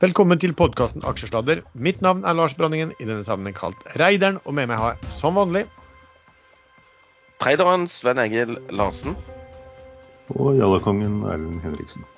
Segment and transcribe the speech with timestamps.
[0.00, 1.58] Velkommen til podkasten Aksjesladder.
[1.76, 4.38] Mitt navn er Lars Branningen, i denne sammenheng kalt Reideren.
[4.48, 5.66] Og med meg har jeg som vanlig
[7.42, 9.12] Traderen Sven Egil Larsen.
[10.32, 12.08] Og jallakongen Erlend Henriksen.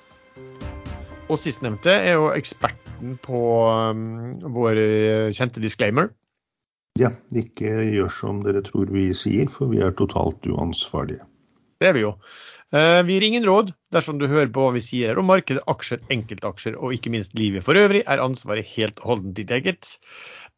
[1.27, 4.79] Og sistnevnte er jo eksperten på um, vår
[5.35, 6.13] kjente disclaimer.
[6.95, 11.27] Ja, ikke gjør som dere tror vi sier, for vi er totalt uansvarlige.
[11.83, 12.15] Det er vi jo.
[12.73, 15.61] Uh, vi gir ingen råd dersom du hører på hva vi sier her om markedet,
[15.69, 19.91] aksjer, enkeltaksjer og ikke minst livet for øvrig, er ansvaret helt og holdent ditt eget.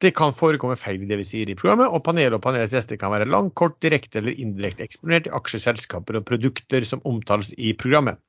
[0.03, 2.99] Det kan forekomme feil i det vi sier i programmet, og panelet og panelets gjester
[2.99, 7.53] kan være lang, kort, direkte eller indirekte eksponert i aksjer, selskaper og produkter som omtales
[7.55, 8.19] i programmet.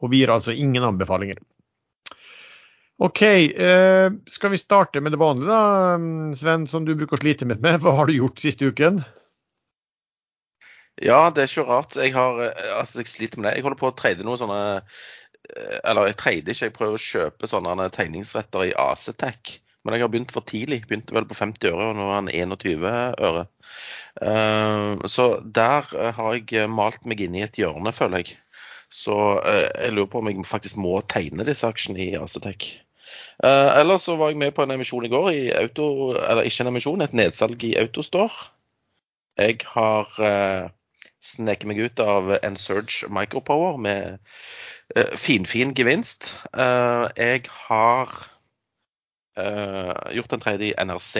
[0.00, 1.40] Og vi gir altså ingen anbefalinger.
[3.00, 5.96] OK, eh, skal vi starte med det vanlige da,
[6.36, 7.80] Sven, som du bruker å slite litt med.
[7.80, 9.00] Hva har du gjort siste uken?
[11.00, 12.42] Ja, det er ikke rart jeg har,
[12.80, 13.56] at jeg sliter med det.
[13.56, 14.60] Jeg holder på å trade noe sånne
[15.88, 19.56] Eller jeg trader ikke, jeg prøver å kjøpe sånne tegningsretter i Acetec.
[19.80, 20.82] Men jeg har begynt for tidlig.
[20.86, 22.84] Begynte vel på 50 øre, og nå er han 21
[23.24, 23.46] øre.
[25.08, 25.26] Så
[25.56, 28.36] der har jeg malt meg inn i et hjørne, føler jeg.
[28.92, 32.68] Så jeg lurer på om jeg faktisk må tegne disse aksjene i Acetec.
[33.40, 35.86] Uh, ellers så var jeg med på en emisjon i går i auto,
[36.20, 38.50] eller ikke en emisjon, et nedsalg i Autostore.
[39.40, 40.20] Jeg har
[41.38, 44.18] uh, meg ut av en Surge Micropower med
[44.96, 46.34] uh, finfin gevinst.
[46.54, 48.26] Uh, jeg har
[50.12, 51.14] gjort en tredje i NRC,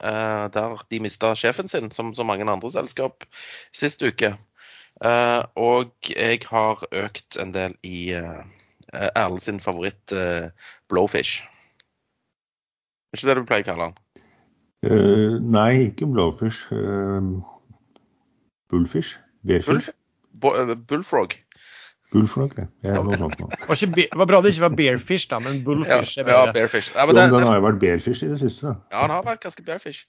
[0.00, 3.22] der de mista sjefen sin, som så mange andre selskap,
[3.70, 4.32] sist uke.
[5.54, 10.10] og jeg har økt en del i Erlend sin favoritt
[10.88, 11.44] Blowfish.
[13.12, 13.92] Er ikke det du pleier å kalle?
[14.86, 16.70] Uh, nei, ikke blowfish.
[16.72, 17.42] Uh,
[18.70, 19.18] bullfish?
[19.46, 19.90] Bearfish?
[20.40, 21.36] Bull, bullfrog.
[22.10, 22.66] Bullfrog, ja.
[22.82, 23.54] ja noe sånt noe.
[23.94, 26.40] Det var bra det ikke var bearfish, da, men bullfish ja, er bedre.
[26.48, 26.90] Ja, bearfish.
[26.96, 28.74] Ja, det, den har jo vært bearfish i det siste, da.
[28.90, 30.08] Ja, den har vært ganske bearfish.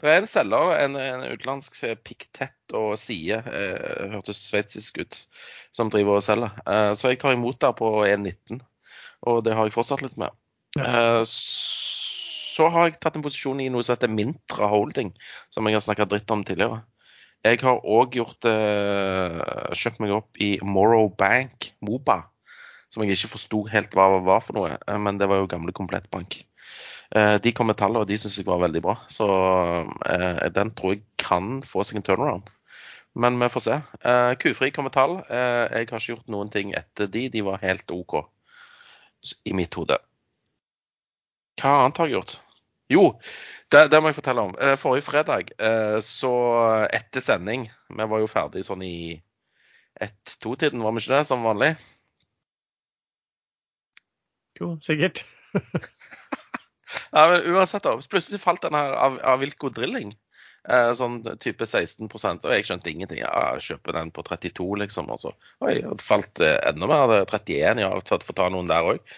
[0.00, 1.76] Det er en selger, en, en utenlandsk
[2.06, 5.18] piktett og side, eh, hørtes sveitsisk ut,
[5.76, 6.56] som driver og selger.
[6.64, 8.62] Eh, så jeg tar imot der på 1,19,
[9.28, 10.32] og det har jeg fortsatt litt med.
[10.80, 10.88] Ja.
[10.88, 15.12] Eh, så har jeg tatt en posisjon i noe som heter Mintra Holding,
[15.52, 16.80] som jeg har snakka dritt om tidligere.
[17.42, 22.20] Jeg har òg gjort uh, kjøpt meg opp i Morrow Bank, Moba,
[22.92, 26.38] som jeg ikke forsto helt hva var for noe, men det var jo gamle Komplettbank.
[27.10, 28.94] Uh, de kom med tallene, og de syns jeg var veldig bra.
[29.10, 32.46] Så uh, den tror jeg kan få seg en turnaround.
[33.18, 33.74] Men vi får se.
[34.40, 35.18] Kufri kom med tall.
[35.28, 37.26] jeg har ikke gjort noen ting etter de.
[37.28, 38.14] De var helt OK
[39.44, 39.98] i mitt hode.
[41.60, 42.38] Hva annet har jeg gjort?
[42.92, 43.04] Jo,
[43.72, 44.54] det, det, må jeg fortelle om.
[44.60, 46.32] Eh, forrige fredag, eh, så
[46.92, 48.96] etter sending Vi var jo ferdig sånn i
[50.02, 51.74] ett-to-tiden, var vi ikke det, som vanlig?
[54.60, 55.22] Jo, sikkert.
[57.14, 57.94] ja, men uansett, da.
[58.10, 60.14] Plutselig falt den her av, av Wilco Drilling.
[60.68, 63.20] Eh, sånn type 16% og jeg skjønte ingenting.
[63.22, 65.12] Ja, jeg kjøper den på 32, liksom.
[65.12, 67.14] Og så oi, det falt enda mer.
[67.28, 69.14] 31, ja, for å ta noen der òg.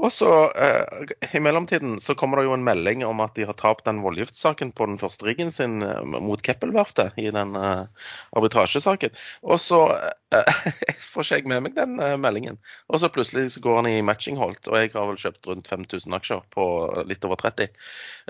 [0.00, 3.56] Og så eh, I mellomtiden så kommer det jo en melding om at de har
[3.60, 9.12] tapt den voldgiftssaken på den første riggen sin eh, mot Keppelverftet i den eh, arbitrasjesaken.
[9.44, 9.82] Og så
[10.32, 10.62] eh,
[11.12, 12.56] får ikke jeg med meg den eh, meldingen.
[12.88, 16.16] Og så plutselig så går han i matchingholdt, og jeg har vel kjøpt rundt 5000
[16.20, 16.66] aksjer på
[17.10, 17.68] litt over 30.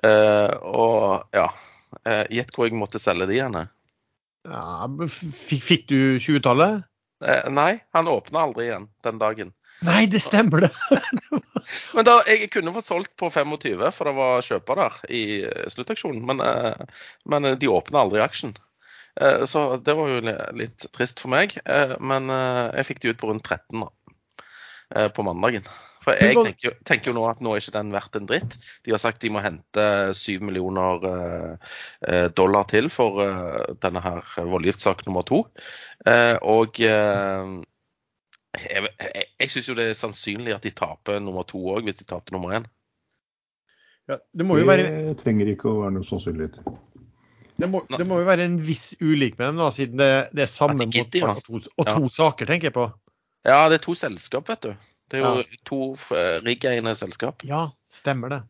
[0.07, 1.51] Eh, og ja
[2.31, 3.57] Gjett hvor jeg måtte selge de igjen.
[4.47, 6.85] Ja, fikk du 20-tallet?
[7.51, 9.51] nei, han åpna aldri igjen den dagen.
[9.87, 10.71] Nei, det stemmer det.
[11.97, 15.69] men da, Jeg kunne fått solgt på 25, for det var kjøper der i eh,
[15.73, 16.25] sluttaksjonen.
[16.29, 18.57] Men, eh, men eh, de åpna aldri aksjen.
[19.51, 20.21] Så det var jo
[20.57, 21.57] litt trist for meg.
[22.01, 25.67] Men jeg fikk de ut på rundt 13 da, på mandagen.
[26.07, 28.55] For jeg tenker jo, tenker jo, nå at nå er ikke den verdt en dritt.
[28.87, 29.85] De har sagt de må hente
[30.17, 31.05] 7 millioner
[32.39, 33.19] dollar til for
[33.83, 34.23] denne her
[34.55, 35.43] voldgiftssak nummer to.
[36.55, 36.81] Og
[38.59, 42.01] jeg, jeg, jeg syns jo det er sannsynlig at de taper nummer to òg, hvis
[42.01, 42.69] de taper nummer én.
[44.11, 46.59] Ja, det må jo være Det trenger ikke å være noe sannsynlighet.
[47.61, 50.47] Det må, det må, jo være en viss ulik med dem, da, siden det, det
[50.47, 52.13] er samme måte og to, og to ja.
[52.15, 52.87] saker, tenker jeg på.
[53.45, 54.71] Ja, det er to selskap, vet du.
[55.11, 55.59] Det er jo ja.
[55.69, 55.81] to
[56.17, 57.45] eh, riggeiende selskap.
[57.47, 58.41] Ja, stemmer det.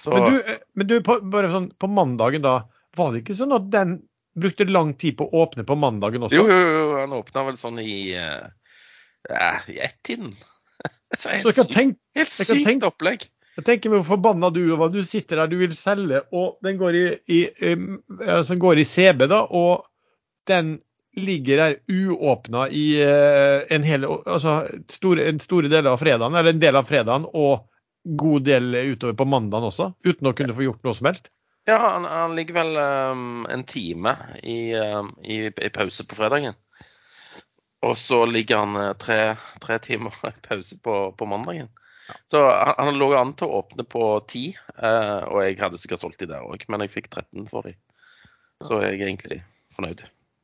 [0.00, 0.10] Så...
[0.10, 2.56] Men du, eh, men du på, bare sånn, på mandagen da,
[2.98, 4.00] var det ikke sånn at den
[4.34, 6.40] brukte lang tid på å åpne på mandagen også?
[6.40, 8.48] Jo, jo, jo han åpna vel sånn i uh,
[9.28, 10.34] ja, i ett-tiden.
[11.30, 13.28] helt, tenke, helt sykt tenke, opplegg.
[13.54, 14.88] Jeg tenker hvor forbanna du er.
[14.90, 17.42] Du sitter der, du vil selge, og den går i, i,
[18.26, 19.86] altså går i CB, da, og
[20.50, 20.78] den
[21.14, 26.50] ligger der uåpna i uh, en hel, altså store, en store deler av fredagen, eller
[26.50, 27.68] en del av fredagen, og
[28.18, 31.30] god del utover på mandagen også, uten å kunne få gjort noe som helst?
[31.64, 34.12] Ja, han, han ligger vel um, en time
[34.42, 36.58] i, um, i, i, pause på fredagen.
[37.84, 40.14] Og så ligger han uh, tre, tre, timer
[40.46, 41.70] pause på, på mandagen.
[42.28, 46.02] Så han, han, lå an til å åpne på ti, eh, og jeg hadde sikkert
[46.02, 47.72] solgt de der òg, men jeg fikk 13 for de.
[48.64, 49.38] Så jeg er egentlig
[49.72, 50.02] fornøyd.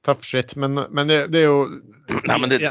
[0.08, 1.58] Tough shit, men, men det, det, er jo
[2.31, 2.62] Nei, men det,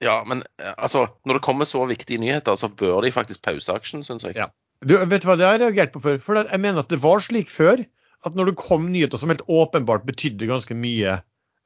[0.00, 3.74] Ja, men uh, altså, når det kommer så viktige nyheter, så bør de faktisk pause
[3.74, 4.38] aksjen, syns jeg.
[4.38, 4.46] Ja.
[4.86, 6.22] Du, vet du hva det har jeg reagert på før?
[6.22, 7.82] For jeg mener at det var slik før
[8.26, 11.18] at når det kom nyheter som helt åpenbart betydde ganske mye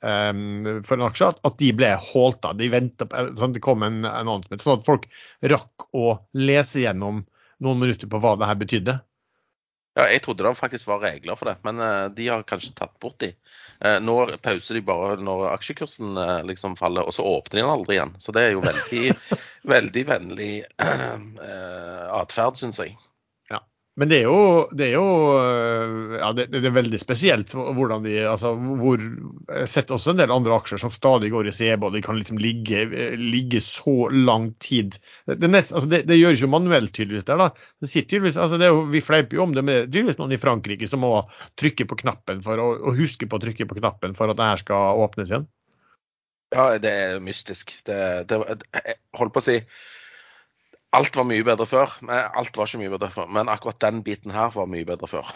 [0.04, 2.58] um, for en aksje, at, de ble holdt av.
[2.60, 5.08] De venta på sånn, Det kom en annonsement, sånn at folk
[5.54, 7.24] rakk å lese gjennom
[7.64, 8.98] noen minutter på hva det her betydde.
[9.94, 12.96] Ja, jeg trodde det faktisk var regler for det, men uh, de har kanskje tatt
[13.02, 13.30] bort de.
[13.78, 17.70] Uh, nå pauser de bare når aksjekursen uh, liksom faller, og så åpner de den
[17.70, 18.14] aldri igjen.
[18.18, 19.14] Så det er jo veldig,
[19.74, 20.52] veldig vennlig
[20.82, 22.96] atferd, syns jeg.
[23.94, 24.38] Men det er jo,
[24.74, 25.06] det er jo
[25.38, 30.10] øh, ja, det, det, er veldig spesielt hvordan de altså hvor, Jeg har sett også
[30.10, 32.88] en del andre aksjer som stadig går i CB, og de kan liksom ligge,
[33.20, 34.98] ligge så lang tid.
[35.30, 37.38] Det, nest, altså det, gjøres jo manuelt tydeligvis der.
[37.38, 37.52] da.
[37.86, 41.04] Altså jo, Vi fleiper jo om det, men det er tydeligvis noen i Frankrike som
[41.06, 41.14] må
[41.60, 44.50] trykke på knappen for å, og huske på å trykke på knappen for at det
[44.50, 45.46] her skal åpnes igjen.
[46.54, 47.76] Ja, det er mystisk.
[47.86, 47.98] Det,
[48.30, 48.42] det,
[48.74, 49.60] jeg holdt på å si
[50.94, 51.96] Alt var mye bedre før.
[52.04, 55.10] Men alt var ikke mye bedre før, men akkurat den biten her var mye bedre
[55.10, 55.34] før.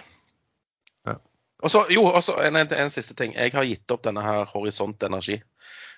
[1.09, 1.19] Ja.
[1.63, 3.35] Og så, jo, også en, en, en, siste ting.
[3.35, 5.41] Jeg har gitt opp denne her Horisont Energi.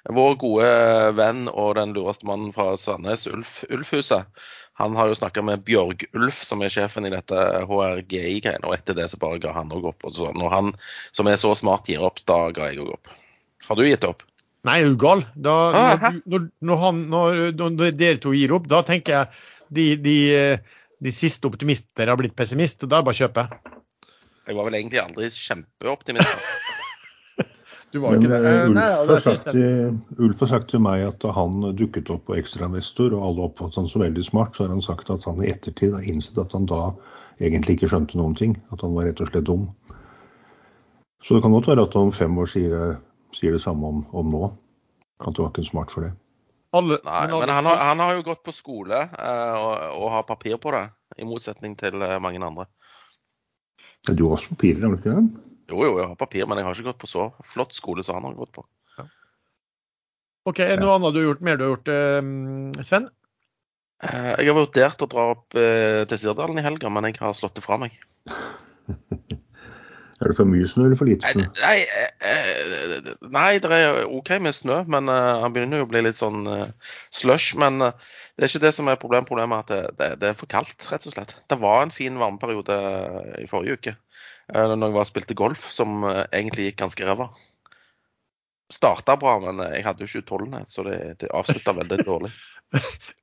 [0.08, 0.68] Vår gode
[1.12, 4.30] venn og den lureste mannen fra Sandnes, Ulf Ulfhuset,
[4.80, 7.36] han har jo snakka med Bjørg Ulf, som er sjefen i dette
[7.68, 10.06] HRGI-greiene, og etter det så bare ga han òg opp.
[10.08, 10.70] Og så, når han
[11.12, 13.10] som er så smart gir opp, da ga jeg òg opp.
[13.66, 14.24] Har du gitt opp?
[14.68, 15.22] Nei, er du gal?
[15.34, 20.16] Da, når, når, når, han, når, dere to gir opp, da tenker jeg de, de,
[21.00, 22.90] de siste optimister har blitt pessimister.
[22.90, 23.46] Da er det bare å kjøpe.
[24.50, 26.44] Jeg var vel egentlig aldri kjempeoptimist.
[27.94, 28.40] du var Men, ikke det?
[28.50, 29.50] Eh, Ulf, Nei, har sagt,
[30.26, 33.90] Ulf, har sagt, til meg at han dukket opp på ekstrainvestor, og alle oppfattet han
[33.92, 36.68] så veldig smart, så har han sagt at han i ettertid har innsett at han
[36.68, 36.88] da
[37.40, 38.58] egentlig ikke skjønte noen ting.
[38.74, 39.70] At han var rett og slett dum.
[41.24, 42.98] Så det kan godt være at han om fem år sier,
[43.36, 44.50] sier det samme om, om nå.
[45.20, 46.14] At du var ikke smart for det.
[46.76, 50.04] Alle, Nei, men, men han, har, han, har, jo gått på skole eh, og, og,
[50.14, 50.84] har papir på det,
[51.18, 52.68] i motsetning til eh, mange andre.
[54.06, 55.24] Du har også papirer, har du ikke det?
[55.70, 58.20] Jo, jo, jeg har papir, men jeg har ikke gått på så flott skole som
[58.20, 58.64] han har gått på.
[58.96, 59.08] Ja.
[60.50, 63.10] OK, er det noe annet du har gjort, mer du har gjort, eh, Sven?
[64.00, 67.66] jeg har vurdert å dra opp til Sirdalen i helga, men jeg har slått det
[67.66, 67.98] fra meg.
[70.20, 71.46] Er det for mye snø eller for lite snø?
[71.62, 71.78] Nei,
[72.20, 76.18] nei, nei det er OK med snø, men uh, han begynner jo å bli litt
[76.18, 76.66] sånn uh,
[77.16, 77.54] slush.
[77.60, 77.94] Men uh,
[78.36, 79.30] det er ikke det som er problemet.
[79.30, 81.32] Problemet er at det, det, det, er for kaldt, rett og slett.
[81.48, 82.76] Det var en fin varmeperiode
[83.40, 83.96] i forrige uke
[84.50, 87.28] når jeg var og spilte golf, som egentlig gikk ganske ræva.
[88.74, 92.32] Starta bra, men jeg hadde jo ikke utholdenhet, så det, det avslutta veldig dårlig.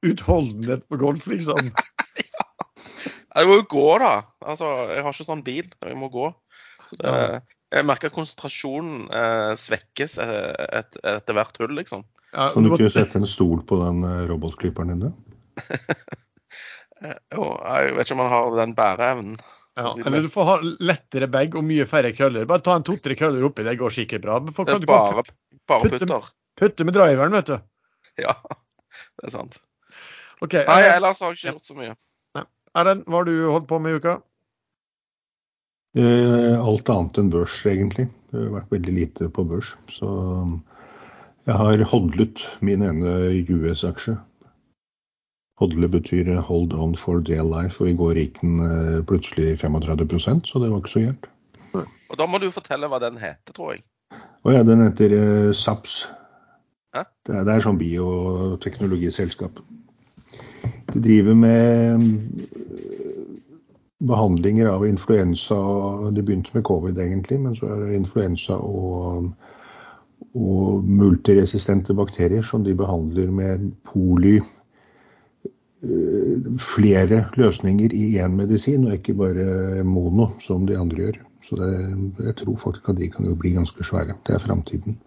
[0.07, 1.67] utholdenhet på golf, liksom?
[2.29, 2.47] ja.
[3.37, 4.13] Jeg må jo gå, da.
[4.39, 5.67] Altså, jeg har ikke sånn bil.
[5.83, 6.31] Jeg må gå.
[6.95, 7.41] Det,
[7.73, 12.05] jeg merker konsentrasjonen eh, svekkes et, etter hvert hull, liksom.
[12.31, 15.11] Ja, kan du ikke sette en stol på den eh, robotklipperen din, da?
[17.35, 19.37] jo, jeg vet ikke om han har den bæreevnen.
[19.77, 22.47] Ja, eller du får ha lettere bag og mye færre køller.
[22.49, 24.39] Bare ta en to-tre køller oppi, det går sikkert bra.
[24.41, 25.25] det er bare,
[25.69, 26.31] bare putter.
[26.57, 27.57] Putte med driveren, vet du.
[28.17, 28.33] Ja,
[29.21, 29.59] det er sant.
[30.41, 31.93] Okay, Nei, eh, ellers har jeg ikke gjort så mye.
[32.77, 34.15] Erlend, hva har du holdt på med i uka?
[35.97, 38.05] Eh, alt annet enn børs, egentlig.
[38.29, 39.71] Det har vært veldig lite på børs.
[39.89, 40.09] Så
[41.47, 44.17] jeg har hodlet min ene US-aksje.
[45.57, 50.45] Hodle betyr hold on for dear life, og i går gikk den eh, plutselig 35
[50.45, 51.31] så det var ikke så gærent.
[52.07, 53.81] Og Da må du fortelle hva den heter, tror jeg.
[54.45, 56.05] Å ja, den heter uh, SAPS.
[56.93, 59.59] Det er, det er sånn bioteknologiselskap.
[60.93, 62.05] De driver med
[63.99, 65.55] behandlinger av influensa.
[66.11, 69.31] Det begynte med covid, egentlig, men så er det influensa og,
[70.37, 74.43] og multiresistente bakterier som de behandler med poly eh,
[76.61, 81.17] flere løsninger i én medisin, og ikke bare mono, som de andre gjør.
[81.47, 81.73] Så det,
[82.25, 84.13] jeg tror faktisk at de kan jo bli ganske svære.
[84.27, 84.97] Det er framtiden.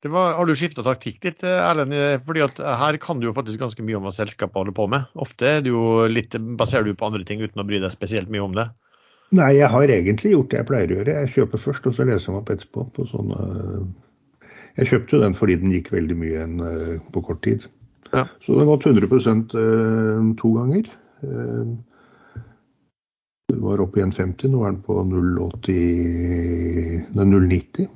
[0.00, 1.92] Var, har du skifta taktikk litt, Erlend?
[2.24, 5.10] Fordi at her kan du jo faktisk ganske mye om hva selskapet holder på med.
[5.20, 8.32] Ofte er du jo litt, baserer du på andre ting uten å bry deg spesielt
[8.32, 8.70] mye om det.
[9.36, 11.18] Nei, jeg har egentlig gjort det jeg pleier å gjøre.
[11.20, 12.86] Jeg kjøper først, og så leser jeg meg opp etterpå.
[12.96, 13.42] på sånne...
[14.78, 17.68] Jeg kjøpte jo den fordi den gikk veldig mye en, eh, på kort tid.
[18.14, 18.24] Ja.
[18.40, 20.88] Så den har gått 100 eh, to ganger.
[21.20, 21.78] Den
[23.50, 27.88] det var oppe i 1,50, nå er den på 0,80 nei, 0,90.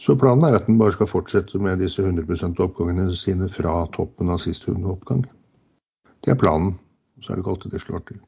[0.00, 4.32] Så planen er at den bare skal fortsette med disse 100% oppgangene sine fra toppen
[4.32, 5.26] av siste oppgang.
[6.24, 6.74] Det er planen.
[7.20, 8.20] Så er det ikke alltid det slår til.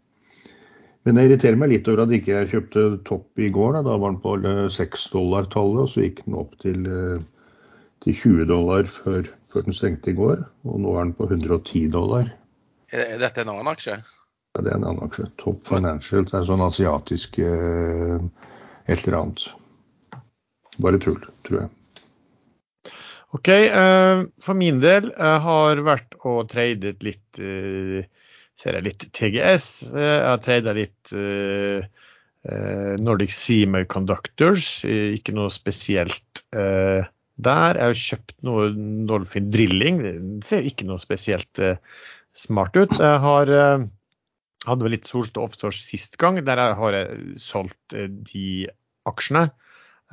[1.03, 3.79] Men jeg irriterer meg litt over at ikke jeg kjøpte topp i går.
[3.79, 4.35] Da, da var den på
[4.77, 7.25] 6 dollar-tallet, og så gikk den opp til, eh,
[8.05, 10.45] til 20 dollar før, før, den stengte i går.
[10.69, 12.29] Og nå er den på 110 dollar.
[12.93, 13.97] Er dette en annen aksje?
[14.53, 15.27] Ja, det er en annen aksje.
[15.41, 16.29] Top Financial.
[16.29, 18.21] Det er sånn asiatisk eh,
[18.85, 19.49] et eller annet.
[20.83, 21.71] Bare tull, tror jeg.
[23.33, 23.49] OK.
[23.49, 28.03] Uh, for min del har vært og tradet litt uh,
[28.59, 29.69] ser jeg litt TGS.
[29.89, 31.15] Jeg har tradet litt
[33.03, 34.69] Nordic Semiconductors.
[34.87, 37.09] Ikke noe spesielt der.
[37.81, 38.69] Jeg har kjøpt noe
[39.09, 40.03] Dolphin Drilling.
[40.05, 41.63] Det ser ikke noe spesielt
[42.39, 42.93] smart ut.
[42.93, 43.51] Jeg har
[44.69, 46.39] hadde vel litt solgt Offshore sist gang.
[46.45, 48.47] Der har jeg solgt de
[49.09, 49.49] aksjene.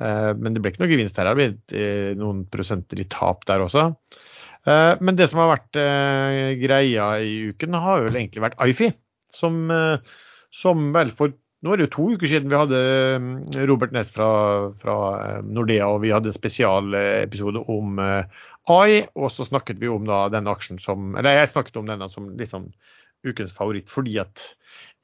[0.00, 1.28] Men det ble ikke noe gevinst her.
[1.28, 3.90] Det ble noen prosenter i tap der også.
[4.68, 8.90] Eh, men det som har vært eh, greia i uken, har vel egentlig vært Ifi.
[9.32, 10.18] Som, eh,
[10.52, 14.28] som vel for nå er det jo to uker siden vi hadde Robert Nett fra,
[14.80, 14.94] fra
[15.44, 19.02] Nordea, og vi hadde spesialepisode om AI.
[19.12, 22.30] Og så snakket vi om da den aksjen som Eller jeg snakket om denne som
[22.40, 22.70] litt sånn
[23.28, 24.46] ukens favoritt, fordi at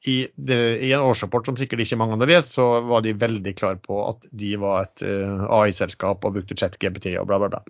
[0.05, 3.53] i, det, i, en årsrapport som sikkert ikke mange hadde lest, så var de veldig
[3.57, 7.63] klare på at de var et uh, AI-selskap og brukte chat-GPT og bla, bla, bla.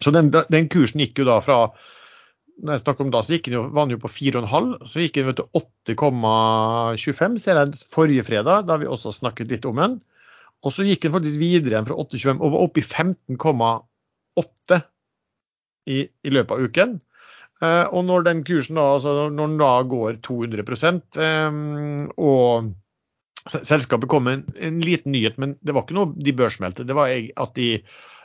[0.00, 1.64] Så den, den, kursen gikk jo da fra
[2.60, 5.02] når jeg snakker om da, så gikk den jo, var den jo på 4,5, så
[5.02, 5.60] gikk den til
[5.96, 9.94] 8,25 ser jeg forrige fredag, da vi også snakket litt om den.
[10.60, 14.80] Og så gikk den faktisk videre igjen fra 8,25 og var oppe i 15,8
[15.88, 16.98] i, i, løpet av uken.
[17.60, 20.64] Eh, og når den kursen da, altså når den da går 200
[21.20, 21.52] eh,
[22.16, 22.70] og
[23.50, 26.86] selskapet kom med en, en, liten nyhet, men det var ikke noe de børsmeldte.
[26.88, 27.68] Det var at de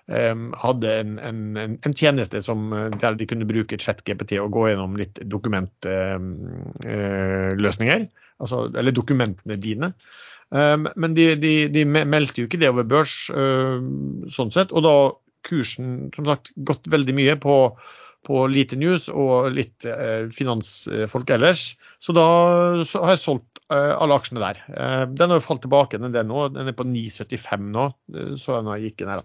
[0.07, 4.61] um, hadde en, en, en, tjeneste som, eh, der de kunne bruke ChatGPT og gå
[4.69, 7.99] gjennom litt dokumentløsninger.
[7.99, 8.11] Um, uh,
[8.43, 9.87] altså, eller dokumentene dine.
[10.55, 13.15] Um, men de, de, de, meldte jo ikke det over børs
[14.31, 14.71] sånn sett.
[14.71, 14.95] Og da
[15.45, 17.55] kursen som sagt gått veldig mye på,
[18.25, 21.67] på lite news og litt eh, finansfolk ellers.
[22.01, 22.25] Så da
[22.85, 24.59] så har jeg solgt alle aksjene der.
[25.09, 26.43] Den har jo falt tilbake en del nå.
[26.53, 27.85] Den er på 9,75 nå,
[28.37, 29.23] så den gikk inn her.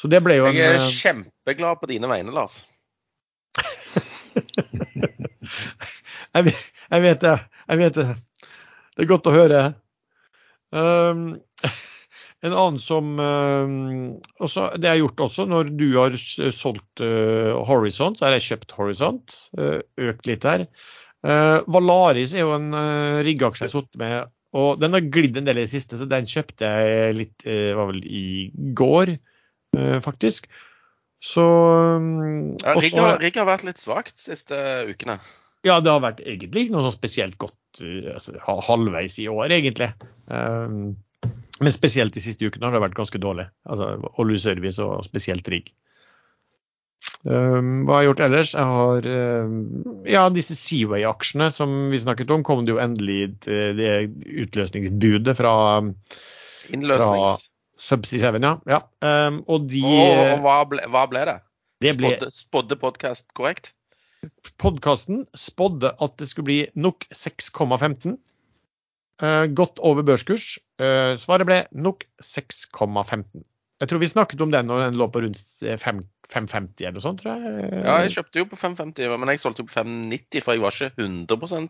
[0.00, 2.54] Så det ble jo en Jeg er eh, kjempeglad på dine vegne, Lars.
[6.34, 6.60] jeg, vet,
[6.90, 7.36] jeg, vet det.
[7.68, 8.06] Jeg vet det.
[8.94, 9.64] Det er godt å høre.
[10.74, 11.26] Um,
[12.44, 16.16] en annen som um, også, Det er gjort også når du har
[16.52, 19.36] solgt uh, Horizont, Der har jeg kjøpt Horizont.
[19.56, 20.68] Uh, økt litt her.
[21.24, 25.46] Valaris er jo en uh, riggaksje jeg har sittet med, og den har glidd en
[25.48, 28.26] del i det siste, så den kjøpte jeg litt var vel i
[28.76, 29.14] går.
[29.76, 30.50] Eh, faktisk.
[31.24, 31.44] Så
[32.62, 34.58] ja, Rigg har, Rigg har vært litt svakt de siste
[34.90, 35.18] ukene.
[35.64, 39.54] Ja, det har vært egentlig ikke noe sånn spesielt godt eh, altså, halvveis i år,
[39.56, 39.88] egentlig.
[40.28, 40.98] Um,
[41.60, 43.46] men spesielt de siste ukene har det vært ganske dårlig.
[43.68, 45.70] Altså oljeservice og spesielt rigg.
[47.24, 48.52] Um, hva har jeg gjort ellers?
[48.56, 49.06] Jeg har
[49.46, 49.54] um,
[50.08, 53.90] ja, disse Seaway-aksjene som vi snakket om, kom det jo endelig det, det
[54.44, 55.54] utløsningsbudet fra
[56.72, 57.46] Innløsnings.
[57.84, 58.54] Subsea 7, ja.
[58.70, 58.82] ja.
[59.04, 61.38] Um, og de Og hva ble, hva ble det?
[61.84, 63.72] det ble, spodde, spodde podkast korrekt?
[64.60, 68.16] Podkasten spådde at det skulle bli nok 6,15.
[69.22, 70.56] Uh, godt over børskurs.
[70.82, 73.44] Uh, svaret ble nok 6,15.
[73.82, 77.20] Jeg tror vi snakket om den når den lå på rundt 550 eller noe sånt,
[77.20, 77.70] tror jeg.
[77.82, 80.76] Ja, jeg kjøpte jo på 550, men jeg solgte jo på 590, for jeg var
[80.78, 81.66] ikke 100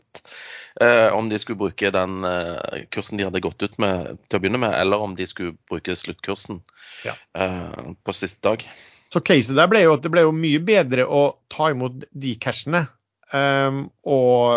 [0.85, 4.45] eh, om de skulle bruke den eh, kursen de hadde gått ut med til å
[4.45, 6.61] begynne med, eller om de skulle bruke sluttkursen
[7.09, 7.17] ja.
[7.41, 8.67] eh, på siste dag.
[9.15, 12.37] Så caset der ble jo at det ble jo mye bedre å ta imot de
[12.43, 12.85] cashene
[13.35, 14.55] Um, og,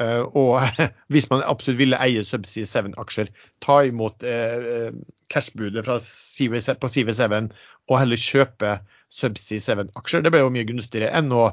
[0.00, 0.62] uh, og,
[1.12, 3.28] hvis man absolutt ville eie Subsea 7-aksjer,
[3.60, 4.88] ta imot uh,
[5.32, 7.50] cashbudet på CV7
[7.90, 8.78] og heller kjøpe
[9.12, 10.24] Subsea 7-aksjer.
[10.24, 11.50] Det ble jo mye gunstigere enn å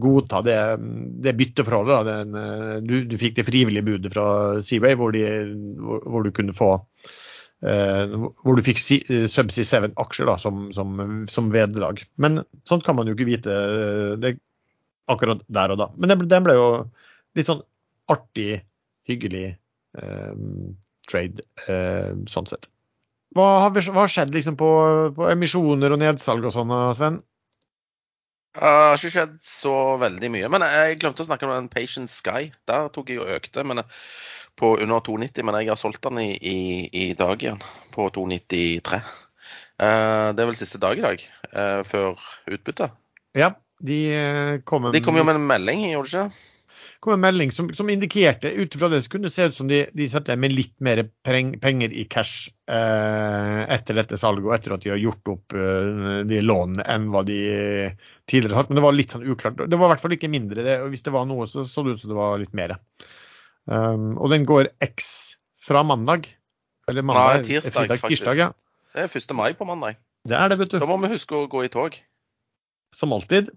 [0.00, 0.56] godta det,
[1.24, 2.08] det bytteforholdet.
[2.08, 4.26] Den, uh, du, du, fikk det frivillige budet fra
[4.64, 6.78] Seaway, hvor, hvor, hvor du kunne få
[7.56, 10.98] hvor du fikk Subsea 7-aksjer som, som,
[11.32, 12.02] som, vederlag.
[12.20, 13.54] Men sånt kan man jo ikke vite.
[14.20, 14.34] Det
[15.12, 15.90] akkurat der og da.
[15.96, 16.68] Men den ble, den ble jo
[17.38, 17.62] litt sånn
[18.12, 18.62] artig,
[19.06, 19.46] hyggelig
[19.98, 20.34] eh,
[21.10, 22.68] trade eh, sånn sett.
[23.36, 24.68] Hva har, hva har skjedd liksom på,
[25.16, 27.18] på, emisjoner og nedsalg og sånn, Sven?
[28.56, 30.48] Det har ikke skjedd så veldig mye.
[30.52, 32.48] Men jeg glemte å snakke om den Patient Sky.
[32.70, 33.82] Der tok jeg og økte men
[34.56, 36.58] på under 290, men jeg har solgt den i, i,
[36.88, 37.60] i dag igjen
[37.92, 39.02] på 293.
[39.76, 42.16] Uh, det er vel siste dag i dag, uh, før
[42.48, 42.94] utbyttet.
[43.36, 43.52] Ja,
[43.84, 46.44] de eh, kom, De kom jo med en melding, gjorde de ikke?
[47.06, 49.68] kom en melding som, som indikerte, ut ifra det, så kunne det se ut som
[49.70, 54.54] de, de satte med litt mer peng, penger i cash eh, etter dette salget, og
[54.56, 57.38] etter at de har gjort opp eh, de lånene enn hva de
[58.26, 58.72] tidligere har hatt.
[58.72, 59.62] Men det var litt sånn uklart.
[59.62, 60.64] Det var i hvert fall ikke mindre.
[60.66, 62.74] Det, og hvis det var noe, så så det ut som det var litt mer.
[63.66, 66.26] Um, og den går X fra mandag.
[66.90, 68.24] Eller mandag, Nei, tirsdag, fridag, faktisk.
[68.24, 68.50] tirsdag, ja.
[68.96, 69.36] Det er 1.
[69.36, 69.98] mai på mandag.
[70.26, 71.98] Det er det, vet Da må vi huske å gå i tog.
[72.94, 73.50] Som alltid.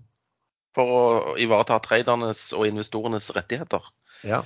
[0.79, 3.83] For å ivareta tradernes og investorenes rettigheter.
[4.23, 4.43] Ja.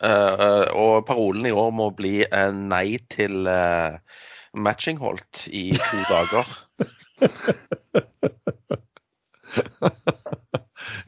[0.00, 3.98] Uh, og parolen i år må bli eh, nei til uh,
[4.56, 6.46] matchingholdt i to dager.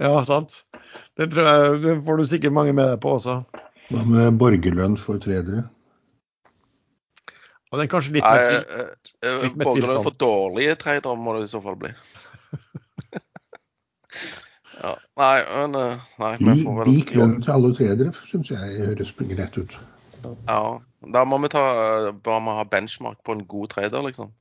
[0.02, 0.64] ja, sant.
[1.16, 3.38] Det, tror jeg, det får du sikkert mange med deg på også.
[3.92, 5.66] Hva med borgerlønn for tredere?
[7.72, 8.56] Og den er kanskje litt mer fri.
[8.60, 8.88] eh,
[9.24, 11.92] eh, litt mer Borgerlønn for dårlige tradere må det i så fall bli.
[14.82, 18.78] ja, nei, men eh, Nei, vi får vel Lik lønn til alle tredere syns jeg
[18.82, 19.74] høres greit ut.
[20.48, 20.60] Ja,
[21.14, 21.64] da må vi ta
[22.12, 24.32] bare må ha benchmark på en god trader, liksom.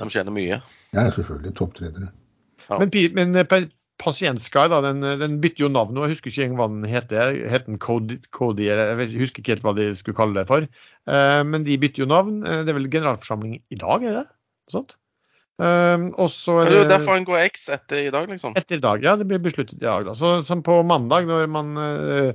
[0.00, 0.60] Som tjener mye.
[0.94, 1.52] Ja, selvfølgelig.
[1.58, 2.08] Topptredere.
[2.68, 2.78] Ja.
[2.80, 3.68] Men, men eh,
[4.00, 6.06] Pasientsky da, den, den bytter jo navn nå.
[6.06, 7.34] Jeg husker ikke engang hva den heter.
[7.52, 10.64] Het den Cody, Cody eller jeg husker ikke helt hva de skulle kalle det for.
[10.64, 12.40] Eh, men de bytter jo navn.
[12.46, 14.26] Eh, det er vel generalforsamling i dag, er det?
[14.72, 14.96] Sånt?
[15.60, 18.54] Eh, og så er det er jo derfor en går X etter i dag, liksom.
[18.56, 19.02] etter i dag.
[19.04, 20.06] Ja, det blir besluttet i dag.
[20.08, 20.14] da.
[20.16, 22.32] Så som på mandag, når man uh,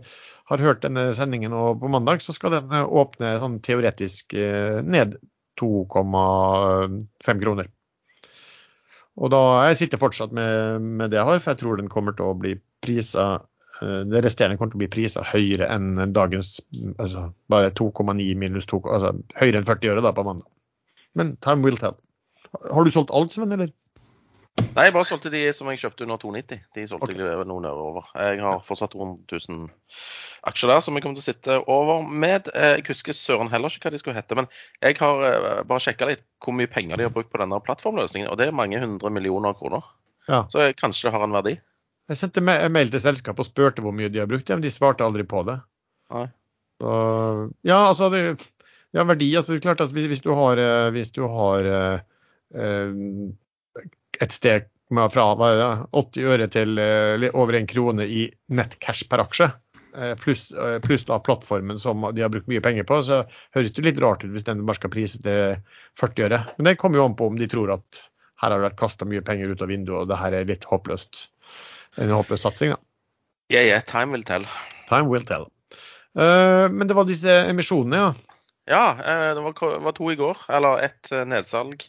[0.51, 4.83] har hørt denne sendingen, og på mandag så skal den eh, åpne sånn teoretisk uh,
[4.85, 5.17] ned
[5.61, 7.71] 2,5 kroner.
[9.15, 12.13] Og da jeg sitter fortsatt med, med det jeg har, for jeg tror den kommer
[12.17, 13.45] til å bli prisa
[13.75, 16.61] det resterende kommer til å bli prisa høyere enn dagens
[16.95, 20.47] altså bare 2,9 minus 2, altså høyere enn 40 øre da på mandag.
[21.19, 21.97] Men time will tell.
[22.71, 23.73] Har du solgt alt, Sven, eller?
[24.55, 26.61] Nei, jeg bare solgte de som jeg kjøpte under 290.
[26.77, 27.19] De solgte okay.
[27.19, 28.05] jeg noen øre over.
[28.15, 29.65] Jeg har fortsatt rundt 1000
[30.47, 32.47] aksjer der som jeg kommer til å sitte over med.
[32.55, 34.47] Eh, Jeg husker søren heller ikke hva de skulle hete, men
[34.79, 38.29] jeg har eh, bare sjekka litt hvor mye penger de har brukt på denne plattformløsningen,
[38.31, 39.83] og det er mange hundre millioner kroner.
[40.29, 40.45] Ja.
[40.51, 41.57] Så jeg, kanskje det har en verdi.
[42.07, 44.71] Jeg sendte ma- mail til selskapet og spurte hvor mye de har brukt, men de
[44.71, 45.59] svarte aldri på det.
[46.15, 46.27] Nei.
[46.79, 46.95] Så,
[47.67, 48.23] ja, altså det,
[48.95, 49.33] ja, verdi.
[49.35, 51.67] altså det er klart at Hvis, hvis du har, eh, hvis du har
[52.55, 59.23] et steg med fra det, 80 øre til eh, over en krone i nettcash per
[59.23, 59.47] aksje,
[59.97, 60.47] eh, pluss
[60.85, 63.23] plus da plattformen som de har brukt mye penger på, så
[63.57, 65.57] høres det litt rart ut hvis den bare skal prise til
[65.99, 66.41] 40 øre.
[66.57, 68.03] Men det kommer jo an på om de tror at
[68.43, 70.67] her har det vært kasta mye penger ut av vinduet, og det her er litt
[70.69, 71.25] håpløst.
[72.03, 72.79] En håpløs satsing, da.
[73.53, 74.45] Yeah, yeah, time will tell.
[74.89, 75.47] Time will tell.
[76.15, 78.35] Uh, men det var disse emisjonene, ja.
[78.65, 80.37] Ja, eh, det var, var to i går.
[80.49, 81.83] Eller ett eh, nedsalg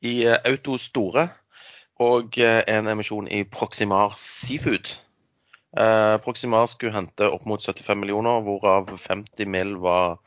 [0.00, 1.28] i eh, Auto Store.
[2.00, 4.94] Og eh, en emisjon i Proximar Seafood.
[5.76, 9.76] Eh, Proximar skulle hente opp mot 75 millioner, hvorav 50 mill.
[9.76, 10.18] var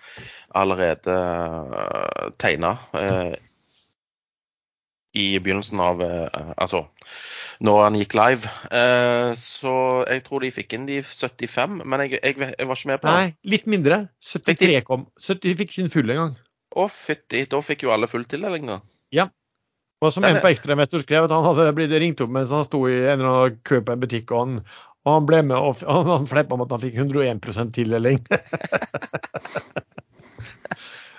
[0.56, 1.14] allerede
[1.74, 2.76] uh, tegna
[5.14, 6.02] i begynnelsen av
[6.58, 6.84] Altså
[7.60, 8.50] når han gikk live.
[9.38, 9.74] Så
[10.10, 13.08] jeg tror de fikk inn de 75, men jeg, jeg, jeg var ikke med på
[13.08, 13.14] det.
[13.14, 14.00] Nei, litt mindre.
[14.26, 15.08] 73 kom.
[15.22, 16.34] 70 fikk sin fulle en gang.
[16.76, 17.46] Å, fytti.
[17.50, 18.80] Da fikk jo alle full tildeling, da.
[20.04, 22.84] Og som en på Ekstremester skrev, at han hadde blitt ringt opp mens han sto
[22.90, 24.60] i en eller annen kø på en butikk, og han,
[25.08, 28.22] og han ble med og han, han fleppa om at han fikk 101 tildeling.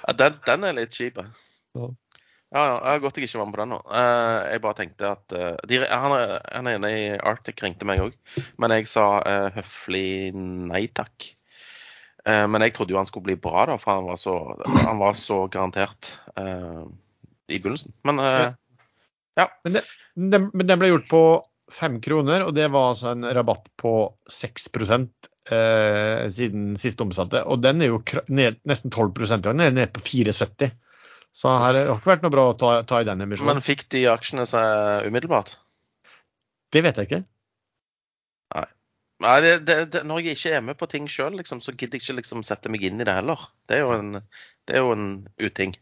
[0.04, 1.16] Ja, den, den er litt kjip.
[1.16, 1.86] Ja.
[2.54, 2.64] Ja.
[2.84, 3.78] Har godt jeg ikke var med på den nå.
[3.98, 6.12] Eh, jeg bare tenkte at eh, de, han,
[6.44, 8.18] han ene i Arctic ringte meg òg,
[8.62, 11.32] men jeg sa uh, høflig nei takk.
[12.24, 14.32] Men jeg trodde jo han skulle bli bra, da, for han var så,
[14.64, 16.86] han var så garantert uh,
[17.52, 17.92] i begynnelsen.
[18.08, 18.22] Men
[19.40, 19.82] eh, Men, det,
[20.14, 21.24] den, men den ble gjort på
[21.72, 23.94] fem kroner, og det var altså en rabatt på
[24.30, 27.42] 6 eh, siden sist omsatte.
[27.48, 29.44] Og den er jo ned, nesten 12 i dag.
[29.50, 30.70] Den er nede på 74.
[31.34, 33.56] Så her har ikke vært noe bra å ta, ta i den emisjonen.
[33.56, 35.56] Men fikk de aksjene seg umiddelbart?
[36.70, 37.24] Det vet jeg ikke.
[39.22, 41.98] Nei, det, det, det, Når jeg ikke er med på ting sjøl, liksom, så gidder
[41.98, 43.46] jeg ikke liksom sette meg inn i det heller.
[43.68, 44.10] Det er jo en,
[44.66, 45.06] det er jo en
[45.40, 45.74] uting.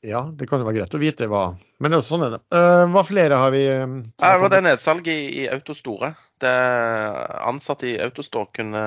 [0.00, 1.42] Ja, det kan jo være greit å vite hva
[1.80, 2.40] Men det er sånn er det.
[2.56, 6.14] Eh, hva flere har vi Uh, det var det nedsalget i, i Auto Store.
[6.14, 8.84] Det ansatte i Autostore kunne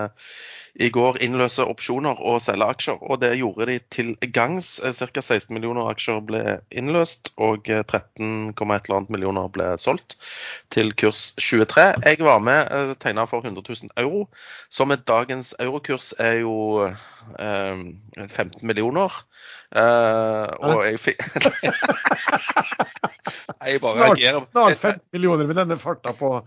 [0.82, 3.02] i går innløse opsjoner og selge aksjer.
[3.06, 4.80] Og det gjorde de til gangs.
[4.82, 5.22] Ca.
[5.22, 6.42] 16 millioner aksjer ble
[6.74, 10.18] innløst, og 13,1 millioner ble solgt
[10.74, 11.86] til kurs 23.
[12.08, 14.26] Jeg var med, tegna for 100 000 euro,
[14.70, 17.86] som med dagens eurokurs er jo eh,
[18.26, 19.14] 15 millioner.
[19.78, 21.22] Eh, og jeg fikk
[23.94, 26.40] snart, snart 15 millioner med denne farta på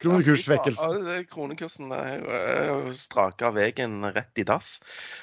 [0.00, 0.88] kronekursvekkelse.
[1.04, 2.24] Ja, kronekursen er
[2.70, 4.78] jo straka veien rett i dass.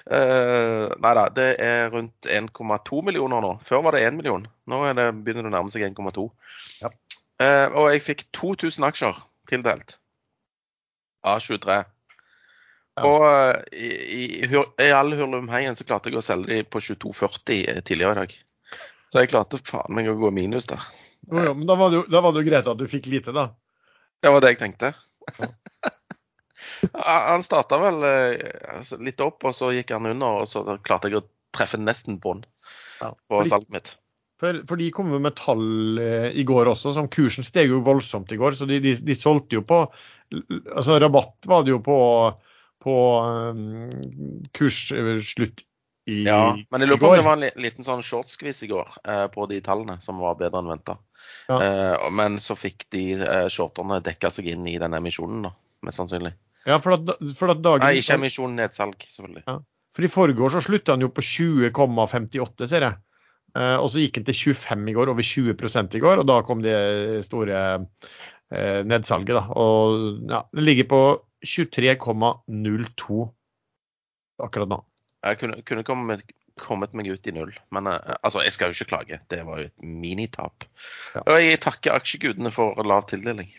[0.06, 3.56] Uh, nei da, det er rundt 1,2 millioner nå.
[3.68, 4.48] Før var det 1 million.
[4.70, 6.28] Nå det, begynner det å nærme seg 1,2.
[6.84, 6.94] Ja.
[7.42, 9.98] Uh, og jeg fikk 2000 aksjer tildelt
[11.26, 11.82] av 23.
[12.98, 13.06] Ja.
[13.06, 13.92] Og uh, i,
[14.46, 18.38] i, i all hurlumheien så klarte jeg å selge de på 22,40 tidligere i dag.
[19.08, 20.82] Så jeg klarte faen meg å gå minus der.
[21.28, 23.50] Jo, jo, men da var det jo greit at du fikk lite, da.
[24.24, 24.94] Det var det jeg tenkte.
[26.94, 28.36] han starta vel eh,
[28.78, 32.20] altså, litt opp, og så gikk han under, og så klarte jeg å treffe nesten
[32.22, 32.44] bånn
[33.02, 33.96] ja, på salget mitt.
[34.38, 37.82] For, for, de kom jo med tall eh, i går også, som kursen steg jo
[37.86, 38.58] voldsomt i går.
[38.58, 39.86] Så de, de, de solgte jo på
[40.28, 41.98] Altså rabatt var det jo på,
[42.84, 43.86] på um,
[44.52, 45.64] kursslutt
[46.08, 48.92] i, ja, men jeg lurer på om det var en liten sånn shortskvis i går
[49.08, 50.98] eh, på de tallene, som var bedre enn venta.
[51.48, 51.58] Ja.
[51.62, 55.54] Eh, men så fikk de eh, shorterne dekka seg inn i denne emisjonen, da,
[55.88, 56.34] mest sannsynlig.
[56.68, 57.86] Ja, for at, for at dagen...
[57.86, 59.46] Nei, ikke emisjon, nedsalg, selvfølgelig.
[59.48, 59.60] Ja.
[59.96, 63.00] For i forgår så slutta han jo på 20,58, ser jeg.
[63.58, 65.56] Eh, og så gikk han til 25 i går, over 20
[65.98, 66.76] i går, og da kom det
[67.26, 67.62] store
[68.52, 69.46] eh, nedsalget, da.
[69.58, 71.02] Og ja, det ligger på
[71.46, 73.24] 23,02
[74.44, 74.82] akkurat nå.
[75.26, 76.22] Jeg kunne, kunne kommet,
[76.62, 77.54] kommet, meg ut i null.
[77.76, 79.20] Men uh, altså, jeg skal jo ikke klage.
[79.32, 80.68] Det var jo et minitap.
[81.16, 81.24] Ja.
[81.26, 83.52] Og jeg takker aksjegudene for lav tildeling.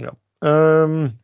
[0.00, 0.14] Ja.
[0.44, 1.14] Um,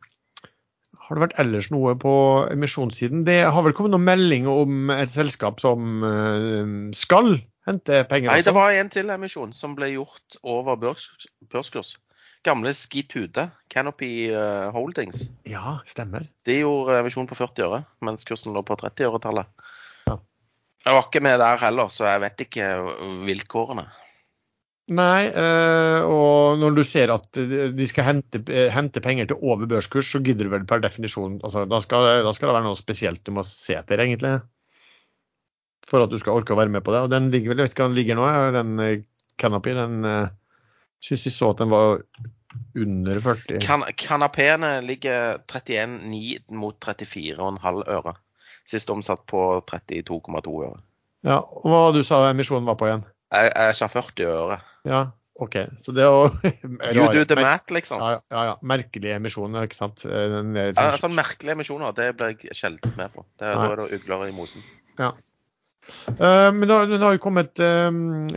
[1.01, 2.13] har det vært ellers noe på
[2.51, 3.25] emisjonssiden?
[3.27, 7.35] Det har vel kommet noen melding om et selskap som uh, skal
[7.67, 8.31] hente penger?
[8.31, 11.11] Nei, det var en til emisjon som ble gjort over børs,
[11.51, 11.97] børskurs
[12.43, 15.29] gamle Skitude, Canopy uh, Holdings.
[15.43, 16.25] Ja, stemmer.
[16.45, 19.49] De gjorde emisjon på 40 øre, mens kursen lå på 30-øretallet.
[20.85, 22.69] Jeg var ikke med der heller, så jeg vet ikke
[23.27, 23.85] vilkårene.
[24.91, 28.41] Nei, øh, og når du ser at de skal hente,
[28.73, 32.33] hente, penger til over børskurs, så gidder du vel per definisjon altså, da, skal, da,
[32.35, 34.33] skal, det være noe spesielt du må se etter, egentlig.
[35.87, 37.05] For at du skal orke å være med på det.
[37.05, 39.05] Og den ligger vel, jeg vet ikke hva den ligger nå, den
[39.39, 39.77] Canopy.
[39.77, 40.03] Den
[41.01, 42.03] Syns vi så at den var
[42.77, 43.59] under 40.
[43.63, 43.83] Kan,
[44.85, 48.13] ligger 31,9 mot 34,5 øre.
[48.71, 50.77] Sist omsatt på 32,2 øre.
[51.27, 53.03] Ja, og Hva du sa emisjonen var på igjen?
[53.31, 54.61] Jeg, jeg sa 40 øre.
[54.87, 55.01] Ja,
[55.41, 55.57] OK.
[55.81, 56.27] Så det å
[56.95, 58.01] You do the math, liksom.
[58.01, 58.55] Ja, ja, ja.
[58.73, 60.05] Merkelige emisjoner, ikke sant.
[60.05, 63.25] Den, ja, sånn merkelige emisjoner, det blir jeg sjelden med på.
[63.39, 64.65] Det, da er det ugler i mosen.
[64.99, 65.13] Ja.
[66.13, 67.87] Uh, men det har jo kommet uh,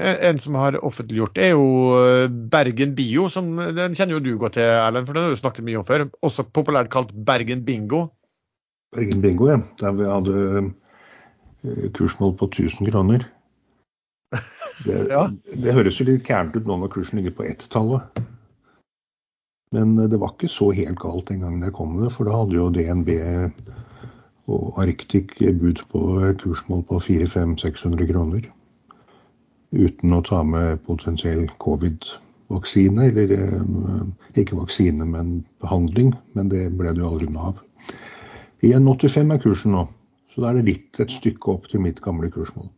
[0.01, 1.67] En som har offentliggjort, det er jo
[1.99, 3.29] eh, Bergen Bio.
[3.33, 5.89] Som, den kjenner jo du godt til, Erlend, for den har du snakket mye om
[5.89, 6.07] før.
[6.25, 8.07] Også populært kalt Bergen Bingo.
[8.95, 9.61] Bergen Bingo, ja.
[9.81, 10.71] Der vi hadde
[11.97, 13.25] kursmål på 1000 kroner.
[14.85, 15.29] Det, ja.
[15.55, 18.23] det høres jo litt gærent ut nå når kursen ligger på ett-tallet.
[19.75, 22.37] Men det var ikke så helt galt den gangen jeg kom med det, for da
[22.37, 23.11] hadde jo DNB
[24.53, 26.03] og Arctic bud på
[26.43, 28.51] kursmål på 400-600 kroner.
[29.75, 34.05] Uten å ta med potensiell covid-vaksine, eller eh,
[34.39, 36.13] ikke vaksine, men behandling.
[36.39, 37.65] Men det ble det jo aldri noe av.
[38.73, 39.85] 1,85 er kursen nå,
[40.33, 42.71] så da er det litt et stykke opp til mitt gamle kursmål.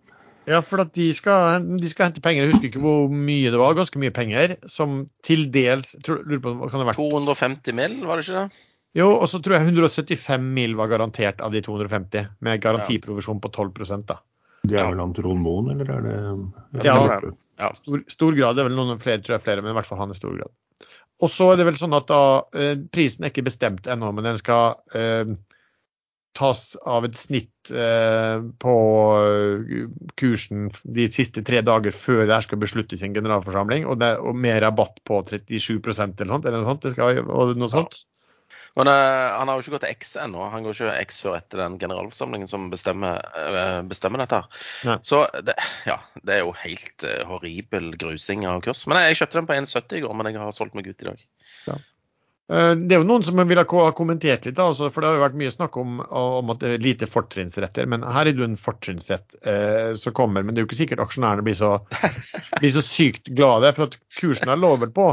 [0.46, 2.44] Ja, for at de skal, de skal, hente penger.
[2.44, 3.74] Jeg husker ikke hvor mye det var.
[3.74, 4.54] Ganske mye penger.
[4.70, 8.44] Som til dels tror, lurer på, kan det ha vært 250 mill., var det ikke
[8.44, 8.60] det?
[8.96, 13.50] Jo, og så tror jeg 175 mil var garantert av de 250, med garantiprovisjon på
[13.52, 14.20] 12 da.
[14.66, 16.94] Det er vel Antrol Moen, eller er det Ja,
[17.58, 17.72] ja.
[17.82, 18.56] Stor, stor, grad.
[18.56, 20.38] Det er vel noen flere, tror jeg flere, men i hvert fall han i stor
[20.38, 20.54] grad.
[21.24, 22.22] Og så er det vel sånn at da
[22.56, 25.34] eh, Prisen er ikke bestemt ennå, men den skal eh,
[26.36, 28.74] tas av et snitt eh, på
[29.20, 29.86] eh,
[30.20, 34.12] kursen de siste tre dager før det her skal besluttes i en generalforsamling, og, det,
[34.20, 36.50] og med rabatt på 37% eller noe sånt.
[36.50, 37.22] Eller noe sånt, skal,
[37.56, 37.98] noe sånt.
[38.02, 38.12] Ja.
[38.76, 40.42] Men uh, han har jo ikke gått til X ennå.
[40.52, 43.22] Han går ikke X før etter den generalforsamlingen som bestemmer,
[43.88, 44.42] bestemmer dette.
[44.84, 44.98] Ja.
[45.00, 45.56] Så det,
[45.88, 48.84] ja, det er jo helt uh, horribel grusing av kurs.
[48.84, 51.06] Men jeg, jeg kjøpte den på 1,70 i går, men jeg har solgt meg ut
[51.06, 51.24] i dag.
[51.70, 51.78] Ja.
[52.46, 55.38] Det er jo noen som vil ha kommentert litt, da, for det har jo vært
[55.40, 57.88] mye snakk om, om at det er lite fortrinnsretter.
[57.90, 60.46] Men her er det jo en fortrinnsrett eh, som kommer.
[60.46, 61.72] Men det er jo ikke sikkert aksjonærene blir så,
[62.60, 63.72] blir så sykt glade.
[63.74, 65.08] For at kursen er lovet på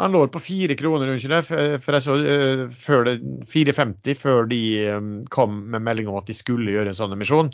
[0.00, 1.50] Han lå på fire kroner, unnskyld,
[1.84, 3.18] for jeg så eh, før det
[3.52, 7.52] 4,50 før de eh, kom med melding om at de skulle gjøre en sånn emisjon.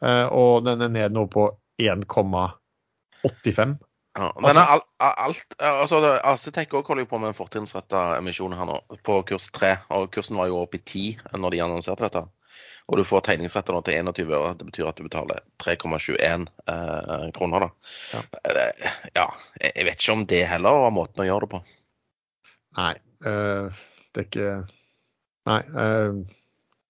[0.00, 1.48] Eh, og den er ned nå på
[1.82, 3.74] 1,85.
[4.18, 8.68] Ja, men alt, alt altså, Acetec også holder jo på med en fortrinnsretta emisjon her
[8.68, 9.72] nå, på kurs 3.
[9.96, 12.24] Og kursen var jo oppe i 10 når de annonserte dette.
[12.90, 14.52] Og du får tegningsretta nå til 21 øre.
[14.58, 17.70] Det betyr at du betaler 3,21 eh, kroner, da.
[18.12, 18.22] Ja.
[18.50, 19.26] Eh, ja,
[19.62, 21.62] jeg vet ikke om det heller var måten å gjøre det på.
[22.80, 23.70] Nei, Øh,
[24.14, 24.52] det er ikke
[25.46, 25.60] Nei.
[25.78, 26.16] eh,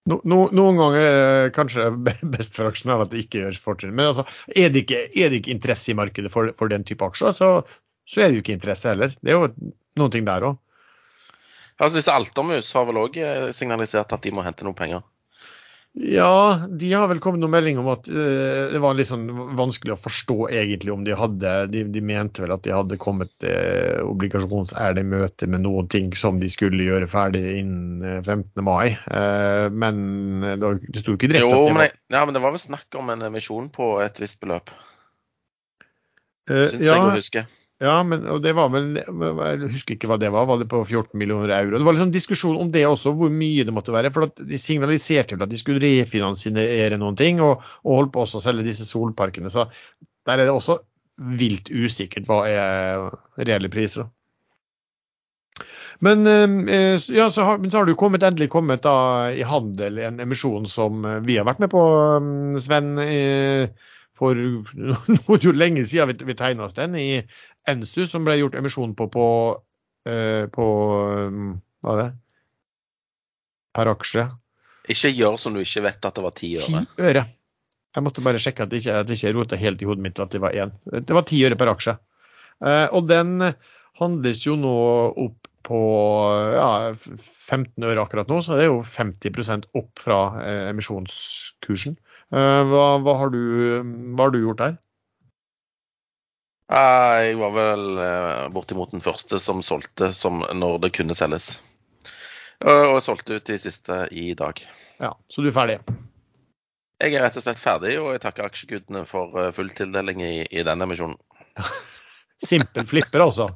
[0.09, 1.87] no, no, noen ganger er kanskje
[2.35, 3.95] best for aksjonærer at det ikke gjøres fortrinn.
[3.95, 7.05] Men altså, er det ikke, er det ikke interesse i markedet for, for den type
[7.07, 7.53] aksjer, så,
[8.09, 9.15] så er det jo ikke interesse heller.
[9.21, 10.59] Det er jo noen ting der òg.
[11.79, 13.17] Altså, disse Altermus har vel òg
[13.55, 15.01] signalisert at de må hente noen penger.
[15.93, 19.93] Ja, de har vel kommet noen melding om at uh, det var litt sånn vanskelig
[19.93, 24.01] å forstå egentlig om de hadde De, de mente vel at de hadde kommet uh,
[24.09, 28.63] obligasjonsærlig møte med noen ting som de skulle gjøre ferdig innen eh, 15.
[28.65, 28.95] mai.
[29.05, 30.01] Uh, men
[30.41, 32.55] eh, det, var- det sto ikke direkte Jo, at de var ja, men det var
[32.57, 34.73] vel snakk om en emisjon på et visst beløp,
[36.49, 37.41] Uh, syns jeg å huske.
[37.81, 40.45] Ja, men og det var vel Jeg husker ikke hva det var.
[40.47, 41.79] Var det på 14 millioner euro?
[41.79, 44.11] Det var sånn diskusjon om det også, hvor mye det måtte være.
[44.13, 48.39] For de signaliserte vel at de skulle refinansiere noen ting, og, og holdt på også
[48.39, 49.51] å selge disse solparkene.
[49.51, 49.67] Så
[50.27, 50.79] der er det også
[51.39, 53.07] vilt usikkert hva er
[53.41, 54.07] reelle priser.
[56.03, 59.99] Men, eh, ja, så har, men så har du kommet, endelig kommet da, i handel
[60.03, 61.83] en emisjon som eh, vi har vært med på,
[62.59, 62.95] Sven.
[62.95, 62.95] Sven.
[62.97, 63.73] nå
[64.17, 64.37] For
[65.15, 67.23] noe jo lenge siden vi, vi tegna oss den, i
[67.69, 69.27] Ensu, som ble gjort emisjon på på,
[70.09, 70.65] eh, på
[70.99, 71.37] eh,
[71.83, 72.09] Hva er det?
[73.73, 74.27] Per aksje.
[74.93, 76.83] Ikke gjør som du ikke vet at det var ti øre.
[76.83, 77.23] Ti øre.
[77.93, 80.19] Jeg måtte bare sjekke at det ikke, at det ikke rota helt i hodet mitt
[80.21, 80.73] at det var én.
[80.91, 81.95] Det var ti øre per aksje.
[82.63, 83.37] Eh, og den
[83.99, 84.75] handles jo nå
[85.23, 85.79] opp på
[86.53, 91.95] ja, 15 øre akkurat nå, så det er jo 50 opp fra eh, emisjonskursen.
[92.33, 93.39] Eh, hva, hva, har du,
[94.15, 94.75] hva har du gjort der?
[96.73, 101.59] Jeg var vel eh, bortimot den første som solgte som når det kunne selges.
[102.63, 104.61] Eh, Og jeg solgte ut de siste i dag.
[105.03, 105.79] Ja, Så du er ferdig?
[107.03, 110.33] Jeg er rett og slett ferdig, og jeg takker aksjegudene for eh, full tildeling i,
[110.49, 111.17] i denne emisjonen.
[112.43, 113.49] Simpel flipper, altså.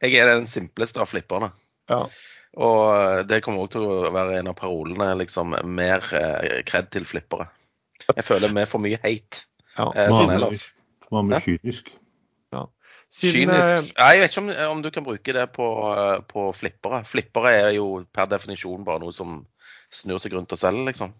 [0.00, 1.50] Jeg er den simpleste av flipperne.
[1.90, 2.04] Ja.
[2.60, 5.12] Og det kommer òg til å være en av parolene.
[5.20, 6.02] liksom Mer
[6.66, 7.48] kred til flippere.
[8.14, 9.42] Jeg føler vi får mye hate
[9.76, 9.90] ja.
[9.94, 10.68] eh, sånn ellers.
[11.10, 11.42] Med Ja.
[11.44, 11.90] kynisk?
[13.10, 16.20] Siden, eh, Kynisk Nei, Jeg vet ikke om, om du kan bruke det på, eh,
[16.30, 17.02] på flippere.
[17.10, 19.40] Flippere er jo per definisjon bare noe som
[19.90, 21.12] snur seg rundt og selger, liksom.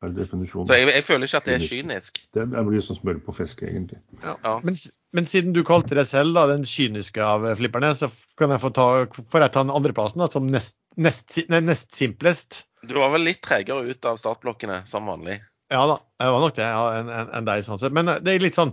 [0.00, 0.66] Per definisjon.
[0.68, 1.72] Så jeg, jeg føler ikke at det er Kynisk.
[2.14, 2.20] kynisk.
[2.36, 3.98] Det er- blir som smør på fisk, egentlig.
[4.22, 4.36] Ja.
[4.44, 4.54] Ja.
[4.64, 4.76] Men,
[5.12, 8.60] men siden du kalte deg selv da, den kyniske av eh, flipperne, så kan jeg
[8.60, 12.62] få ta, får jeg ta den andreplassen da, som nest, nest, nei, nest simplest.
[12.84, 15.40] Du var vel litt tregere ut av startblokkene, som vanlig.
[15.70, 17.64] Ja da, jeg var nok det ja, enn en, en deg.
[17.64, 17.92] sånn sett.
[17.96, 18.72] Men eh, det er litt sånn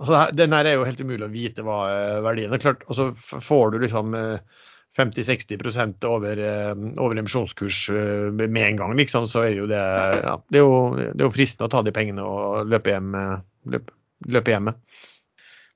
[0.00, 2.62] altså, Den her er jo helt umulig å vite hva eh, verdien er.
[2.62, 4.62] klart, Og så får du liksom eh,
[4.96, 10.38] 50-60 over, eh, over emisjonskurs eh, med en gang, liksom, så er jo det ja,
[10.48, 13.36] det, er jo, det er jo fristende å ta de pengene og løpe hjem, eh,
[13.76, 13.92] løpe,
[14.32, 14.80] løpe hjem med.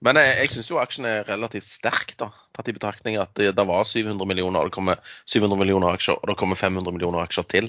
[0.01, 3.51] Men jeg, jeg syns jo aksjen er relativt sterk, da, tatt i betraktning at det,
[3.59, 7.21] det var 700 millioner, og det kommer 700 millioner aksjer, og det kommer 500 millioner
[7.27, 7.69] aksjer til.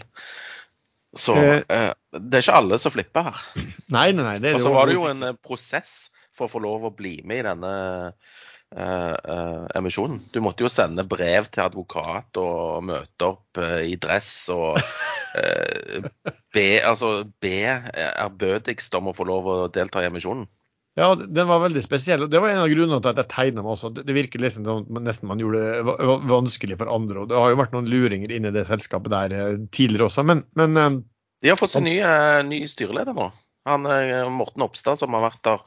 [1.11, 1.59] Så Eh.
[1.67, 3.43] eh, det er ikke alle som flipper her.
[3.91, 4.53] Nei, nei, nei.
[4.55, 6.05] Og så var det jo en eh, prosess
[6.37, 7.73] for å få lov å bli med i denne
[8.11, 10.21] uh, uh, emisjonen.
[10.33, 14.79] Du måtte jo sende brev til advokat og møte opp uh, i dress og
[16.55, 17.11] be, altså,
[17.43, 17.53] be
[17.95, 20.47] ærbødigst om å få lov å delta i emisjonen.
[20.99, 22.25] Ja, den var veldig spesiell.
[22.25, 23.93] og Det var en av grunnene til at jeg tegna meg også.
[23.95, 27.21] Det virker liksom som man- nesten man gjorde det va- va- vanskelig for andre.
[27.21, 30.25] og Det har jo vært noen luringer inni det selskapet der tidligere også.
[30.27, 31.05] Men, men
[31.41, 33.31] De har fått sin nye, eh, ny styreleder nå.
[33.65, 35.61] Han, eh, Morten Oppstad, som har vært der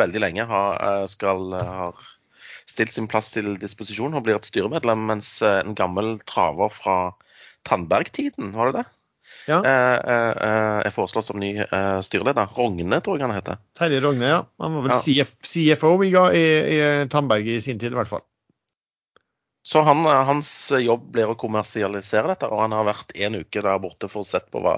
[0.00, 1.94] veldig lenge, har, eh, skal, eh, har
[2.66, 6.98] stilt sin plass til disposisjon og blir et styremedlem, mens en gammel traver fra
[7.68, 8.86] Tandberg-tiden, var det det?
[9.48, 9.60] Ja.
[9.64, 11.58] Er foreslått som ny
[12.04, 12.48] styreleder.
[12.56, 13.58] Rogne, tror jeg han heter.
[13.76, 14.42] Terje Rogne, ja.
[14.60, 15.00] Han var vel Ja.
[15.00, 18.24] CF, CFO i, i Tandberg i sin tid, i hvert fall.
[19.66, 23.62] Så han, eh, hans jobb blir å kommersialisere dette, og han har vært en uke
[23.64, 24.74] der borte for å sett på hva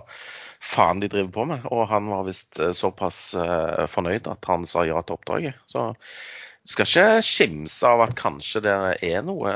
[0.63, 1.65] faen de driver på med.
[1.75, 5.59] Og han var visst eh, såpass eh, fornøyd at han sa ja til oppdraget.
[5.67, 5.89] Så
[6.67, 9.51] skal ikke skimse av at kanskje det er noe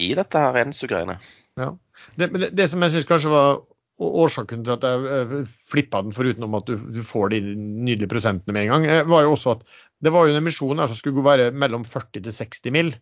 [0.00, 1.16] i dette her Ensu-greiene.
[1.60, 1.70] Ja.
[2.16, 3.58] Det, det, det som jeg syns kanskje var
[4.00, 8.56] årsaken til at jeg flippa den, foruten om at du, du får de nydelige prosentene
[8.56, 9.66] med en gang, var jo også at
[10.04, 12.94] det var jo en emisjon her som skulle være mellom 40 til 60 mill.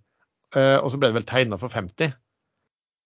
[0.56, 2.12] Eh, og så ble det vel tegna for 50.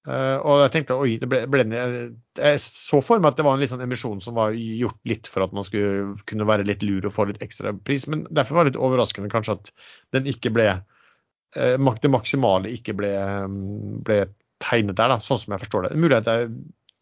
[0.06, 3.56] Eh, og jeg tenkte oi, det ble, ble jeg så for meg at det var
[3.56, 6.85] en litt sånn emisjon som var gjort litt for at man skulle kunne være litt
[6.87, 9.72] lur og få litt ekstra pris, men derfor var det litt overraskende kanskje at
[10.14, 13.11] den ikke ble eh, det maksimale ikke ble,
[13.50, 14.20] mm, ble
[14.62, 15.98] tegnet der, da, sånn som jeg forstår det.
[15.98, 16.54] Mulig at jeg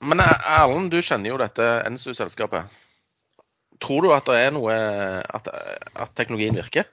[0.04, 2.72] Men Erlend, du kjenner jo dette NSU-selskapet.
[3.84, 4.74] Tror du at det er noe
[5.34, 6.86] At, at teknologien virker?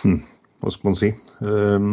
[0.00, 0.22] Hm,
[0.60, 1.10] hva skal man si?
[1.46, 1.90] Ehm,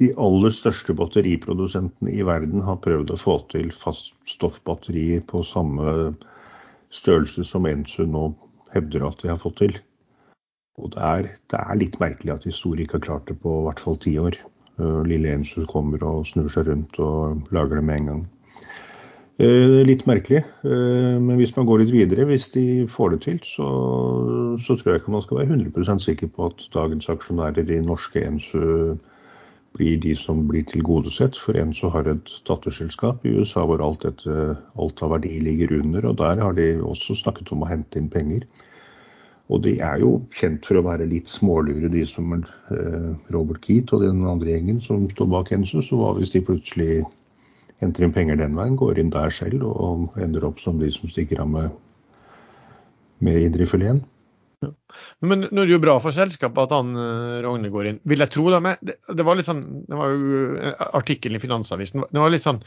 [0.00, 6.14] de aller største batteriprodusentene i verden har prøvd å få til faststoffbatterier på samme
[6.94, 8.30] størrelse som Ensu nå
[8.74, 9.76] hevder at de har fått til.
[10.80, 13.60] Og det er, det er litt merkelig at de store ikke har klart det på
[13.60, 14.38] i hvert fall ti år.
[14.80, 18.22] Eh, Lille Ensu kommer og snur seg rundt og lager det med en gang.
[19.40, 23.38] Eh, Litt merkelig, eh, men hvis man går litt videre, hvis de får det til,
[23.48, 23.68] så,
[24.60, 28.20] så tror jeg ikke man skal være 100% sikker på at dagens aksjonærer i norske
[28.20, 28.98] Ensu
[29.78, 31.38] blir de som blir tilgodesett.
[31.40, 36.10] For Ensu har et datterselskap i USA hvor alt, dette, alt av verdi ligger under,
[36.10, 38.44] og der har de også snakket om å hente inn penger.
[39.48, 43.94] Og de er jo kjent for å være litt smålure, de som eh, Robert Keat
[43.96, 45.78] og den andre gjengen som står bak Ensu.
[45.80, 47.00] Så hva hvis de plutselig
[47.80, 51.10] henter inn penger den veien, går inn der selv og ender opp som de som
[51.10, 51.76] stikker av med,
[53.24, 54.04] med indrefileten?
[55.24, 58.20] Men nå er det jo bra for selskapet at han eh, Rogne går inn, vil
[58.20, 58.44] jeg tro.
[58.52, 62.32] da, det, det var litt sånn, det var jo eh, Artikkelen i Finansavisen det var
[62.32, 62.60] litt sånn,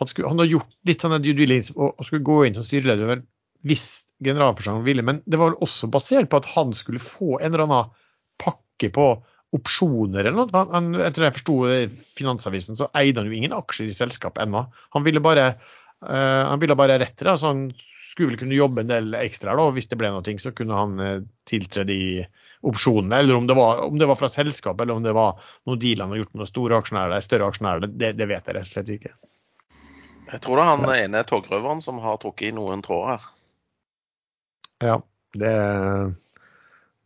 [0.00, 2.66] Han, skulle, han har gjort litt sånn due diligence og, og skulle gå inn som
[2.66, 3.22] styreleder
[3.66, 3.86] hvis
[4.22, 5.04] generalforsamlingen ville.
[5.06, 7.94] Men det var vel også basert på at han skulle få en eller annen
[8.42, 9.06] pakke på
[9.54, 10.66] opsjoner eller noe.
[10.72, 11.56] Han, etter det jeg forsto
[12.18, 14.64] Finansavisen, så eide han jo ingen aksjer i selskapet ennå.
[14.96, 17.38] Han ville bare uh, han ville bare rett til det.
[17.40, 17.68] så han
[18.16, 20.76] skulle vel kunne jobbe en del ekstra da, og hvis det ble noe, så kunne
[20.78, 21.98] han eh, tiltre de
[22.64, 23.18] opsjonene.
[23.20, 26.00] Eller om det, var, om det var fra selskapet, eller om det var noen deal
[26.00, 28.72] han har gjort med noen store aksjonærer, større aksjonærer, det, det vet jeg rett og
[28.72, 29.12] slett ikke.
[30.32, 33.28] Jeg tror det er han ene togrøveren som har trukket i noen tråder her.
[34.84, 34.96] Ja,
[35.36, 35.52] det,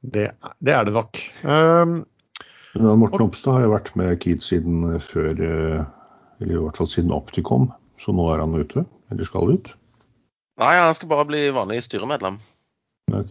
[0.00, 0.28] det,
[0.62, 1.20] det er det nok.
[1.42, 2.00] Um,
[2.78, 5.82] Morten Opstad har jo vært med Keat siden eh, før, eh,
[6.40, 9.72] eller i hvert fall siden Opticom, så nå er han ute, eller skal ut.
[10.60, 12.38] Nei, han skal bare bli vanlig styremedlem,
[13.10, 13.22] Ja,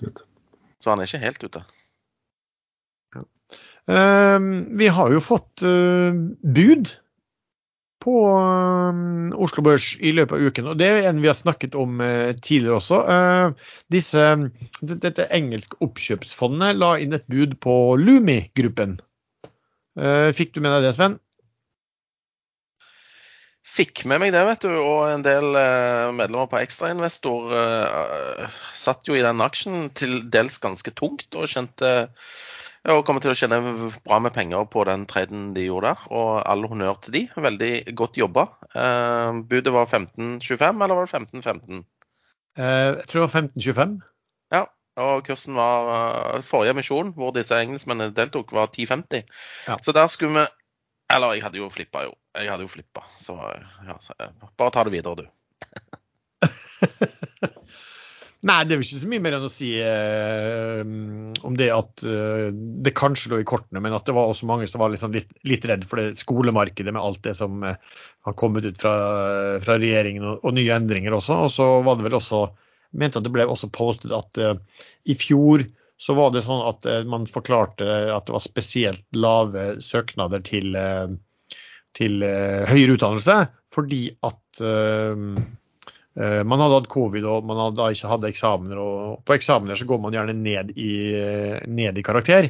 [0.82, 1.62] så han er ikke helt ute.
[3.90, 6.92] um, vi har jo fått uh, bud
[8.04, 11.78] på uh, Oslo Børs i løpet av uken, og det er en vi har snakket
[11.80, 13.04] om uh, tidligere også.
[13.08, 14.26] Uh, disse,
[14.82, 19.00] dette engelske oppkjøpsfondet la inn et bud på Lumi-gruppen.
[19.98, 21.18] Uh, fikk du med deg det, Sven?
[23.70, 24.72] Fikk med meg det, vet du.
[24.82, 30.58] Og en del eh, medlemmer på Ekstrainvestor eh, satt jo i den aksjen til dels
[30.64, 33.60] ganske tungt og kjente ja, og kommer til å tjene
[34.08, 36.06] bra med penger på den traden de gjorde der.
[36.16, 37.24] Og all honnør til de.
[37.48, 38.48] Veldig godt jobba.
[38.74, 41.84] Eh, budet var 15.25, eller var det 15.15?
[42.60, 44.00] Uh, jeg tror det var 1525.
[45.00, 49.26] Og kursen var eh, Forrige emisjon, hvor disse engelskmennene deltok, var 10.50.
[49.68, 49.80] Ja.
[49.84, 50.48] Så der skulle vi
[51.16, 52.14] Eller jeg hadde jo flippa, jo.
[52.38, 53.02] Jeg hadde jo flippa.
[53.18, 53.34] Så,
[53.88, 55.30] ja, så eh, bare ta det videre, du.
[58.40, 60.80] Nei, det er jo ikke så mye mer enn å si eh,
[61.44, 62.46] om det at eh,
[62.86, 65.34] det kanskje lå i kortene, men at det var også mange som var sånn litt,
[65.44, 67.76] litt redd for det skolemarkedet med alt det som eh,
[68.24, 68.94] har kommet ut fra,
[69.66, 71.42] fra regjeringen og, og nye endringer også.
[71.50, 72.46] Og så var det vel også
[72.92, 74.56] mente at det ble også postet at uh,
[75.10, 75.66] i fjor
[76.00, 80.76] så var det sånn at uh, man forklarte at det var spesielt lave søknader til,
[80.80, 81.10] eh,
[81.98, 83.42] til høyere utdannelse
[83.76, 84.62] fordi at
[86.20, 88.80] Man hadde hatt covid og man hadde ikke hatt eksamener.
[88.82, 90.90] og På eksamener så går man gjerne ned i,
[91.70, 92.50] ned i karakter.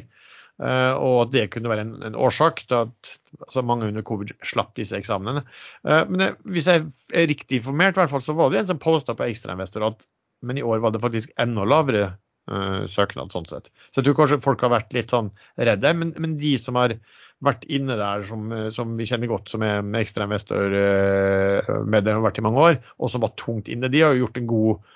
[0.58, 4.72] Og at det kunne være en, en årsak til at altså mange under covid slapp
[4.80, 5.44] disse eksamenene.
[5.84, 9.28] Men hvis jeg er riktig informert, hvert fall, så var det en som posta på
[9.28, 10.08] Ekstrainvestor at
[10.42, 12.04] men i år var det faktisk enda lavere
[12.50, 13.32] uh, søknad.
[13.32, 13.70] sånn sett.
[13.90, 15.94] Så jeg tror kanskje folk har vært litt sånn redde.
[15.96, 16.96] Men, men de som har
[17.44, 22.24] vært inne der, som, som vi kjenner godt, som er med ekstrainvestor eh, det har
[22.24, 24.90] vært i mange år, og som var tungt inne, de har jo gjort en god,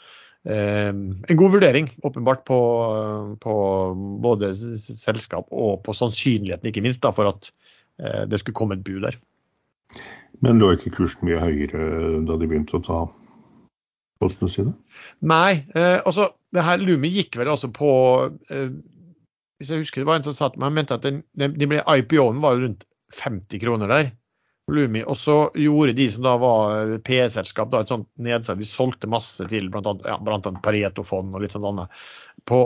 [0.52, 2.58] eh, en god vurdering, åpenbart, på,
[3.40, 3.54] på
[4.24, 7.48] både selskap og på sannsynligheten, ikke minst, da, for at
[8.02, 9.20] eh, det skulle komme et bud der.
[10.44, 13.04] Men lå ikke kursen mye høyere da de begynte å ta
[14.24, 14.74] postene sine?
[15.24, 17.92] Nei, eh, altså det her Lumi gikk vel altså på
[18.50, 18.74] eh,
[19.58, 21.56] Hvis jeg husker det var en som sa til meg, han mente at den, den,
[21.60, 24.12] de IPO-en var rundt 50 kroner der.
[24.72, 28.62] Lumi, Og så gjorde de som da var PE-selskap da et sånt nedsalg.
[28.62, 29.92] De solgte masse til bl.a.
[30.06, 32.06] Ja, blant annet Pareto-fond og litt sånt annet
[32.48, 32.62] på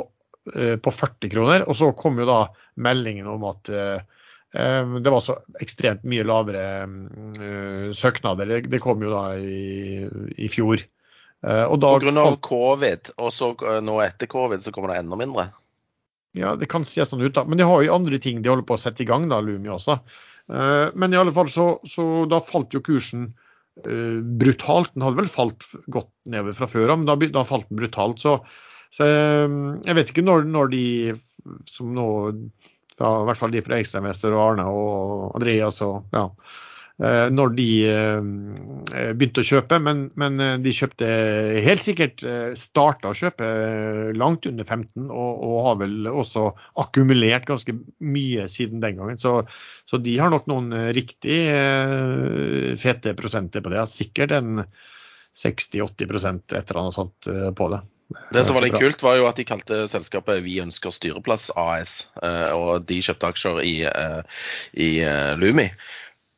[0.55, 1.67] eh, på 40 kroner.
[1.67, 2.45] Og så kom jo da
[2.79, 3.99] meldingen om at eh,
[4.55, 8.55] eh, det var så ekstremt mye lavere eh, søknader.
[8.71, 10.07] Det kom jo da i,
[10.39, 10.87] i fjor.
[11.47, 14.93] Eh, og da På grunn av covid, og så eh, nå etter covid så kommer
[14.93, 15.49] det enda mindre.
[16.37, 17.45] Ja, det kan se sånn ut, da.
[17.49, 19.71] Men de har jo andre ting de holder på å sette i gang, da, Lumi
[19.73, 20.01] også.
[20.51, 23.31] Eh, Men i alle fall så, så da falt jo kursen
[23.79, 24.91] brutalt.
[24.97, 28.19] Den hadde vel falt godt nedover fra før av, men da, da falt den brutalt.
[28.19, 28.33] Så,
[28.91, 30.81] så jeg vet ikke når, når de
[31.71, 32.09] som nå
[32.99, 36.25] fra, I hvert fall de fra Ekstremester og Arne og Andreas og ja,
[37.31, 41.09] når de eh, begynte å kjøpe, men, men eh, de kjøpte
[41.63, 46.49] helt sikkert eh, starta å kjøpe eh, langt under 15, og, og har vel også
[46.83, 49.21] akkumulert ganske mye siden den gangen.
[49.23, 49.45] Så,
[49.87, 53.87] så de har nok noen eh, riktig eh, fete prosenter på det.
[53.93, 54.65] Sikkert en
[55.39, 57.85] 60-80 et eller annet sånt eh, på det.
[58.33, 62.09] Det som var litt kult, var jo at de kalte selskapet Vi ønsker styreplass AS.
[62.23, 64.43] eh, Og de kjøpte aksjer i, eh,
[64.81, 65.69] i eh, Lumi.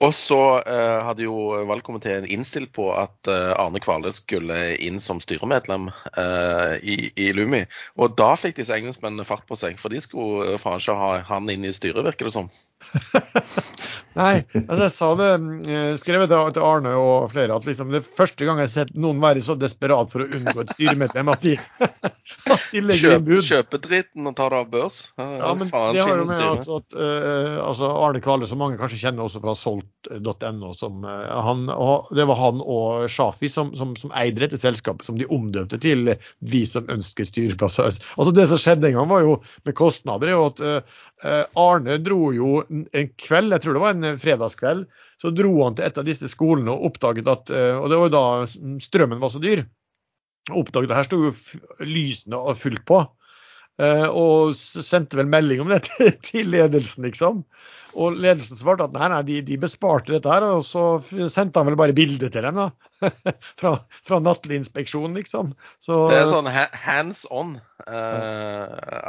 [0.01, 1.35] Og så eh, hadde jo
[1.69, 7.67] valgkomiteen innstilt på at eh, Arne Kvale skulle inn som styremedlem eh, i, i Lumi.
[8.01, 11.13] Og da fikk disse engelskmennene fart på seg, for de skulle eh, faen ikke ha
[11.29, 12.49] han inn i styret, virker det som.
[14.19, 15.29] Nei, altså jeg sa det,
[15.71, 19.21] eh, skrevet til Arne og flere, at liksom det første gang jeg har sett noen
[19.23, 21.53] være så desperat for å unngå et styremedlem at de,
[22.55, 23.45] at de legger Kjøp, bud.
[23.47, 24.99] kjøpe dritten og ta det av børs.
[25.15, 28.81] Ja, men faen det har jo med at, at uh, altså Arne Kvale, som mange
[28.81, 33.71] kanskje kjenner også fra solgt.no, som eh, han, og det var han og Shafi som,
[33.79, 36.17] som, som eide dette selskapet, som de omdøpte til
[36.51, 37.79] Vi som ønsker styreplass.
[37.79, 41.99] Altså Det som skjedde en gang, var jo med kostnader, er jo at eh, Arne
[42.01, 44.87] dro jo en kveld, jeg tror det var en fredagskveld,
[45.21, 48.09] så dro han til et av disse skolene og oppdaget at eh, Og det var
[48.09, 49.67] jo da strømmen var så dyr.
[50.51, 51.33] Og oppdaget at her sto jo
[51.85, 53.03] lysene fullt på.
[53.81, 55.85] Eh, og sendte vel melding om det
[56.29, 57.45] til, ledelsen, liksom.
[57.99, 60.45] Og ledelsen svarte at nei, nei, de, de besparte dette her.
[60.47, 61.01] Og så
[61.33, 62.69] sendte han vel bare bilde til dem, da.
[63.61, 63.73] fra,
[64.07, 65.55] fra nattlig inspeksjon, liksom.
[65.83, 67.57] Så, Det er sånn hands on
[67.87, 69.01] eh,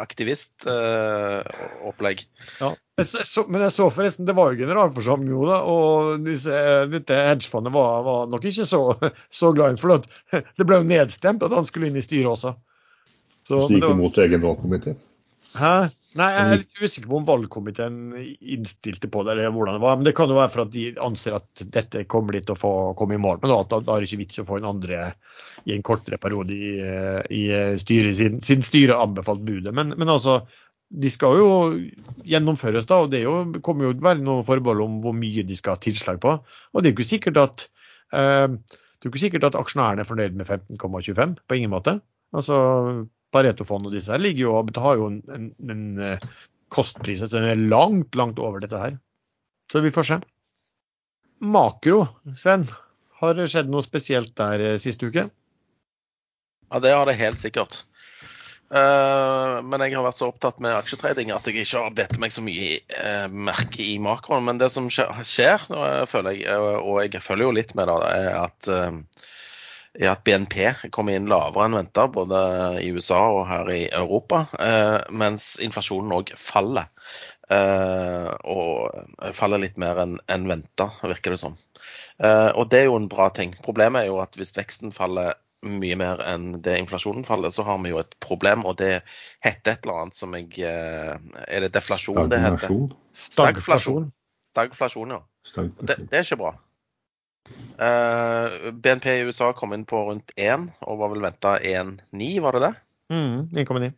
[2.61, 2.71] ja.
[3.01, 5.61] Jeg så- men jeg så forresten, det var jo generalforsamling jo, da.
[5.67, 6.63] Og disse,
[6.95, 8.81] dette hedgefondet var, var nok ikke så,
[9.41, 9.81] så glad i.
[9.81, 9.99] For
[10.39, 12.55] det ble jo nedstemt at han skulle inn i styret også.
[13.47, 14.95] Så, Så gikk var- imot egen valgkomité.
[15.57, 15.73] Hæ?
[16.19, 17.99] Nei, jeg er litt usikker på om valgkomiteen
[18.41, 19.95] innstilte på det, eller hvordan det var.
[19.95, 22.59] Men det kan jo være for at de anser at dette kommer de til å
[22.59, 23.53] få komme i mål med.
[23.55, 25.13] At da, er det ikke vits å få en andre
[25.63, 27.45] i en kortere periode i, eh, i
[27.79, 29.71] styret, siden, siden styret har anbefalt budet.
[29.73, 30.41] Men, men altså,
[30.91, 31.47] de skal jo
[32.27, 32.99] gjennomføres, da.
[33.05, 35.77] Og det jo, kommer jo til å være noen forbehold om hvor mye de skal
[35.77, 36.35] ha tilslag på.
[36.43, 37.65] Og det er jo ikke sikkert at
[38.11, 38.59] eh,
[39.07, 41.39] ikke sikkert at aksjonærene er fornøyd med 15,25.
[41.47, 42.01] På ingen måte.
[42.35, 42.59] Altså,
[43.31, 46.29] Pareto-fond og disse her ligger jo og har jo en, en, en eh,
[46.71, 48.97] kostpris som er langt, langt over dette her.
[49.71, 50.19] Så vi får se.
[51.41, 52.05] Makro,
[52.37, 52.67] Sven.
[53.21, 55.27] Har det skjedd noe spesielt der eh, siste uke?
[56.71, 57.83] Ja, det har det helt sikkert.
[58.71, 62.31] Uh, men jeg har vært så opptatt med aksjetrading at jeg ikke har bedt meg
[62.31, 64.45] så mye uh, merke i makroen.
[64.47, 65.65] Men det som skjer, skjer
[66.07, 69.27] føler jeg, og jeg følger jo litt med det, er at, eh,
[69.99, 70.55] er at BNP
[70.95, 72.39] kommer inn lavere enn venta, både
[72.83, 74.45] i USA og her i Europa.
[74.59, 76.87] eh, mens inflasjonen òg faller.
[77.51, 81.57] Eh, og faller litt mer enn en venta, virker det som.
[82.23, 83.55] Eh, og det er jo en bra ting.
[83.65, 87.77] Problemet er jo at hvis veksten faller mye mer enn det inflasjonen faller, så har
[87.83, 89.03] vi jo et problem, og det
[89.45, 91.13] heter et eller annet som jeg eh,
[91.47, 92.79] Er det deflasjon det heter?
[93.13, 94.09] Stagflasjon.
[94.55, 95.21] Stagflasjon, ja.
[95.21, 96.07] Det, Stagnasjon.
[96.09, 96.55] det er ikke bra.
[97.81, 102.57] Eh, BNP i USA kom inn på rundt 1, og var vel venta 1,9, var
[102.57, 102.73] det det?
[103.11, 103.91] Mm, 1,9.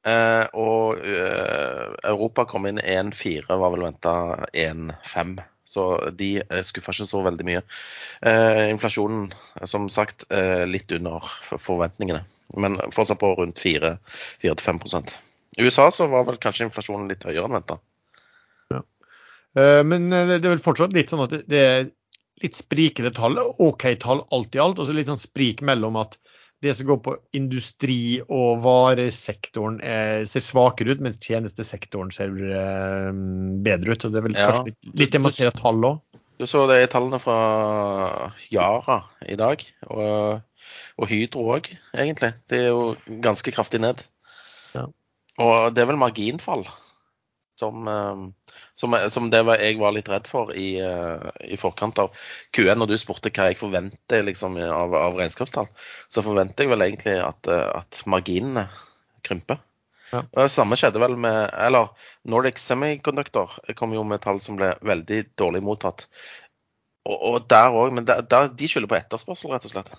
[0.00, 4.14] Uh, og uh, Europa kom inn 1,4, var vel venta
[4.56, 5.40] 1,5.
[5.70, 5.84] Så
[6.18, 7.60] de eh, skuffa ikke så veldig mye.
[8.26, 9.28] Eh, inflasjonen,
[9.60, 11.22] eh, som sagt, eh, litt under
[11.62, 12.24] forventningene.
[12.58, 15.12] Men fortsatt på rundt 4-5
[15.60, 17.76] I USA så var vel kanskje inflasjonen litt høyere enn venta.
[18.74, 21.86] Eh, Men eh, det er vel fortsatt litt sånn at det- det er
[22.44, 23.38] litt sprikende tall.
[23.58, 24.80] OK tall alt i alt.
[24.80, 26.18] Og så litt sånn sprik mellom at
[26.60, 33.08] det som går på industri og varesektoren eh, ser svakere ut, mens tjenestesektoren ser eh,
[33.64, 34.04] bedre ut.
[34.04, 34.50] Og det er vel Ja.
[34.50, 36.02] kanskje litt, litt det man ser av tall òg.
[36.40, 39.60] Du så det i tallene fra Yara i dag,
[39.92, 40.40] og,
[40.96, 42.32] og Hydro òg, egentlig.
[42.48, 44.00] Det er jo ganske kraftig ned.
[44.72, 44.86] Ja.
[45.40, 46.64] Og det er vel marginfall
[47.60, 52.00] som, eh, som, som det var, jeg var litt redd for i, eh, i forkant
[52.02, 52.14] av
[52.56, 55.68] Q1, når du spurte hva jeg forventer liksom, av, av regnskapstall.
[56.08, 58.68] Så forventer jeg vel egentlig at, eh, at marginene
[59.26, 59.60] krymper.
[60.10, 60.24] Ja.
[60.34, 61.92] Det samme skjedde vel med Eller
[62.26, 66.08] Nordic Semiconductor kom jo med tall som ble veldig dårlig mottatt.
[67.06, 69.92] Og, og der òg, men der, der, de skylder på etterspørsel, rett og slett.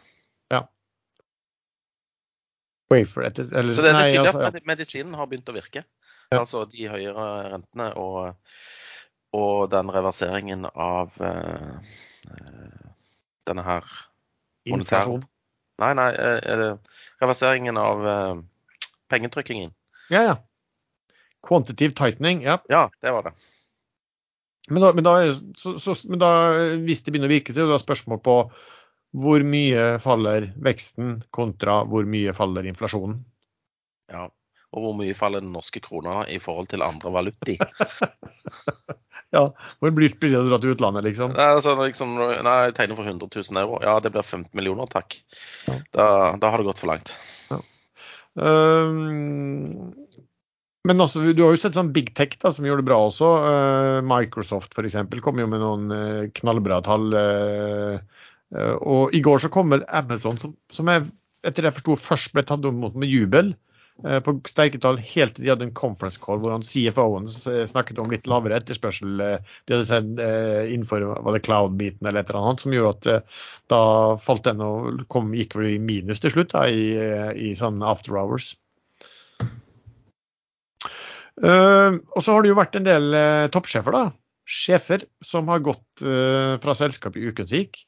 [2.91, 5.85] Wafer etter eller, Så det, det er tydelig altså, at medisinen har begynt å virke.
[6.31, 8.37] Altså de høyere rentene og,
[9.35, 11.99] og den reverseringen av eh,
[13.49, 13.89] denne her
[14.69, 15.23] inflasjon.
[15.81, 16.77] Nei, nei, uh,
[17.23, 18.41] reverseringen av uh,
[19.11, 19.71] pengetrykkingen.
[20.13, 20.35] Ja, ja.
[21.41, 22.59] Quantitative tightening, ja.
[22.69, 23.33] Ja, det var det.
[24.69, 25.15] Men da, men da,
[25.57, 26.31] så, så, men da
[26.85, 28.35] hvis det begynner å virke, så er det spørsmål på
[29.21, 33.17] hvor mye faller veksten kontra hvor mye faller inflasjonen.
[34.13, 34.29] Ja.
[34.71, 37.57] Og hvor mye faller den norske krona i forhold til andre valuti?
[39.31, 39.45] Ja,
[39.79, 41.31] Hvor blir det å dra til utlandet, liksom?
[41.37, 43.77] Nei, altså, liksom, nei, jeg tegner for 100 000 euro.
[43.79, 45.15] Ja, det blir 15 millioner, takk.
[45.69, 45.77] Ja.
[45.95, 46.07] Da,
[46.41, 47.13] da har det gått for langt.
[48.35, 49.93] Um,
[50.87, 53.31] men altså, du har jo sett sånn Big Tech da, som gjør det bra også.
[53.45, 54.99] Uh, Microsoft f.eks.
[55.23, 57.15] kom jo med noen uh, knallbra tall.
[57.15, 61.07] Uh, uh, og i går så kommer Amazon, som, som jeg
[61.47, 63.55] etter det jeg forsto først ble tatt imot med jubel.
[64.05, 67.45] Uh, På sterke tall helt til de hadde en conference call hvor han CFO-en s-
[67.71, 69.21] snakket om litt lavere etterspørsel.
[69.21, 70.11] uh, De hadde sett
[70.71, 73.37] innenfor var det cloud-biten eller et eller annet, som gjorde at
[73.71, 73.81] da
[74.21, 76.91] falt den og kom, gikk vel i minus til slutt da, i,
[77.49, 78.53] i sånn after hours.
[81.41, 84.11] Uh, og så har det jo vært en del uh, toppsjefer, da.
[84.51, 87.79] Sjefer som har gått uh, fra selskapet i uken som gikk.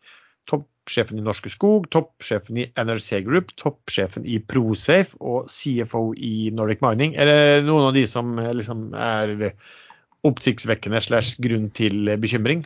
[0.52, 6.84] Toppsjefen i Norske Skog, toppsjefen i NRC Group, toppsjefen i Prosafe og CFO i Nordic
[6.84, 7.16] Mining.
[7.16, 9.52] Er det noen av de som eh, liksom er
[10.28, 12.66] oppsiktsvekkende slash grunn til eh, bekymring?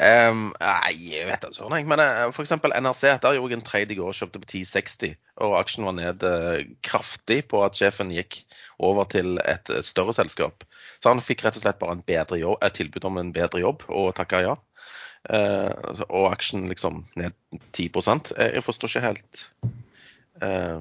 [0.00, 1.84] Um, nei, jeg vet søren, jeg.
[1.90, 2.54] Men uh, f.eks.
[2.56, 3.18] NRC.
[3.20, 5.18] Der gjorde jeg en trade i går og kjøpte på 1060.
[5.44, 8.42] Og aksjen var ned eh, kraftig på at sjefen gikk
[8.80, 10.64] over til et eh, større selskap.
[11.00, 13.62] Så han fikk rett og slett bare en bedre jobb, et tilbud om en bedre
[13.62, 14.56] jobb, og takka ja.
[15.28, 17.36] Eh, altså, og aksjen liksom ned
[17.76, 19.42] 10 Jeg, jeg forstår ikke helt
[20.40, 20.80] uh,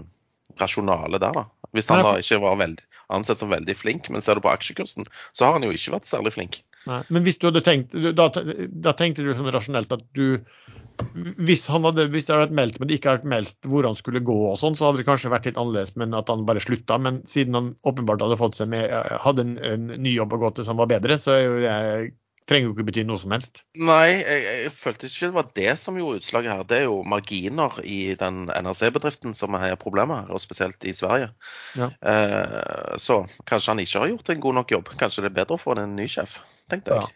[0.62, 1.46] rasjonalet der, da.
[1.76, 4.52] Hvis han Nei, da ikke var veldig, ansett som veldig flink, men ser du på
[4.54, 6.62] aksjekursen, så har han jo ikke vært særlig flink.
[6.88, 7.02] Nei.
[7.12, 10.40] Men hvis du hadde tenkt, da, da tenkte du sånn rasjonelt at du
[11.38, 13.86] hvis, han hadde, hvis det hadde vært meldt, men det ikke hadde vært meldt hvor
[13.88, 16.48] han skulle gå, og sånn, så hadde det kanskje vært litt annerledes, men at han
[16.48, 16.98] bare slutta.
[17.00, 18.92] Men siden han åpenbart hadde fått seg med,
[19.24, 21.78] hadde en, en ny jobb å gå til som var bedre, så er jo det,
[22.50, 23.62] trenger jo ikke bety noe som helst.
[23.78, 26.64] Nei, jeg, jeg følte ikke det var det som gjorde utslaget her.
[26.70, 31.30] Det er jo marginer i den NRC-bedriften som er problemet her, og spesielt i Sverige.
[31.78, 31.92] Ja.
[32.02, 34.92] Eh, så kanskje han ikke har gjort en god nok jobb.
[35.00, 36.40] Kanskje det er bedre å få en ny sjef,
[36.74, 37.06] tenkte jeg.
[37.08, 37.16] Ja.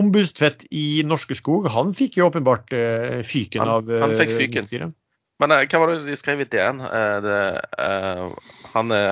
[0.00, 4.36] Ombudstvedt i Norske Skog, han fikk jo åpenbart eh, fyken Han- av eh, han fikk
[4.38, 4.68] fyken.
[4.70, 4.96] styret.
[5.42, 6.78] Men eh, hva var det de skrev i DN?
[6.86, 7.38] Eh, det,
[7.84, 9.08] eh, han er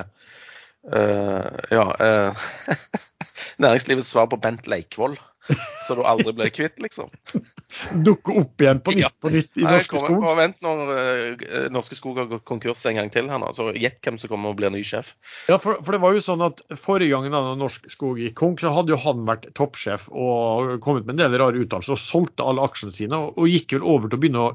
[0.93, 1.85] eh, Ja.
[1.99, 2.45] eh,
[3.63, 5.17] næringslivets svar på Bent Leikvoll.
[5.87, 7.07] Så du aldri ble kvitt, liksom.
[8.05, 9.09] Dukke opp igjen på nytt Ja.
[9.23, 10.19] på nytt i Nei, Norske Skog.
[10.21, 13.69] kom- Vent når uh, Norske Skog har gått konkurs en gang til her nå, så
[13.73, 15.13] gjett hvem som kommer og blir ny sjef.
[15.49, 18.61] Ja, for, for det var jo sånn at Forrige gangen da Norsk Skog gikk konk,
[18.61, 22.45] så hadde jo han vært toppsjef og kommet med en del rare uttalelser og solgte
[22.45, 23.17] alle aksjene sine.
[23.17, 24.51] Og, og gikk vel over til å begynne å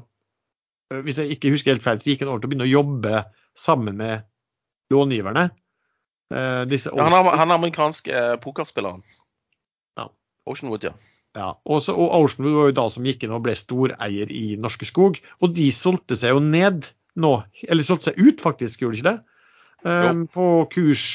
[0.93, 2.73] øh, Hvis jeg ikke husker helt feil, så gikk han over til å begynne å
[2.75, 3.25] jobbe
[3.57, 4.23] sammen med
[4.93, 5.49] långiverne.
[6.33, 9.03] Eh, Ja, han, er, han er amerikansk eh, pokerspilleren.
[10.45, 10.95] Oceanwood, ja.
[11.35, 14.87] Ja, også, og Oceanwood var jo da som gikk inn og ble storeier i Norske
[14.87, 15.19] Skog.
[15.43, 16.87] Og de solgte seg jo ned
[17.19, 17.31] nå,
[17.67, 19.19] eller solgte seg ut faktisk, gjorde de ikke det?
[19.85, 21.05] Um, på kurs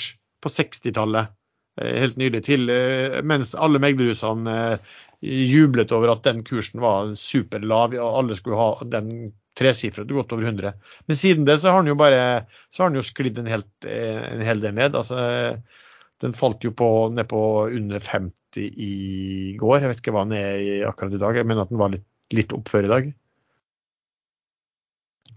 [0.41, 1.33] på 60-tallet,
[1.81, 7.13] eh, helt nylig, til, eh, mens alle meglerhusene eh, jublet over at den kursen var
[7.19, 10.73] superlav, og alle skulle ha den tresifret godt over 100.
[11.11, 13.69] Men siden det så har den jo bare så har den jo sklidd en, helt,
[13.85, 14.97] en hel del ned.
[14.97, 15.19] altså
[16.21, 19.81] den falt jo på, ned på under 50 i går.
[19.81, 21.39] Jeg vet ikke hva den er i akkurat i dag.
[21.39, 23.11] Jeg mener at den var litt, litt opp før i dag.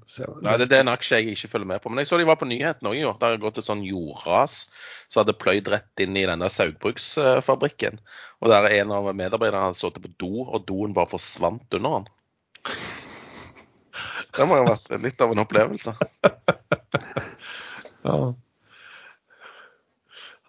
[0.05, 1.89] Så, Nei, det, det er en aksje jeg ikke følger med på.
[1.89, 3.15] Men jeg så de var på nyhetene òg i år.
[3.21, 4.57] Der har gått et sånn jordras
[5.07, 8.01] som hadde pløyd rett inn i denne saugbruksfabrikken.
[8.43, 12.09] Og der en av medarbeiderne hadde sittet på do, og doen bare forsvant under han.
[14.33, 15.93] Det må ha vært litt av en opplevelse.
[18.07, 18.17] ja.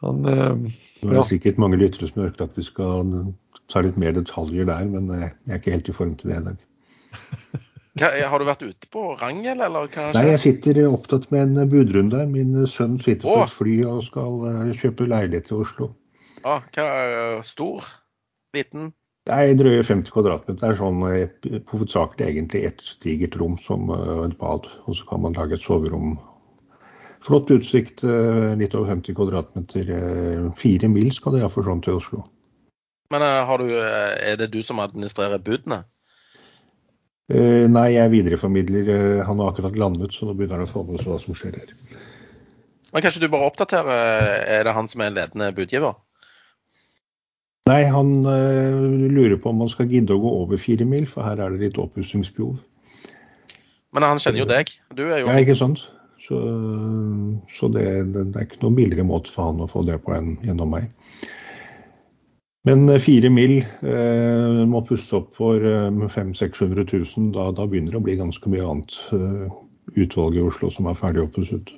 [0.04, 1.22] Han eh, Det er Ja.
[1.28, 3.10] sikkert mange lyttere som ønsker at vi skal
[3.68, 6.40] ta litt mer detaljer der, men eh, jeg er ikke helt i form til det
[6.40, 6.56] i dag.
[8.30, 12.18] Har du vært ute på Rangel, eller hva Nei, jeg sitter opptatt med en budrunde.
[12.18, 12.26] her.
[12.26, 15.92] Min sønn sitter på et fly og skal eh, kjøpe leilighet til Oslo.
[16.44, 16.82] Ah, hva,
[17.38, 17.86] er stor?
[18.56, 18.92] Liten?
[19.24, 20.66] Det er drøye 50 kvadratmeter.
[20.68, 24.66] Er sånn eh, hovedsakelig egentlig ett digert rom som, eh, et bad.
[24.88, 26.18] Og så kan man lage et soverom
[27.24, 29.90] Flott utsikt, eh, litt over 50 kvadratmeter.
[29.90, 32.24] eh, Fire mil skal det iallfall sånn til Oslo.
[33.12, 35.84] Men eh, har du, er det du som administrerer budene?
[37.32, 39.24] Eh, Nei, jeg videreformidler.
[39.24, 41.56] Han har akkurat landet, så nå begynner han å få med seg hva som skjer
[41.62, 41.72] her.
[42.92, 45.96] Men kanskje du bare oppdaterer Er det han som er ledende budgiver?
[47.64, 51.24] Nei, han eh, lurer på om han skal gidde å gå over fire mil, for
[51.24, 52.58] her er det litt oppussingsbehov.
[53.96, 54.74] Men han kjenner jo deg.
[54.92, 55.80] Du er jo Ja, ikke sant?
[56.24, 56.40] Så,
[57.52, 60.14] så det, det, det er ikke noen billigere måte for han å få det på
[60.16, 60.88] enn gjennom meg.
[62.64, 67.30] Men eh, fire mil eh, må pusse opp for eh, 500 600 000.
[67.36, 69.48] Da, da begynner det å bli ganske mye annet eh,
[70.00, 71.74] utvalg i Oslo som er ferdig oppusset.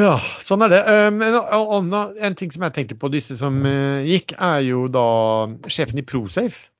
[0.00, 0.80] Ja, sånn er det.
[0.88, 5.06] Um, en, en ting som jeg tenkte på disse som eh, gikk, er jo da
[5.68, 6.70] sjefen i Prosafe.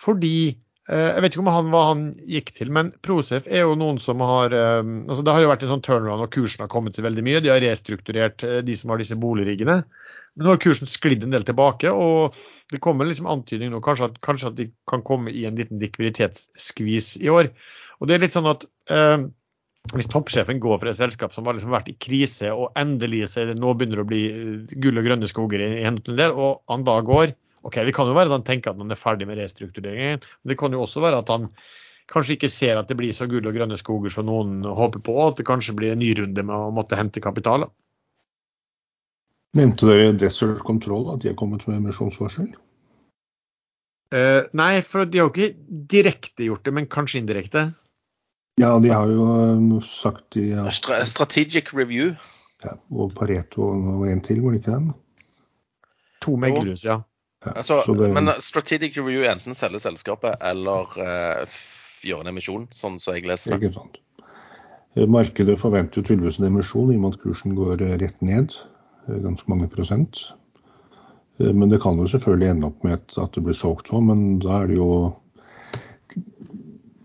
[0.00, 0.56] Fordi eh,
[0.90, 4.50] Jeg vet ikke han, hva han gikk til, men Prosef er jo noen som har
[4.82, 7.22] um, altså Det har jo vært en sånn turnaround, og kursen har kommet seg veldig
[7.22, 7.42] mye.
[7.44, 9.76] De har restrukturert eh, de som har disse boligriggene.
[10.34, 12.34] Men nå har kursen sklidd en del tilbake, og
[12.72, 15.78] det kommer liksom antydning nå kanskje at, kanskje at de kan komme i en liten
[15.82, 17.52] likviditetsskvis i år.
[18.00, 19.28] Og det er litt sånn at eh,
[19.92, 23.54] hvis toppsjefen går for et selskap som har liksom vært i krise, og endelig ser
[23.54, 26.86] nå begynner å bli eh, gull og grønne skoger i, i hendene der, og han
[26.88, 29.38] da går OK, det kan jo være at han tenker at han er ferdig med
[29.38, 31.48] restruktureringen, men det kan jo også være at han
[32.12, 35.14] kanskje ikke ser at det blir så gull og grønne skoger som noen håper på,
[35.14, 37.68] og at det kanskje blir en ny runde med å måtte hente kapital.
[39.56, 42.50] Nevnte dere Desert Control, at de har kommet med emisjonsvarsel?
[44.12, 45.54] Uh, nei, for de har jo ikke
[45.88, 47.70] direkte gjort det, men kanskje indirekte.
[48.60, 50.66] Ja, de har jo eh, sagt de ja.
[50.70, 52.12] Stra strategic review.
[52.64, 54.90] ja, Og Pareto og en til, var det ikke den?
[56.22, 57.00] To meglerhus, ja.
[57.44, 61.46] Altså, det- Men strategic review enten selger selskapet eller uh,
[62.06, 63.62] gjør en emisjon, sånn som jeg leser det.
[63.62, 63.98] Ikke sant.
[64.96, 68.20] Eh, Markedet forventer jo tydeligvis en emisjon i og med at kursen går eh, rett
[68.22, 68.54] ned,
[69.08, 70.20] eh, ganske mange prosent.
[71.40, 74.38] Eh, Men det kan jo selvfølgelig ende opp med at det blir solgt òg, men
[74.38, 75.16] da er det jo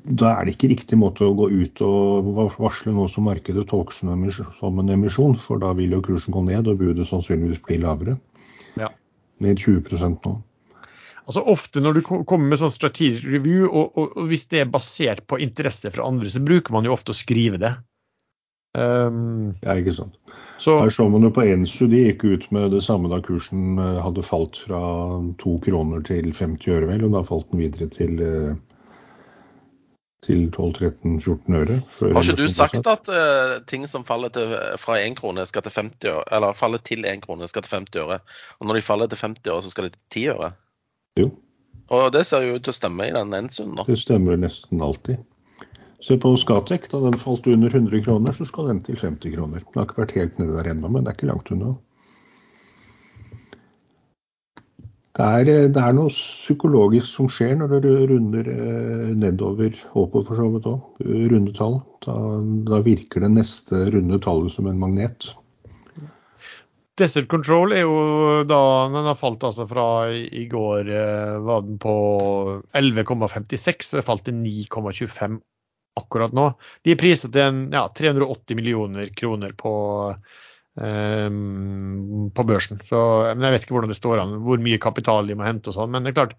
[0.07, 2.29] Da er det ikke riktig måte å gå ut og
[2.59, 6.45] varsle noe som markedet tolker en som en emisjon, for da vil jo kursen gå
[6.45, 8.17] ned og budet sannsynligvis bli lavere.
[8.79, 8.87] Ja.
[9.43, 10.35] Ned 20% nå.
[11.27, 14.71] Altså Ofte når du kommer med sånn strategic review, og, og, og hvis det er
[14.71, 17.73] basert på interesse fra andre, så bruker man jo ofte å skrive det.
[18.77, 20.15] Um, Ja, ikke sant.
[20.61, 23.79] så Her så man jo på Ensu, de gikk ut med det samme da kursen
[23.81, 24.81] eh, hadde falt fra
[25.41, 28.55] to kroner til 50 øre, vel, og da falt den videre til, eh,
[30.27, 31.79] til 12-13-14 øre.
[32.01, 35.75] Har ikke du sagt at uh, ting som faller til, fra 1 krone skal til
[35.75, 38.19] 50 øre, eller faller til 1 krone skal til 50 øre,
[38.59, 40.51] og når de faller til 50 øre, så skal de til 10 øre?
[41.19, 41.31] Jo.
[41.95, 43.87] Og det ser jo ut til å stemme i den nå.
[43.87, 45.23] Det stemmer nesten alltid.
[46.03, 49.63] Se på Skatek, da den falt under 100 kroner, så skal den til 50 kroner.
[49.63, 51.73] Den har ikke vært helt nede der ennå, men det er ikke langt unna.
[55.17, 60.27] Det er, eh, det er noe psykologisk som skjer når du runder eh, nedover, oppover
[60.27, 61.01] for så vidt òg,
[61.33, 61.79] rundetall.
[62.05, 62.15] Da,
[62.69, 65.31] da virker det neste runde tallet som en magnet.
[66.97, 67.97] Desert Control er jo
[68.49, 68.59] da
[68.89, 71.97] Den har falt altså fra i går eh, var den på
[72.77, 75.37] 11,56 og er falt til 9,25
[75.97, 76.51] akkurat nå.
[76.85, 79.73] De er priset til en, ja, 380 millioner kroner på,
[80.77, 82.81] på børsen.
[82.85, 82.99] Så,
[83.33, 85.77] men Jeg vet ikke hvordan det står an, hvor mye kapital de må hente og
[85.77, 85.91] sånn.
[85.93, 86.35] Men det er klart,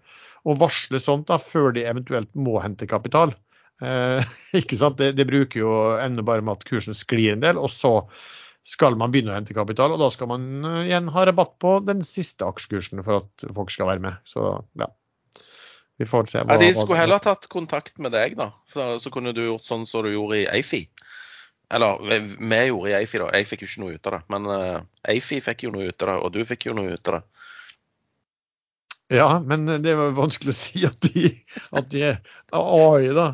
[0.47, 3.33] å varsle sånt da, før de eventuelt må hente kapital,
[3.83, 4.23] eh,
[4.61, 4.99] ikke sant?
[5.01, 7.59] Det, det bruker jo ender bare med at kursen sklir en del.
[7.59, 7.97] og så
[8.69, 11.79] skal man begynne å hente kapital, og da skal man eh, igjen ha rabatt på
[11.87, 14.23] den siste aksjekursen for at folk skal være med.
[14.29, 14.91] Så ja.
[15.99, 16.39] Vi får se.
[16.47, 18.53] Ja, de skulle heller tatt kontakt med deg, da.
[18.71, 20.85] Så, så kunne du gjort sånn som du gjorde i Eifi.
[21.69, 23.27] Eller vi gjorde i Eifi, da.
[23.35, 24.21] Jeg fikk jo ikke noe ut av det.
[24.33, 24.79] Men uh,
[25.13, 27.25] Eifi fikk jo noe ut av det, og du fikk jo noe ut av det.
[29.19, 31.31] Ja, men det var vanskelig å si at de,
[31.73, 32.19] at de er
[32.53, 33.31] AI, da.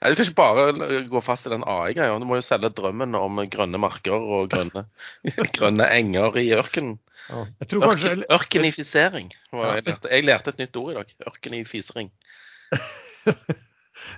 [0.00, 2.16] Ja, Du kan ikke bare gå fast i den AI-greia.
[2.20, 4.86] Du må jo selge drømmen om grønne marker og grønne,
[5.58, 6.96] grønne enger i ørkenen.
[7.26, 7.44] Ja.
[7.82, 9.32] Ørken, ørkenifisering.
[9.52, 11.14] Jeg, jeg lærte et nytt ord i dag.
[11.32, 12.12] Ørkenifisering.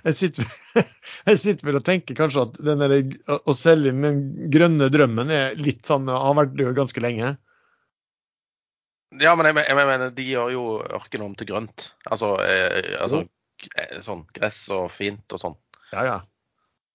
[0.03, 0.49] jeg sitter,
[1.29, 2.95] jeg sitter vel og tenker kanskje at den der,
[3.39, 4.23] å selge den
[4.53, 7.35] grønne drømmen er litt sånn, har vært død ganske lenge.
[9.17, 10.65] Ja, men jeg, jeg mener, de gjør jo
[10.99, 11.89] ørken om til grønt.
[12.05, 13.23] Altså, eh, altså
[13.73, 15.57] eh, sånn gress og fint og sånn.
[15.89, 16.19] Ja, ja.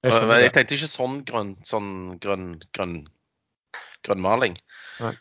[0.04, 0.12] Jeg,
[0.44, 1.90] Jeg tenkte ikke sånn grønn, sånn
[2.22, 2.98] grønn, grønn,
[4.04, 4.58] grønnmaling.
[5.00, 5.14] Nei.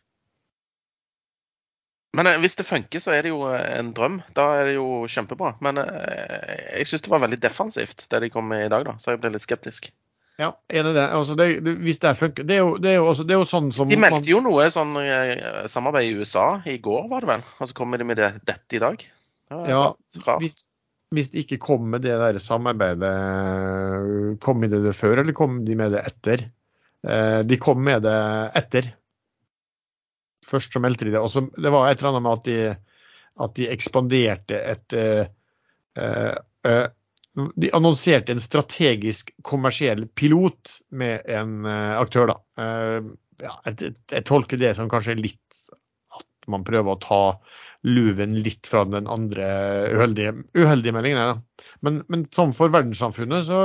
[2.18, 4.22] Men eh, hvis det funker, så er det jo eh, en drøm.
[4.38, 5.55] Da er det jo kjempebra.
[5.66, 8.97] Men eh, jeg syns det var veldig defensivt, det de kom med i dag, da.
[9.01, 9.89] Så jeg ble litt skeptisk.
[10.41, 11.05] Ja, enig det.
[11.14, 11.76] Altså, det, det.
[11.86, 13.89] Hvis det funker Det er jo, det er jo, også, det er jo sånn som
[13.91, 14.95] De meldte jo noe sånn
[15.70, 17.43] samarbeid i USA i går, var det vel?
[17.61, 19.05] Og så kommer de med det, dette i dag.
[19.70, 19.84] Ja,
[20.41, 20.72] hvis,
[21.14, 23.14] hvis de ikke kom med det der samarbeidet,
[24.41, 26.47] kom de det før, eller kom de med det etter?
[27.45, 28.18] De kom med det
[28.57, 28.89] etter.
[30.54, 31.22] Først så meldte de det.
[31.22, 32.58] Og så, det var et eller annet med at de,
[33.45, 35.24] at de ekspanderte et uh,
[35.97, 36.86] uh,
[37.34, 42.30] de annonserte en strategisk kommersiell pilot med en uh, aktør.
[42.30, 42.38] da.
[43.41, 45.39] Ja, jeg, jeg, tolker det som kanskje litt
[46.14, 47.24] at man prøver å ta
[47.84, 49.47] luven litt fra den andre
[49.97, 51.20] uheldige, uheldige meldingen.
[51.34, 51.66] Da.
[51.84, 53.60] Men, men sånn for verdenssamfunnet, så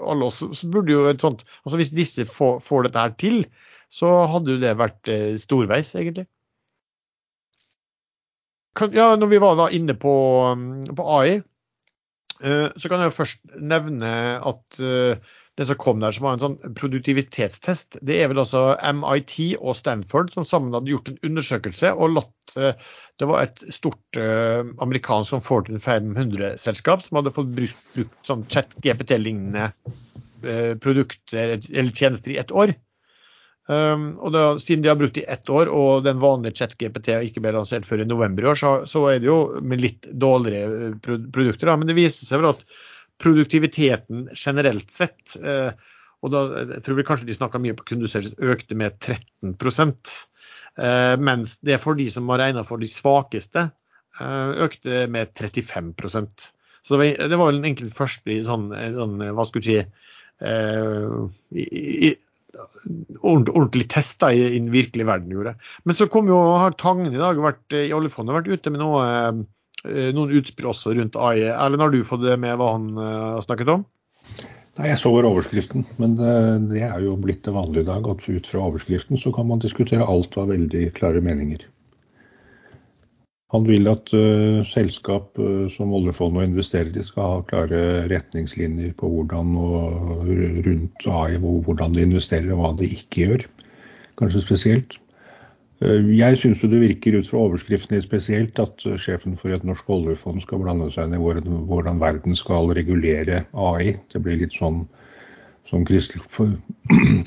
[0.00, 3.44] alle oss, så burde jo et sånt altså Hvis disse får, får dette her til,
[3.94, 6.26] så hadde jo det vært uh, storveis, egentlig.
[8.74, 10.14] Kan, ja, når vi var da inne på,
[10.98, 11.36] på AI,
[12.42, 14.10] Eh, så kan jeg jo først nevne
[14.42, 18.74] at eh, det som kom der som var en sånn produktivitetstest, det er vel også
[18.98, 22.74] MIT og Stanford som sammen hadde gjort en undersøkelse og latt eh,
[23.22, 24.18] Det var et stort
[24.82, 29.68] amerikansk som Fortune 500-selskap som hadde fått brukt, brukt sånn chat-GPT-lignende
[30.82, 32.74] produkter eller tjenester i ett år.
[33.64, 37.40] Um, og da, Siden de har brukt i ett år, og den vanlige ChatGPT ikke
[37.40, 40.90] ble lansert før i november i år, så, så, er det jo med litt dårligere
[40.90, 41.70] eh, produkter.
[41.70, 41.76] Da.
[41.80, 42.64] Men det viser seg vel at
[43.24, 45.72] produktiviteten generelt sett, uh,
[46.24, 46.42] og da
[46.74, 51.78] jeg tror vi kanskje de snakka mye på kundeservice, økte med 13 uh, Mens det
[51.80, 53.68] for de som var regna for de svakeste,
[54.20, 56.48] uh, økte med 35%
[56.82, 59.80] Så det var, det var vel egentlig den første sånn, sånn, hva skulle du si
[61.54, 61.64] i,
[62.10, 62.10] i,
[63.24, 65.54] ordentlig testa i, den virkelige verden gjorde.
[65.84, 69.04] Men så kom jo, har Tangen i dag vært, i oljefondet vært ute med noe,
[69.88, 71.48] eh, noen utspill også rundt AI.
[71.52, 73.84] Erlend, har du fått det med hva han eh, har snakket om?
[74.74, 78.24] Nei, Jeg så over overskriften, men det, er jo blitt det vanlige i dag at
[78.26, 81.62] ut fra overskriften så kan man diskutere alt av veldig klare meninger.
[83.54, 89.10] Han vil at uh, selskap uh, som oljefondet investerer i skal ha klare retningslinjer på
[89.12, 90.26] hvordan og
[90.66, 93.46] rundt AI, hvordan de investerer og hva de ikke gjør.
[94.18, 94.98] Kanskje spesielt.
[95.78, 100.42] Uh, jeg syns det virker ut fra overskriftene spesielt at sjefen for et norsk oljefond
[100.42, 103.94] skal blande seg inn i hvordan, hvordan verden skal regulere AI.
[104.10, 104.82] Det blir litt sånn
[105.70, 106.26] som Kristelig,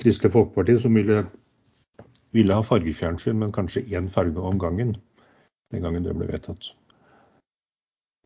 [0.03, 1.23] Kristelig Folkeparti, som ville,
[2.35, 4.97] ville ha fargefjernsyn, men kanskje én farge om gangen
[5.73, 6.71] den gangen det ble vedtatt.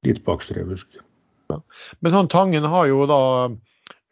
[0.05, 0.99] Litt bakstreversk.
[1.51, 1.59] Ja.
[1.99, 3.21] Men han Tangen har jo da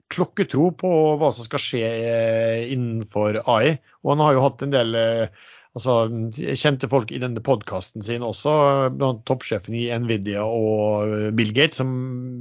[0.09, 3.77] klokketro på hva som skal skje eh, innenfor AI.
[4.03, 5.99] Og han har jo hatt en del eh, altså,
[6.33, 8.51] kjente folk i denne podkasten sin også,
[8.97, 11.91] blant toppsjefen i Nvidia og Bill Gates, som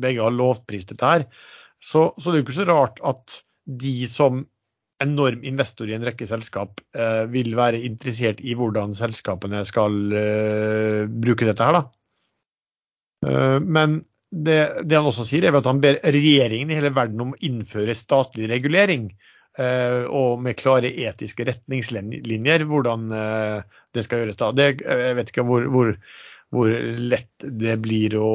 [0.02, 1.26] begge har lovprist dette her.
[1.84, 4.46] Så, så det er jo ikke så rart at de som
[5.02, 11.02] enorm investor i en rekke selskap eh, vil være interessert i hvordan selskapene skal eh,
[11.08, 11.80] bruke dette her.
[13.26, 17.22] Eh, men det, det, han også sier, er at han ber regjeringen i hele verden
[17.24, 19.10] om å innføre statlig regulering.
[19.58, 24.38] Eh, og med klare etiske retningslinjer hvordan eh, det skal gjøres.
[24.38, 24.52] da.
[24.54, 25.94] Det, jeg vet ikke hvor, hvor,
[26.54, 26.74] hvor
[27.14, 28.32] lett det blir å,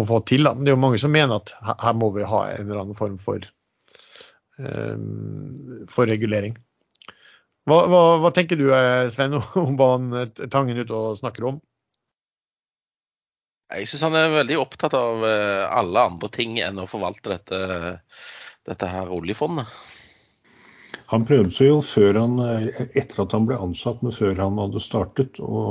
[0.00, 0.48] å få til.
[0.48, 0.56] Da.
[0.56, 2.98] Men det er jo mange som mener at her må vi ha en eller annen
[2.98, 3.46] form for
[4.56, 6.56] for regulering.
[7.66, 11.48] Hva, hva, hva, tenker du eh, Svein, om hva han eh, Tangen ute og snakker
[11.50, 11.58] om?
[13.74, 17.58] Jeg syns han er veldig opptatt av alle andre ting enn å forvalte dette,
[18.68, 19.66] dette her oljefondet.
[21.10, 22.36] Han prøvde seg jo før han,
[22.94, 25.64] etter at han ble ansatt, men før han hadde startet, å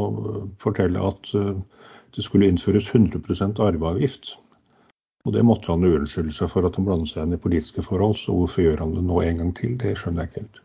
[0.60, 4.36] fortelle at det skulle innføres 100% arveavgift.
[5.26, 7.82] Og det måtte han jo unnskylde seg for at han blandet seg inn i politiske
[7.86, 8.18] forhold.
[8.22, 10.62] Så hvorfor gjør han det nå en gang til, det skjønner jeg ikke helt.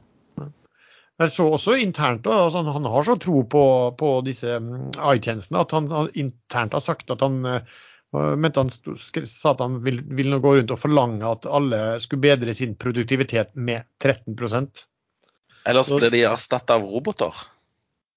[1.21, 3.63] Men så også internt, altså Han har så tro på,
[4.01, 7.59] på disse mm, AI-tjenestene at han, internt har sagt at han uh,
[8.41, 12.55] mente han sa at han ville vil gå rundt og forlange at alle skulle bedre
[12.57, 14.87] sin produktivitet med 13%
[15.69, 17.37] Ellers ble de erstatta av roboter?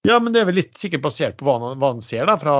[0.04, 2.34] Ja, men det er vel litt sikkert basert på hva han, hva han ser da,
[2.39, 2.54] fra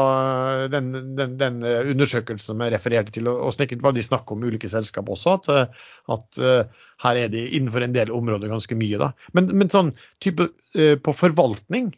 [0.72, 1.58] den, den, den,
[1.92, 5.74] undersøkelsen som jeg refererte til, og sikkert hva de snakker om ulike selskap også, at,
[6.16, 9.02] at uh, her er de innenfor en del områder ganske mye.
[9.02, 9.12] da.
[9.36, 9.92] Men, men sånn
[10.24, 11.92] type uh, på forvaltning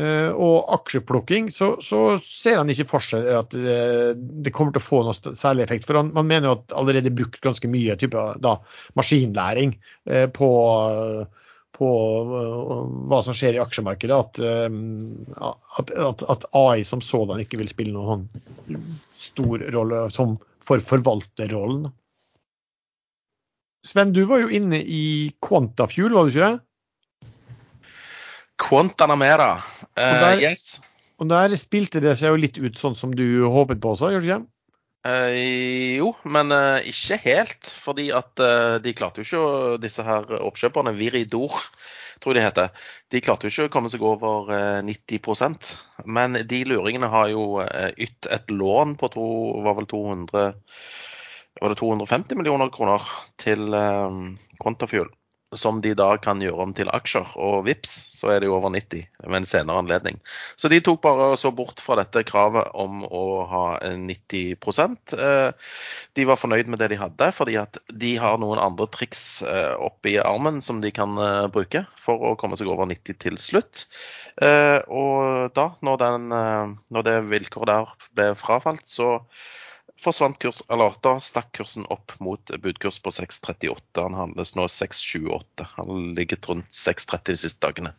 [0.00, 4.88] uh, og aksjeplukking, så, så, ser han ikke for seg at det kommer til å
[4.88, 5.84] få noe særlig effekt.
[5.84, 8.56] For han, man mener jo at allerede brukt ganske mye type da,
[8.96, 9.76] maskinlæring
[10.32, 10.54] på
[11.74, 11.88] på
[12.38, 14.76] øh, hva som skjer i aksjemarkedet, at, øh,
[15.80, 18.28] at, at, AI som sådan ikke vil spille noen
[19.18, 21.90] stor rolle som for forvalterrollen.
[23.84, 26.60] Sven, du var jo inne i Quantafuel, var du ikke det?
[28.60, 29.52] Quantanamera.
[29.58, 30.80] Og Uh, der- yes.
[31.18, 34.26] Og der spilte det seg jo litt ut sånn som du håpet på også, gjorde
[34.26, 34.48] det ikke?
[35.04, 37.68] Eh, jo, men eh, ikke helt.
[37.84, 41.58] Fordi at eh, de klarte jo ikke å Disse her oppkjøperne, Viridor,
[42.24, 45.74] tror de heter, de klarte jo ikke å komme seg over eh, 90%
[46.08, 49.26] Men de luringene har jo uh, ytt et lån på to,
[49.66, 50.46] var vel 200
[51.60, 53.04] Var det 250 millioner kroner
[53.42, 53.76] til
[54.62, 55.10] Quantafuel?
[55.54, 57.34] Som de da kan gjøre om til aksjer.
[57.40, 60.18] Og vips, så er det jo over 90 ved en senere anledning.
[60.60, 64.54] Så de tok bare så bort fra dette kravet om å ha 90
[65.14, 65.50] Eh,
[66.14, 69.74] De var fornøyd med det de hadde, fordi at de har noen andre triks eh,
[69.78, 73.86] oppi armen som de kan eh, bruke for å komme seg over 90 til slutt.
[74.34, 76.24] Og da, når, den,
[76.90, 79.20] når det vilkåret der ble frafalt, så
[80.00, 83.78] forsvant kurs, eller da stakk kursen opp mot budkurs på 6,38.
[84.02, 85.66] Han handles nå 6,28.
[85.76, 87.92] Han har ligget rundt 6,30 de siste dagene.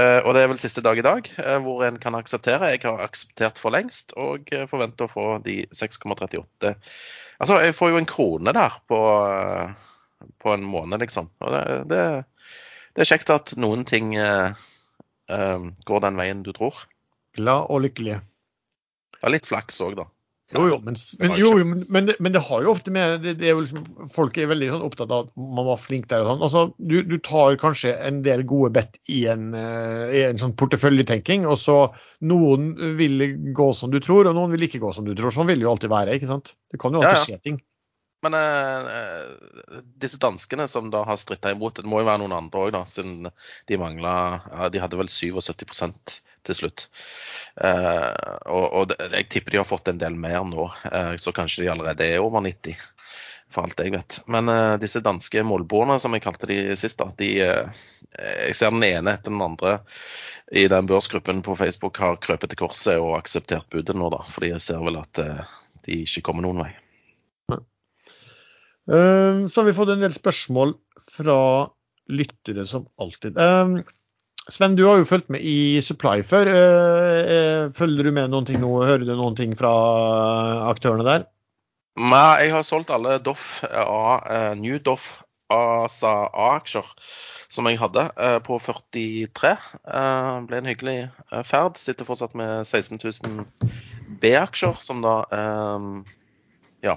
[0.00, 2.72] Eh, og det er vel siste dag i dag uh, hvor en kan akseptere.
[2.72, 6.72] Jeg har akseptert for lengst og uh, forventer å få de 6,38.
[7.40, 9.00] Altså, jeg får jo en krone der på,
[10.40, 11.28] på en måned, liksom.
[11.44, 12.04] Og det, det,
[12.96, 14.12] det er kjekt at noen ting
[15.30, 16.82] går den veien du tror.
[17.38, 18.18] Glad og lykkelig.
[19.24, 20.08] Er litt flaks òg, da.
[20.50, 23.36] Jo, jo, men, men, jo, jo, men, det, men det har jo ofte med det,
[23.38, 26.24] det er jo liksom, Folk er veldig sånn, opptatt av at man var flink der.
[26.24, 26.42] og sånn.
[26.48, 30.56] Altså, du, du tar kanskje en del gode bet i en, eh, i en sånn
[30.58, 31.78] porteføljetenking, og så
[32.26, 33.22] noen vil
[33.56, 35.30] gå som du tror, og noen vil ikke gå som du tror.
[35.34, 36.18] Sånn vil det jo alltid være.
[36.18, 36.54] ikke sant?
[36.72, 37.38] Det kan jo Ja, alltid ja.
[37.38, 37.60] skje ting.
[38.22, 39.30] Men eh,
[40.02, 43.30] disse danskene som da har stritta imot, det må jo være noen andre òg, siden
[43.68, 44.14] de mangla
[44.50, 46.86] ja, De hadde vel 77 til slutt.
[47.60, 48.08] Eh,
[48.48, 51.72] og og jeg tipper de har fått en del mer nå, eh, så kanskje de
[51.72, 52.76] allerede er over 90.
[53.50, 54.20] For alt jeg vet.
[54.30, 57.80] Men eh, disse danske målbordene, som jeg kalte de sist, da, de eh,
[58.20, 59.80] Jeg ser den ene etter den andre
[60.50, 64.24] i den børsgruppen på Facebook har krøpet til korset og akseptert budet nå, da.
[64.34, 65.42] Fordi jeg ser vel at eh,
[65.86, 66.70] de ikke kommer noen vei.
[68.90, 70.74] Eh, Så har vi fått en del spørsmål
[71.14, 71.38] fra
[72.10, 73.38] lyttere som alltid.
[73.38, 73.80] Eh,
[74.50, 76.48] Sven, du har jo fulgt med i Supply før.
[76.50, 78.72] Eh, eh, Følger du med noen ting nå?
[78.82, 79.70] Hører du noen ting fra
[80.72, 81.26] aktørene der?
[82.00, 86.86] Nei, jeg har solgt alle Doff A, eh, New Doff ASA A-aksjer
[87.50, 89.56] som jeg hadde, eh, på 43.
[89.82, 91.76] Det ble en hyggelig eh, ferd.
[91.76, 93.46] Sitter fortsatt med 16 000
[94.22, 95.88] B-aksjer, som da eh,
[96.86, 96.96] ja,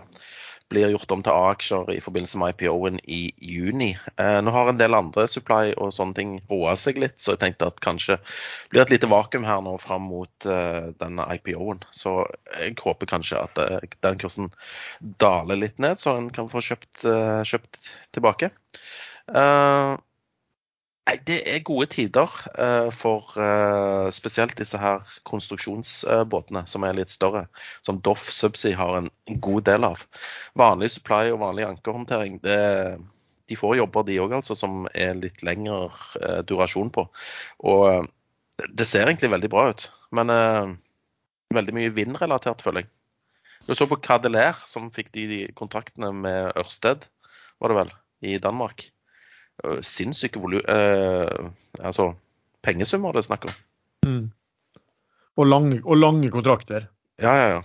[0.74, 3.92] blir gjort om til A-aksjer i forbindelse med IPO-en i juni.
[4.18, 7.44] Eh, nå har en del andre supply og sånne ting roa seg litt, så jeg
[7.44, 8.18] tenkte at kanskje
[8.74, 11.84] blir et lite vakuum her nå fram mot eh, denne IPO-en.
[11.94, 12.16] Så
[12.58, 14.50] jeg håper kanskje at eh, den kursen
[15.22, 18.52] daler litt ned, så en kan få kjøpt, eh, kjøpt tilbake.
[19.30, 19.94] Eh,
[21.04, 27.12] Nei, Det er gode tider eh, for eh, spesielt disse her konstruksjonsbåtene som er litt
[27.12, 27.48] større,
[27.84, 29.10] som Doff Subsea har en
[29.44, 30.06] god del av.
[30.60, 32.60] Vanlig supply og vanlig ankerhåndtering, det,
[33.52, 35.90] de får jobber de òg, altså, som er litt lengre
[36.22, 37.06] eh, durasjon på.
[37.68, 38.04] Og eh,
[38.72, 40.70] det ser egentlig veldig bra ut, men uh,
[41.58, 42.92] veldig mye vindrelatert, føler jeg.
[43.66, 47.08] Du så på Cadeler, som fikk de kontraktene med Ørsted,
[47.60, 47.94] var det vel,
[48.30, 48.93] i Danmark.
[49.64, 50.64] Eh, Sinnssyke volum...
[50.66, 51.52] Eh,
[51.84, 52.14] altså
[52.64, 53.56] pengesummer det er snakk om.
[54.08, 54.26] Mm.
[55.36, 56.86] Og, lange, og lange kontrakter.
[57.22, 57.64] Ja, ja, ja.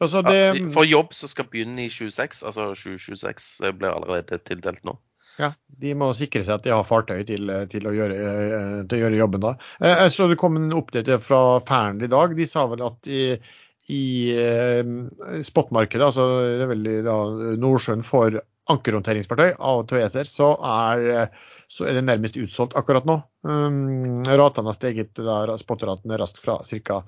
[0.00, 0.38] Altså det.
[0.74, 4.96] For jobb som skal begynne i 26, altså 2026, blir allerede tildelt nå.
[5.36, 8.96] ja, de må sikre seg at de har fartøy til, til, å, gjøre, eh, til
[8.98, 9.54] å gjøre jobben da.
[9.80, 12.32] Eh, Jeg så det kom en oppdatering fra Fern i dag.
[12.36, 13.22] De sa vel at i,
[13.92, 14.02] i
[14.32, 14.92] eh,
[15.44, 17.16] spotmarkedet, altså det er vel da,
[17.60, 18.40] Nordsjøen for
[18.72, 20.52] ankerhåndteringsfartøy av TVS-er, så
[21.68, 23.16] så er det nærmest utsolgt akkurat nå.
[23.46, 27.00] Um, ratene har steget, da, spotraten er raskt fra ca.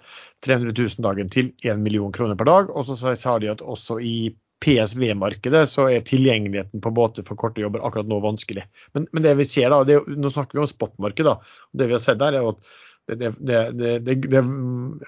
[0.46, 2.72] 300 000 dagen til 1 million kroner per dag.
[2.74, 4.34] Og så sa- de at også i
[4.64, 8.64] PSV-markedet så er tilgjengeligheten på båter for korte jobber akkurat nå vanskelig.
[8.94, 11.94] Men, men det vi ser da, det, nå snakker vi om spotmarkedet, og Det vi
[11.94, 12.74] har sett der er jo at
[13.09, 14.40] det, det,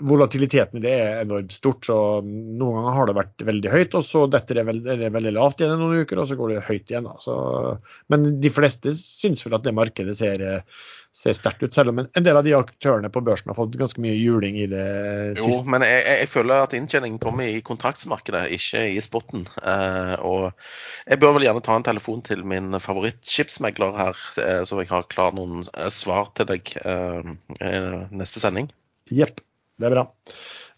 [0.01, 1.85] volatiliteten i det er enormt stort.
[1.85, 5.13] så Noen ganger har det vært veldig høyt, og så detter det veldig, er det
[5.17, 7.11] veldig lavt igjen i noen uker, og så går det høyt igjen.
[7.11, 7.19] da.
[7.21, 7.35] Så,
[8.13, 10.47] men de fleste syns vel at det markedet ser,
[11.17, 14.01] ser sterkt ut, selv om en del av de aktørene på børsen har fått ganske
[14.03, 14.85] mye juling i det
[15.37, 15.51] siste.
[15.51, 19.45] Jo, men jeg, jeg føler at inntjeningen kommer i kontraktsmarkedet, ikke i spotten.
[19.59, 20.51] Eh, og
[21.11, 25.09] jeg bør vel gjerne ta en telefon til min favorittskipsmegler her, eh, så jeg har
[25.13, 28.71] klar noen eh, svar til deg eh, eh, neste sending.
[29.11, 29.43] Jepp,
[29.83, 30.07] det er bra.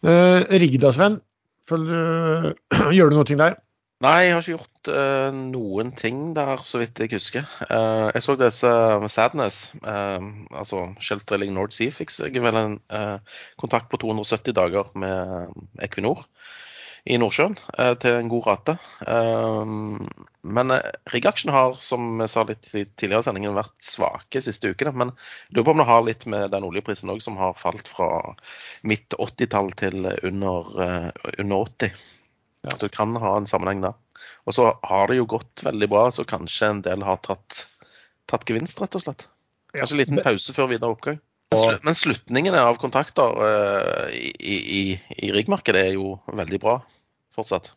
[0.03, 1.21] Eh, Rigda, Sven.
[1.69, 2.55] Følger,
[2.97, 3.61] gjør du noe der?
[4.03, 7.47] Nei, jeg har ikke gjort uh, noen ting der, så vidt jeg husker.
[7.69, 8.73] Uh, jeg så disse
[9.15, 12.75] Sadness, eh, altså Shelf Drilling North Sea, fikk jeg vel en
[13.61, 15.55] kontakt på 270 dager med
[15.87, 16.25] Equinor
[17.07, 17.55] i Nordsjøen
[18.03, 18.75] til en god rate.
[20.43, 20.81] Men uh,
[21.15, 24.95] riggaksjen har, som jeg sa litt i tidligere i sendingen, vært svake siste ukene.
[24.99, 27.91] Men jeg lurer på om det har litt med den oljeprisen òg, som har falt
[27.93, 28.09] fra
[28.83, 30.75] midt 80-tall til under,
[31.37, 32.03] under 80.
[32.63, 32.77] Ja.
[32.77, 33.97] du det kan ha en sammenheng der.
[34.47, 37.65] Og så har det jo gått veldig bra, så kanskje en del har tatt,
[38.31, 39.27] tatt gevinst, rett og slett.
[39.75, 41.21] Kanskje en liten pause før videre oppgang.
[41.53, 44.83] Men slu- slutningene av kontrakter uh, i, i,
[45.21, 46.79] i riggmarkedet er jo veldig bra
[47.35, 47.73] fortsatt.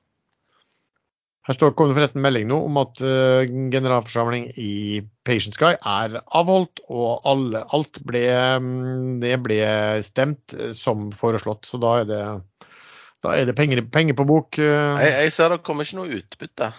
[1.46, 6.16] Her står, kom det forresten melding nå om at uh, generalforsamling i Patient Sky er
[6.34, 8.24] avholdt, og alle, alt ble,
[8.64, 9.60] mm, det ble
[10.06, 11.68] stemt eh, som foreslått.
[11.70, 12.24] Så da er det,
[13.26, 14.60] da er det penger, penger på bok.
[14.62, 15.02] eh.
[15.04, 16.72] Jeg, jeg ser det kommer ikke noe utbytte.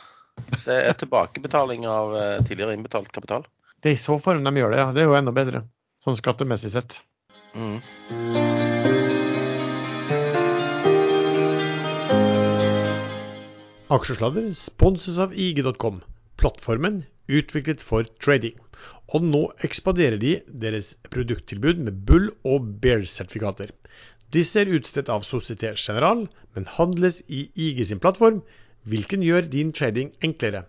[0.67, 3.47] Det er tilbakebetaling av eh, tidligere innbetalt kapital.
[3.83, 4.89] Det er i så form de gjør det, ja.
[4.95, 5.65] Det er jo enda bedre.
[6.05, 7.01] Sånn skattemessig sett.
[7.57, 7.81] Mm.
[13.97, 16.01] Aksjesladder sponses av IG.com,
[16.41, 18.57] plattformen utviklet for trading.
[19.15, 20.33] Og nå ekspanderer de
[20.65, 23.71] deres produkttilbud med bull- og bear-sertifikater.
[24.35, 26.25] Disse er utstedt av Societe General,
[26.55, 28.43] men handles i IG sin plattform,
[28.83, 30.65] hvilken gjør din trading enklere.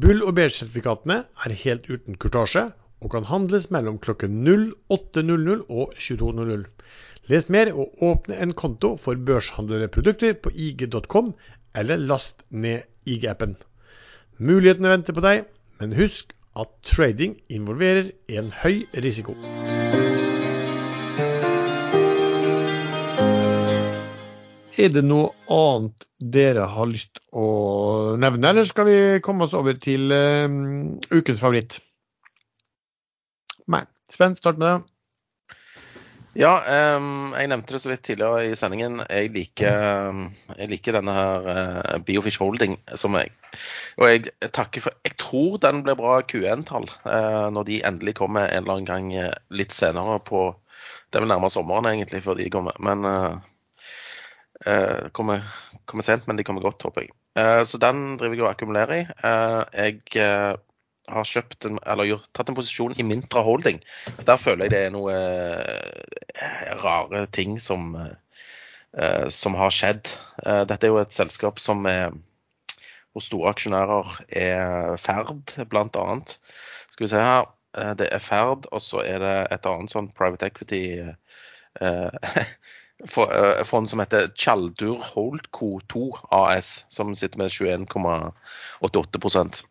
[0.00, 2.70] Bull- og beige-sertifikatene er helt uten kurtasje
[3.00, 6.66] og kan handles mellom klokken 08.00 og 22.00.
[7.30, 11.34] Les mer og åpne en konto for børshandlede produkter på ig.com,
[11.74, 13.56] eller last ned IG-appen.
[14.38, 15.44] Mulighetene venter på deg,
[15.80, 19.36] men husk at trading involverer en høy risiko.
[24.80, 27.46] Er det noe annet dere har lyst å
[28.20, 30.46] nevne, eller skal vi komme oss over til uh,
[31.12, 31.80] ukens favoritt?
[33.70, 33.84] Nei.
[34.10, 34.90] Sven, start med det.
[36.38, 36.52] Ja,
[36.96, 39.00] um, jeg nevnte det så vidt tidligere i sendingen.
[39.10, 40.20] Jeg liker, ehm,
[40.54, 43.32] jeg liker denne her uh, Biofish Holding som jeg
[43.98, 48.46] Og jeg takker for Jeg tror den blir bra Q1-tall uh, når de endelig kommer
[48.46, 50.44] en eller annen gang eh, litt senere på
[51.10, 52.78] Det er vel nærmere sommeren egentlig før de kommer.
[52.78, 53.49] Men eh,
[54.66, 55.44] eh, kommer,
[55.84, 57.14] kommer sent, men de kommer godt, håper jeg.
[57.38, 59.02] Uh, så den driver jeg og akkumulerer i.
[59.22, 60.56] Uh, jeg
[61.10, 63.80] har kjøpt en, eller gjort, tatt en posisjon i Mintra Holding.
[64.26, 65.14] Der føler jeg det er noe
[66.84, 67.96] rare ting som,
[69.34, 70.12] som har skjedd.
[70.70, 72.14] Dette er jo et selskap som er
[73.10, 76.36] hvor store aksjonærer er Ferd, blant annet.
[76.92, 77.50] Skal vi se her.
[77.98, 80.84] Det er Ferd, og så er det et annet sånn private equity
[83.08, 86.02] fond som heter Tjaldur Holdco 2
[86.36, 89.64] AS, som sitter med 21,88%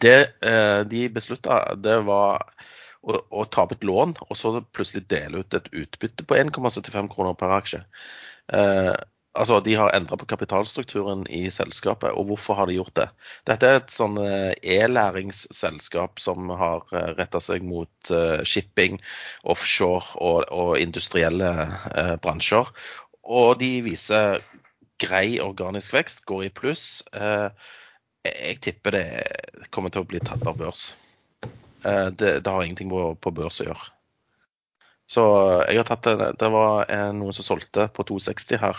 [0.00, 2.42] det eh, de beslutta, det var
[3.02, 7.10] å, å ta opp et lån og så plutselig dele ut et utbytte på 1,75
[7.12, 7.82] kroner per aksje.
[9.32, 13.06] Altså, De har endra på kapitalstrukturen i selskapet, og hvorfor har de gjort det?
[13.48, 18.98] Dette er et sånn eh, e-læringsselskap som har eh, retta seg mot eh, shipping,
[19.54, 21.48] offshore og, og industrielle
[21.96, 22.68] eh, bransjer.
[23.24, 24.42] Og de viser
[25.00, 26.84] grei organisk vekst, går i pluss.
[27.16, 27.48] Eh,
[28.28, 29.06] jeg tipper det
[29.72, 30.90] kommer til å bli tatt av børs.
[31.88, 33.92] Eh, Det, det har ingenting på, på børs å gjøre.
[35.12, 35.22] Så
[35.68, 38.78] jeg har tatt det, det var noen som solgte på 260 her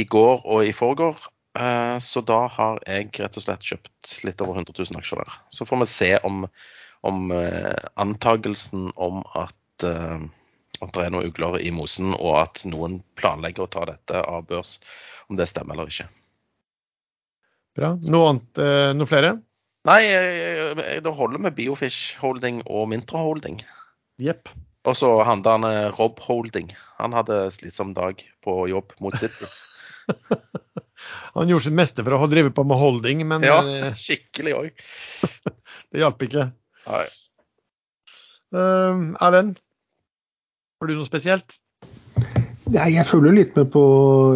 [0.00, 1.18] i går og i forgår.
[1.58, 5.36] Eh, Så da har jeg rett og slett kjøpt litt over 100 000 aksjer der.
[5.54, 6.46] Så får vi se om,
[7.06, 10.26] om eh, antagelsen om at, eh,
[10.80, 14.46] at det er noen ugler i mosen, og at noen planlegger å ta dette av
[14.50, 14.80] børs,
[15.30, 16.10] om det stemmer eller ikke.
[17.74, 17.94] Bra.
[18.02, 18.58] Noe annet,
[18.94, 19.32] noe flere?
[19.88, 20.02] Nei,
[21.02, 23.58] det holder med Biofish Holding og Mintra Holding.
[24.22, 24.48] Jepp.
[24.84, 25.40] Og så han
[25.96, 26.74] Rob Holding.
[26.98, 29.48] Han hadde slitsom dag på jobb mot City.
[31.34, 34.52] Han gjorde sitt meste for å ha drevet på med holding, men Ja, eh, skikkelig
[34.56, 34.68] òg.
[35.90, 36.44] det hjalp ikke.
[36.88, 37.06] Nei.
[38.54, 39.54] Uh, Erlend,
[40.78, 41.50] har du noe spesielt?
[42.70, 43.82] Nei, jeg følger litt med på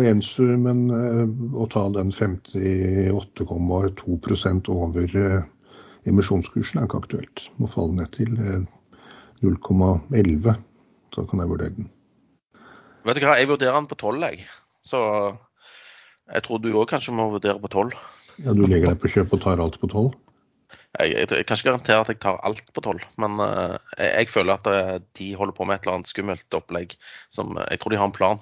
[0.04, 1.26] Ensu, men uh,
[1.56, 5.42] å ta den 58,2 over uh,
[6.08, 7.36] emisjonskursen er ikke aktuelt.
[7.62, 8.62] Må falle ned til eh,
[9.44, 10.56] 0,11.
[11.14, 11.90] Så kan jeg vurdere den.
[13.06, 14.46] Vet du hva, jeg vurderer den på 12, jeg.
[14.84, 15.00] Så
[16.28, 17.94] jeg tror du òg kanskje må vurdere på 12.
[18.44, 20.10] Ja, Du legger deg på kjøp og tar alt på 12?
[20.98, 24.10] Jeg, jeg, jeg kan ikke garantere at jeg tar alt på 12, men uh, jeg,
[24.12, 26.94] jeg føler at uh, de holder på med et eller annet skummelt opplegg
[27.32, 28.40] som Jeg tror de har en plan.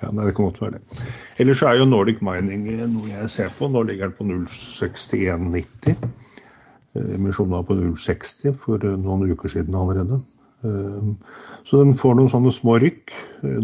[0.00, 1.08] Ja, Det kan godt være det.
[1.38, 2.64] Ellers er jo Nordic Mining
[2.94, 3.68] noe jeg ser på.
[3.68, 5.98] Nå ligger den på 061,90.
[6.98, 10.18] Emisjonen var på 060 for noen uker siden allerede.
[11.64, 13.14] Så den får noen sånne små rykk.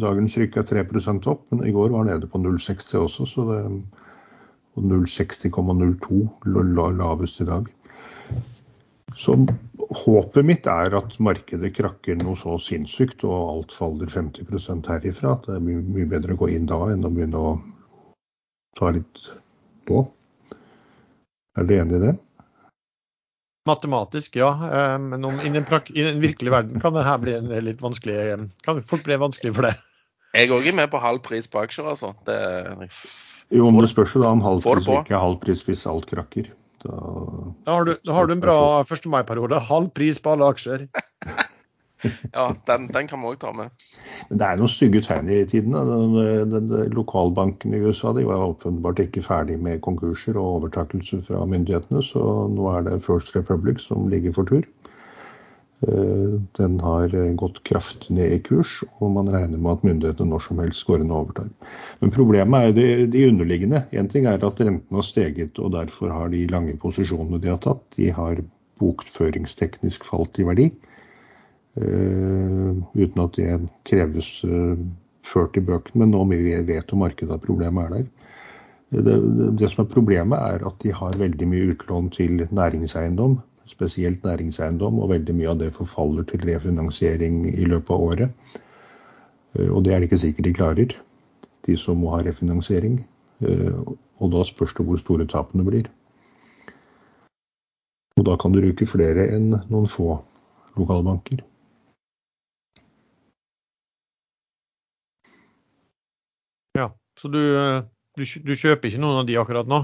[0.01, 3.27] Dagens rykk er 3% opp, men i går var den nede på 060 også.
[3.29, 3.61] så det
[4.77, 6.27] og 060,02
[6.99, 7.69] lavest i dag.
[9.17, 9.37] Så
[10.03, 15.33] håpet mitt er at markedet krakker noe så sinnssykt og alt faller 50 herifra.
[15.33, 17.55] At det er mye, mye bedre å gå inn da enn å begynne å
[18.77, 19.31] ta litt
[19.89, 20.05] nå.
[21.57, 22.15] Er dere enig i det?
[23.67, 24.51] Matematisk, ja.
[24.71, 27.83] Eh, men om, i, den i, den virkelige verden kan det her bli en litt
[27.83, 29.75] vanskelig eh, Kan fort bli vanskelig for det.
[30.37, 32.13] Jeg òg er med på halv pris på aksjer, altså.
[32.29, 32.37] Det,
[33.55, 36.51] jo, men det spørs jo da om halv pris ikke halv pris hvis alt krakker.
[36.85, 36.93] Da,
[37.65, 39.07] da, har, du, da har, du, en bra 1.
[39.11, 39.59] mai-periode.
[39.71, 40.87] Halv pris på alle aksjer.
[42.33, 43.87] ja, den, den kan vi òg ta med.
[44.31, 45.77] Men det er noen stygge tegn i tiden.
[46.97, 52.23] Lokalbanken i USA de var åpenbart ikke ferdig med konkurser og overtakelse fra myndighetene, så
[52.53, 54.67] nå er det First Republic som ligger for tur.
[55.85, 60.45] Eh, den har gått kraftig ned i kurs, og man regner med at myndighetene når
[60.47, 61.51] som helst går inn og overtar.
[62.01, 63.85] Men problemet er de, de underliggende.
[63.93, 67.61] Én ting er at rentene har steget, og derfor har de lange posisjonene de har
[67.65, 68.41] tatt, de har
[68.81, 70.71] bokføringsteknisk falt i verdi.
[71.77, 74.79] Uh, uten at det kreves uh,
[75.29, 76.05] ført i bøkene.
[76.05, 78.07] Men nå vet jo markedet at problemet er der.
[78.97, 79.17] Det,
[79.59, 84.99] det, som er problemet, er at de har veldig mye utlån til næringseiendom spesielt næringseiendom,
[84.99, 88.55] og veldig mye av det forfaller til refinansiering i løpet av året.
[89.59, 90.97] Eh, og det er det ikke sikkert de klarer,
[91.67, 93.01] de som må ha refinansiering.
[93.43, 93.81] Eh,
[94.23, 95.91] og da spørs det hvor store tapene blir.
[98.17, 100.17] Og da kan du bruke flere enn noen få
[100.79, 101.43] lokalbanker.
[106.77, 106.91] Ja,
[107.27, 107.83] så du, eh,
[108.17, 109.83] du, du kjøper ikke noen av de akkurat nå?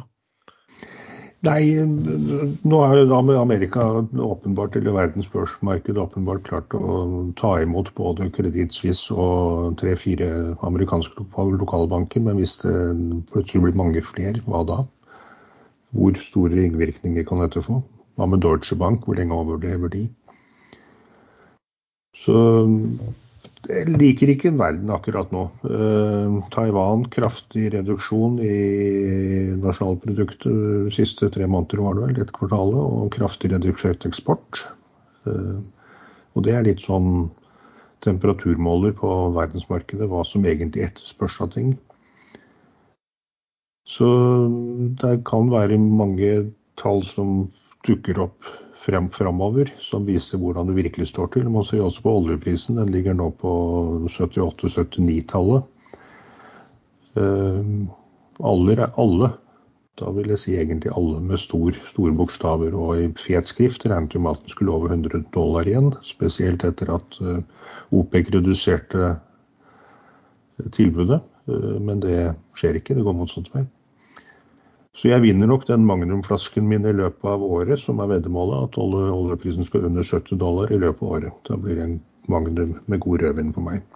[1.43, 3.82] Nei, nå er det da med Amerika
[4.14, 7.01] åpenbart, eller verdens børsmarked åpenbart klart å
[7.40, 8.28] ta imot både
[8.70, 12.22] Suisse og tre-fire amerikanske lokalbanker.
[12.22, 12.76] Men hvis det
[13.32, 14.78] plutselig blir mange flere, hva da?
[15.90, 17.82] Hvor store ringvirkninger kan dette få?
[18.14, 20.07] Hva med Deutsche Bank, hvor lenge overlever de?
[22.14, 22.38] Så
[23.71, 25.45] liker ikke verden akkurat nå.
[25.63, 28.57] Uh, Taiwan kraftig reduksjon i
[29.63, 34.65] nasjonalproduktet de siste tre måneder, var det vel, dette kvartalet, og kraftig redusert eksport.
[35.27, 35.63] Uh,
[36.35, 37.31] og det er litt sånn
[38.03, 41.77] temperaturmåler på verdensmarkedet, hva som egentlig etterspørs av ting.
[43.87, 44.09] Så
[45.03, 46.51] det kan være mange
[46.81, 47.51] tall som
[47.87, 48.47] dukker opp
[48.83, 51.51] frem, framover som viser hvordan det virkelig står til.
[51.51, 52.80] Man ser også på oljeprisen.
[52.80, 53.53] Den ligger nå på
[54.09, 55.68] 78-79-tallet.
[57.12, 57.89] Uh,
[58.41, 59.28] alle, alle,
[60.01, 64.16] da vil jeg si egentlig alle med stor, store bokstaver og i fet skrift, regnet
[64.16, 65.93] jo med at den skulle over 100 dollar igjen.
[66.07, 67.39] Spesielt etter at uh,
[67.93, 69.14] OPEC reduserte
[70.72, 71.20] tilbudet.
[71.47, 73.66] Uh, men det skjer ikke, det går motsatt vei.
[74.97, 78.78] Så jeg vinner nok den magnumflasken min i løpet av året, som er veddemålet, at
[78.82, 81.38] oljeprisen skal under 70 dollar i løpet av året.
[81.49, 83.86] Da blir det en magnum med god rødvin på meg.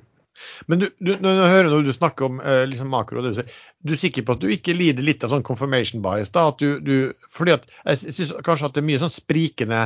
[0.72, 3.42] Men du, du, når jeg hører når du snakker om eh, liksom makro, du,
[3.86, 6.32] du er sikker på at du ikke lider litt av sånn confirmation bias?
[6.34, 9.82] da, at du, du fordi at Jeg syns kanskje at det er mye sånn sprikende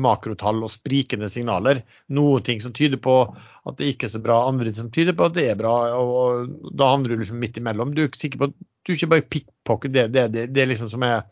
[0.00, 1.82] makrotall og sprikende signaler.
[2.14, 5.28] Noen ting som tyder på at det ikke er så bra, andre som tyder på
[5.28, 5.74] at det er bra.
[5.98, 7.94] og Da handler du liksom midt imellom.
[7.94, 10.90] Du er ikke sikker på at du ikke bare pickpocket det, det, det, det liksom
[10.90, 11.22] som er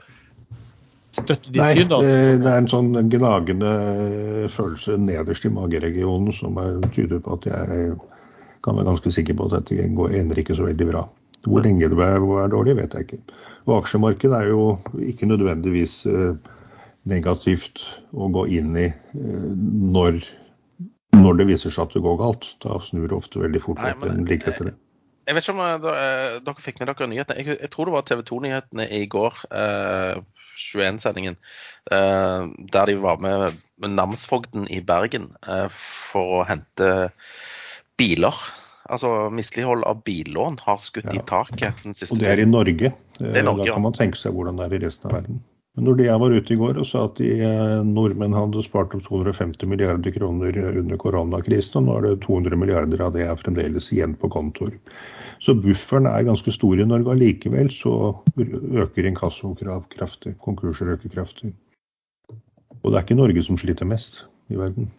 [1.17, 1.89] støtter ditt Nei, syn?
[1.91, 2.01] da?
[2.05, 3.73] Det er en sånn gnagende
[4.53, 6.59] følelse nederst i mageregionen som
[6.95, 7.97] tyder på at jeg
[8.65, 11.07] kan være ganske sikker på at dette går, ender ikke så veldig bra.
[11.47, 13.21] Hvor lenge det er, er dårlig, vet jeg ikke.
[13.67, 14.65] Og aksjemarkedet er jo
[15.05, 16.35] ikke nødvendigvis uh,
[17.11, 17.83] negativt
[18.13, 19.49] å gå inn i eh,
[19.97, 20.23] når,
[21.19, 22.53] når det viser seg at det går galt.
[22.65, 24.77] Da snur det ofte veldig fort opp en like etter det.
[25.29, 27.43] Jeg vet ikke om eh, eh, dere fikk med dere nyhetene.
[27.43, 30.23] Jeg, jeg, tror det var TV 2-nyhetene i går, eh,
[30.61, 31.37] 21-sendingen,
[31.95, 36.91] eh, der de var med, med namsfogden i Bergen eh, for å hente
[38.01, 38.43] biler.
[38.91, 41.21] Altså Mislighold av billån har skutt ja.
[41.21, 42.91] i taket den siste Og det er i Norge.
[43.21, 45.43] Norge da kan man tenke seg hvordan det er i resten av verden.
[45.81, 49.07] Når jeg var ute i går og sa at de eh, nordmenn hadde spart opp
[49.07, 53.89] 250 milliarder kroner under koronakrisen, og nå er det 200 milliarder av det er fremdeles
[53.95, 54.77] igjen på kontoer.
[55.41, 57.15] Så bufferen er ganske stor i Norge.
[57.15, 57.95] Allikevel så
[58.37, 60.37] øker inkassokrav kraftig.
[60.45, 61.55] Konkurser øker kraftig.
[62.81, 64.91] Og det er ikke Norge som sliter mest i verden.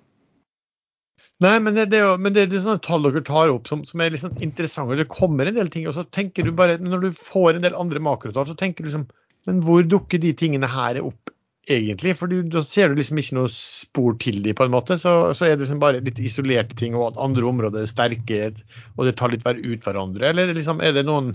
[1.41, 3.69] Nei, men det, det, er jo, men det, det er sånne tall dere tar opp
[3.69, 4.97] som, som er litt sånn interessante.
[4.99, 7.77] Det kommer en del ting, og så tenker du bare Når du får en del
[7.77, 9.07] andre makrotall, så tenker du liksom
[9.49, 11.31] Men hvor dukker de tingene her opp
[11.71, 12.13] egentlig?
[12.19, 14.97] For da ser du liksom ikke noe spor til de på en måte.
[15.01, 18.51] Så, så er det liksom bare litt isolerte ting, og at andre områder er sterke,
[18.97, 20.29] og det tar litt hver ut hverandre.
[20.29, 21.33] Eller liksom, er det noen,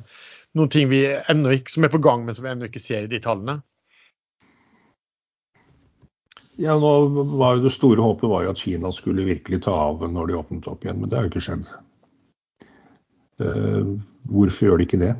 [0.58, 3.08] noen ting vi ennå ikke, som er på gang, men som vi ennå ikke ser
[3.08, 3.60] i de tallene?
[6.56, 6.90] Ja, nå
[7.36, 10.38] var jo Det store håpet var jo at Kina skulle virkelig ta av når de
[10.38, 11.68] åpnet opp igjen, men det har jo ikke skjedd.
[13.36, 13.98] Uh,
[14.32, 15.12] hvorfor gjør de ikke det?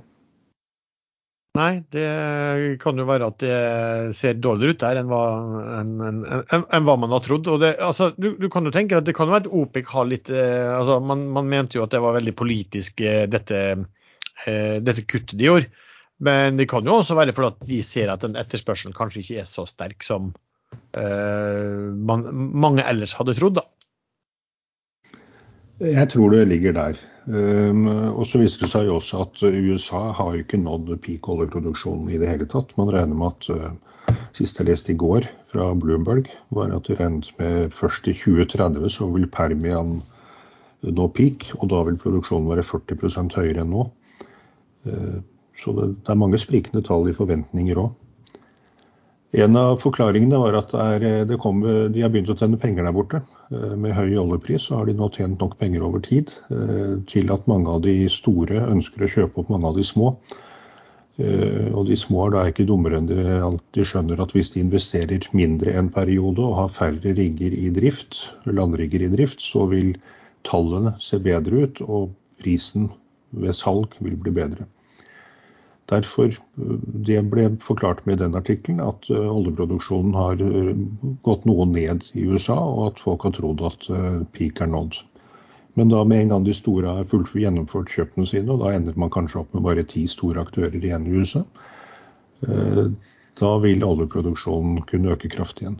[1.56, 2.06] Nei, det
[2.82, 3.58] kan jo være at det
[4.18, 5.22] ser dårligere ut der enn hva,
[5.80, 6.20] enn, enn,
[6.52, 7.48] enn, hva man har trodd.
[7.62, 10.30] Det, altså, du, du, kan jo tenke at Det kan være at OPEC har litt
[10.32, 13.62] eh, altså, man, man, mente jo at det var veldig politisk, eh, dette,
[14.44, 15.84] eh, dette kuttet de gjorde.
[16.26, 19.42] Men det kan jo også være fordi at de ser at den etterspørselen kanskje ikke
[19.42, 20.32] er så sterk som
[20.96, 23.60] Eh, man, mange ellers hadde trodd.
[23.60, 23.66] da.
[25.80, 27.00] Jeg tror det ligger der.
[27.26, 31.26] Um, og så viser det seg jo også at USA har jo ikke nådd peak
[31.32, 32.70] oljeproduksjonen i det hele tatt.
[32.78, 36.94] Man regner med at uh, siste jeg leste i går fra Bloomberg, var at de
[37.00, 39.98] regnet med først i 2030 så vil Permian
[40.86, 43.88] nå peak, og da vil produksjonen være 40 høyere enn nå.
[44.86, 45.18] Uh,
[45.58, 47.90] så det, det, er mange sprikende tall i forventninger òg.
[49.34, 51.58] En av forklaringene var at det er, det kom,
[51.90, 53.24] de har begynt å tjene penger der borte.
[53.54, 57.30] Eh, med høy oljepris så har de nå tjent nok penger over tid eh, til
[57.34, 60.12] at mange av de store ønsker å kjøpe opp mange av de små.
[61.22, 63.22] Eh, og de små er da ikke dummere enn de,
[63.76, 68.24] de skjønner at hvis de investerer mindre en periode og har færre rigger i drift,
[68.50, 69.94] landrigger i drift, så vil
[70.46, 72.10] tallene se bedre ut, og
[72.42, 72.90] prisen
[73.30, 74.66] ved salg vil bli bedre.
[75.86, 80.72] Derfor eh, Det ble forklart med den artikkelen at eh, oljeproduksjonen har eh,
[81.26, 83.86] gått noe ned i USA, og at folk har trodd at
[84.34, 84.98] peak er nådd.
[85.76, 88.96] Men da med en gang de store har fullt gjennomført kjøpene sine, og da ender
[88.96, 91.42] man kanskje opp med bare ti store aktører igjen i USA,
[93.36, 95.76] da vil oljeproduksjonen kunne øke kraftig igjen.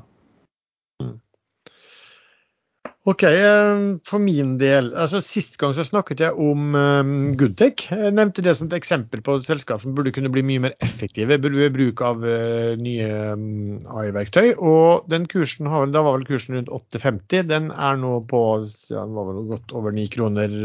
[3.07, 7.85] Ok, eh, For min del, altså Sist gang så snakket jeg om um, Goodtech.
[7.87, 10.75] Jeg nevnte det som et eksempel på et selskap som burde kunne bli mye mer
[10.83, 14.57] effektive ved bruk av uh, nye um, AI-verktøy.
[14.59, 17.47] og den kursen har, Da var vel kursen rundt 8,50.
[17.47, 18.43] Den er nå på
[18.91, 20.57] ja, den var vel godt over 9 kroner.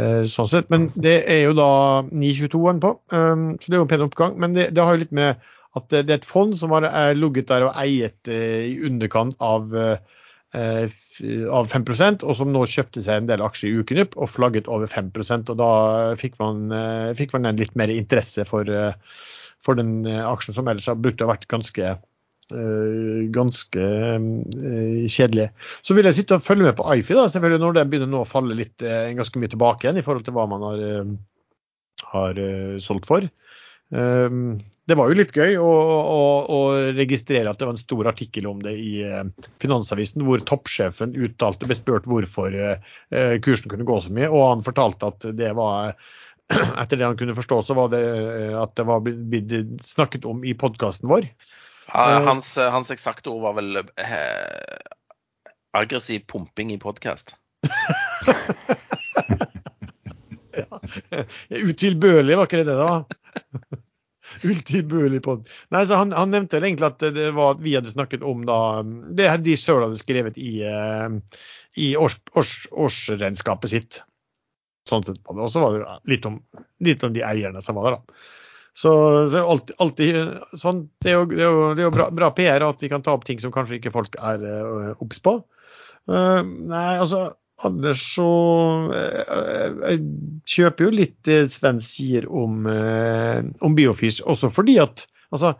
[0.00, 1.70] Uh, sånn sett, Men det er jo da
[2.08, 4.36] 9,22 den på, så det er jo en pen oppgang.
[4.40, 5.42] Men det, det har jo litt med
[5.76, 6.86] at det, er et fond som har
[7.18, 9.76] ligget der og eiet uh, i underkant av
[11.52, 14.90] av 5% og som nå kjøpte seg en del aksjer i Ukenypp og flagget over
[14.90, 15.70] 5% og Da
[16.20, 18.92] fikk man, eh, fikk man en litt mer interesse for, eh,
[19.64, 21.98] for den eh, aksjen som ellers har brukt å vært ganske
[22.48, 23.86] ganske
[25.12, 25.50] kjedelig.
[25.84, 28.22] Så vil jeg sitte og følge med på Ifi da, selvfølgelig når den begynner nå
[28.22, 30.80] å falle litt ganske mye tilbake igjen i forhold til hva man har,
[32.14, 32.40] har
[32.80, 33.28] solgt for.
[33.94, 36.58] Ehm, det var jo litt gøy å, å, å,
[36.96, 39.24] registrere at det var en stor artikkel om det i eh,
[39.62, 44.66] Finansavisen, hvor toppsjefen uttalte, ble spurt hvorfor eh, kursen kunne gå så mye, og han
[44.66, 45.94] fortalte at det var
[46.82, 50.44] etter det han kunne forstå, så var det eh, at det var blitt snakket om
[50.44, 51.30] i podkasten vår.
[51.88, 54.76] Ja, hans, hans, eksakte ord var vel eh,
[55.76, 57.38] aggressiv pumping i podkast.
[61.70, 63.78] Utilbørlig, var ikke det det, da?
[64.48, 65.48] Utilbørlig pod.
[65.74, 68.58] Nei, så han, han, nevnte egentlig at det var at vi hadde snakket om da,
[69.16, 71.46] det de sjøl hadde skrevet i, uh,
[71.80, 72.54] i års, års,
[72.86, 74.00] årsregnskapet sitt.
[74.88, 75.46] Sånn sett på det.
[75.46, 76.38] Og så var det litt om,
[76.84, 78.34] litt om, de eierne som var der, da.
[78.78, 78.90] Så
[79.32, 80.84] det er alltid, alltid sånn.
[81.02, 83.02] Det er jo, det er jo, det er jo bra, bra, PR at vi kan
[83.02, 85.40] ta opp ting som kanskje ikke folk er uh, obs på.
[86.08, 87.32] Uh, nei, altså
[87.66, 88.28] Anders så
[88.94, 90.02] eh, Jeg
[90.46, 95.56] kjøper jo litt det Sven sier om, eh, om Biofish, også fordi at altså,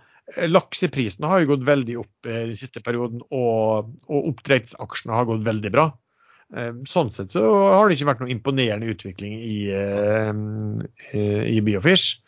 [0.46, 5.42] lakseprisene har jo gått veldig opp eh, den siste perioden, og, og oppdrettsaksjene har gått
[5.48, 5.90] veldig bra.
[6.88, 9.58] Sånn sett så har det ikke vært noen imponerende utvikling i,
[11.12, 12.22] i Biofish.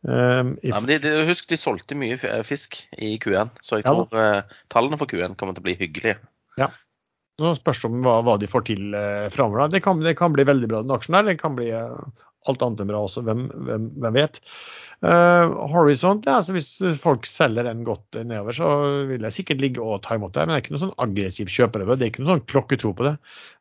[0.00, 2.16] Um, Nei, men de, de, husk, de solgte mye
[2.48, 6.16] fisk i Q1, så jeg tror ja, tallene for Q1 kommer til å bli hyggelige.
[6.56, 6.70] Ja,
[7.42, 9.68] nå spørs det om hva, hva, de får til eh, framover.
[9.72, 11.28] Det, det, kan bli veldig bra, den aksjen der.
[11.30, 14.40] Det kan bli eh, alt annet enn bra også, hvem, hvem, hvem vet.
[15.04, 16.70] Uh, Horizon, ja, altså hvis
[17.02, 18.68] folk selger den godt nedover, så
[19.10, 20.46] vil jeg sikkert ligge og ta imot det.
[20.46, 21.98] Men det er ikke noen sånn aggressiv kjøper det.
[22.00, 23.12] Det er ikke noen sånn klokketro på det.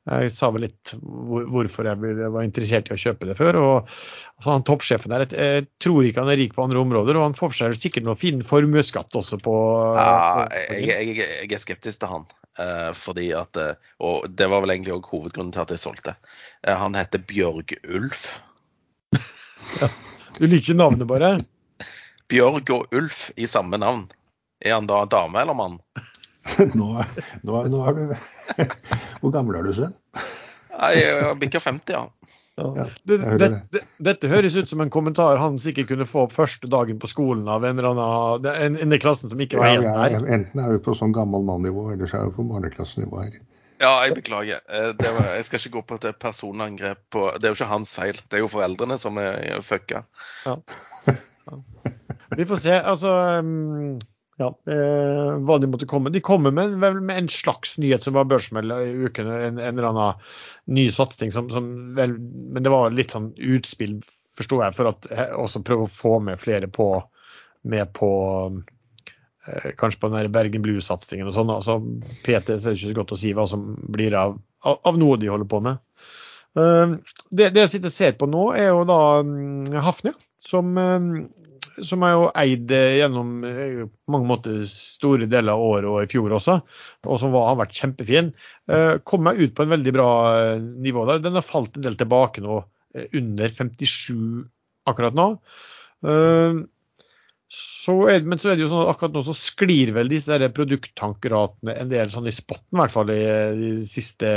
[0.06, 3.60] Jeg sa vel litt hvor, hvorfor jeg var interessert i å kjøpe det før.
[3.60, 7.20] og altså, han Toppsjefen der, jeg, jeg tror ikke han er rik på andre områder,
[7.20, 9.58] og han får seg sikkert noe fin formuesskatt også på
[9.98, 12.28] Ja, jeg, jeg, jeg, er skeptisk til han.
[12.56, 13.58] Uh, fordi at,
[14.00, 16.16] Og det var vel egentlig òg hovedgrunnen til at jeg solgte.
[16.64, 18.30] Uh, han heter Bjørg Ulf.
[19.82, 19.92] ja.
[20.40, 21.32] Du liker ikke navnet, bare?
[22.32, 24.08] Bjørg og Ulf i samme navn.
[24.66, 25.80] Er han da dame eller mann?
[26.80, 26.90] nå,
[27.46, 28.04] nå, nå er du
[29.22, 29.96] Hvor gammel er du, Sven?
[30.76, 32.06] Jeg bikker 50, ja.
[32.56, 36.70] Ja, det, det, det, dette høres ut som en kommentar han sikkert kunne få første
[36.72, 40.16] dagen på skolen av en eller annen en, i klassen som ikke var helt der.
[40.16, 43.36] Ja, enten er vi på sånn gammel mann-nivå, eller så er vi på barneklassenivå her.
[43.82, 44.64] Ja, jeg beklager.
[44.72, 47.94] Eh, var, jeg skal ikke gå på et personangrep på Det er jo ikke hans
[47.98, 50.06] feil, det er jo foreldrene som er fucka.
[50.46, 50.58] Ja.
[52.36, 52.76] Vi får se.
[52.80, 53.12] Altså
[53.44, 53.98] um,
[54.42, 56.12] ja, eh, hva de måtte komme.
[56.12, 59.32] De kommer med, med en slags nyhet som var børsmeld i uken.
[59.32, 60.24] En, en, eller annen
[60.66, 64.00] ny satsing som, som vel, Men det var litt sånn utspill,
[64.36, 66.90] forsto jeg, for at eh, også prøve å få med flere på
[67.66, 68.10] med på
[69.80, 71.54] Kanskje på den der Bergen Blues-satsingen og sånn.
[71.54, 71.80] altså
[72.26, 75.50] PT er ikke så godt å si hva som blir av, av, noe de holder
[75.52, 75.82] på med.
[76.58, 76.98] Uh,
[77.30, 81.10] det, det, jeg sitter og ser på nå, er jo da um, Hafnia, som um,
[81.84, 86.04] som er jo eid eh, gjennom eh, på mange måter store deler av året og
[86.04, 86.60] i fjor også,
[87.08, 88.32] og som var, har vært kjempefin,
[88.72, 90.10] eh, kom meg ut på en veldig bra
[90.60, 91.06] nivå.
[91.10, 91.24] der.
[91.26, 92.62] Den har falt en del tilbake nå,
[93.06, 94.46] under 57
[94.88, 95.28] akkurat nå.
[97.46, 101.76] Er, men så er det jo sånn at akkurat nå så sklir vel disse produkttankratene
[101.78, 103.20] en del sånn i spotten, i hvert fall i
[103.60, 104.32] de siste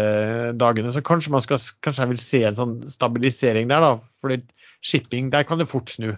[0.61, 0.93] dagene.
[0.93, 3.95] Så kanskje man skal, kanskje jeg vil se en sånn stabilisering der, da.
[4.21, 4.43] fordi
[4.85, 6.13] shipping, der kan det fort snu.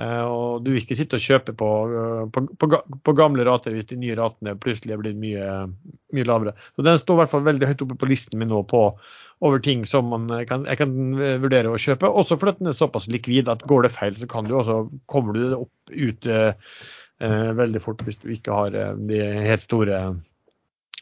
[0.00, 2.68] Eh, og du vil ikke sitte og kjøpe på, eh, på, på,
[3.04, 5.48] på, gamle rater hvis de nye ratene plutselig er blitt mye,
[6.14, 6.54] mye, lavere.
[6.76, 8.86] Så Den står i hvert fall veldig høyt oppe på listen min nå på,
[9.40, 10.96] over ting som man kan, jeg kan
[11.42, 12.08] vurdere å kjøpe.
[12.08, 15.36] Også fordi den er såpass likvid at går det feil, så kan du også, kommer
[15.36, 16.52] du opp ut eh,
[17.24, 20.02] eh, veldig fort hvis du ikke har de helt store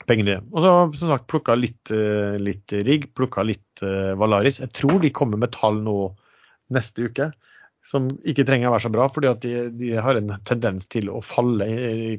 [0.07, 0.39] pengene.
[0.55, 1.91] Og så som sagt plukka litt,
[2.39, 4.63] litt rigg, plukka litt eh, Valaris.
[4.63, 5.99] Jeg tror de kommer med tall nå
[6.75, 7.33] neste uke
[7.89, 11.09] som ikke trenger å være så bra, fordi at de, de har en tendens til
[11.13, 11.69] å falle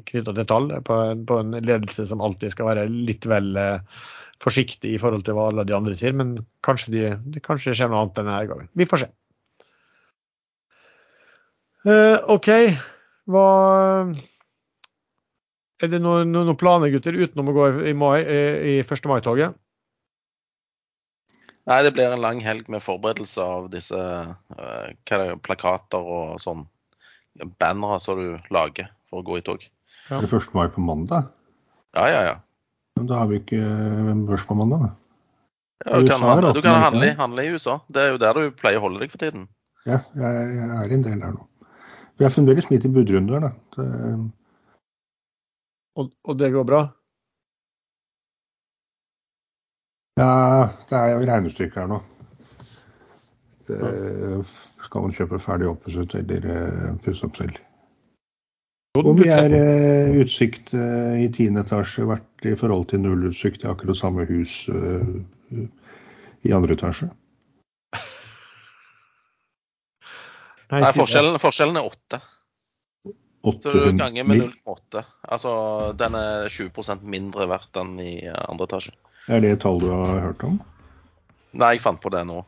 [0.08, 0.96] knytta til tall på,
[1.28, 4.00] på, en ledelse som alltid skal være litt vel eh,
[4.40, 6.14] forsiktig i forhold til hva alle de andre sier.
[6.16, 8.70] Men kanskje, de, det, kanskje det skjer noe annet denne gangen.
[8.78, 9.10] Vi får se.
[11.86, 12.50] Uh, OK.
[13.30, 13.46] Hva
[15.80, 19.06] Er det noen, noen planer, gutter, utenom å gå i, mai, i 1.
[19.08, 19.56] mai-toget?
[21.70, 26.66] Nei, det blir en lang helg med forberedelse av disse uh, det, plakater og sånn.
[27.62, 29.64] Bannere som du lager for å gå i tog.
[30.10, 30.18] Ja.
[30.18, 30.52] Er det 1.
[30.56, 31.30] mai på mandag?
[31.96, 32.36] Ja, ja, ja.
[32.98, 34.90] Men da har vi ikke eh, børs på mandag, da.
[35.86, 37.78] Ja, du, kan, handle, du kan handle, handle, i USA.
[37.88, 39.46] Det er jo der du pleier å holde deg for tiden.
[39.88, 41.46] Ja, jeg, jeg er en del der nå.
[42.20, 43.50] Vi er fremdeles midt i budrunder, da.
[43.76, 43.86] Det...
[45.96, 46.82] Og, og det går bra?
[50.20, 52.02] Ja, det er jo regnestykke her nå.
[53.70, 53.80] Det,
[54.84, 57.56] skal man kjøpe ferdig oppusset eller uh, pusse opp selv?
[58.98, 63.68] Om vi er uh, utsikt uh, i tiende etasje vært i forhold til nullutsikt i
[63.70, 65.06] akkurat samme hus uh,
[66.42, 67.06] i andre etasje?
[70.70, 72.18] Nei, forskjellen, forskjellen er åtte.
[73.62, 75.04] Så du ganger med 0,8.
[75.22, 75.52] Altså
[75.98, 78.96] den er 20% mindre verdt enn i andre etasje.
[79.30, 80.58] Er det et tall du har hørt om?
[81.54, 82.42] Nei, jeg fant på det nå.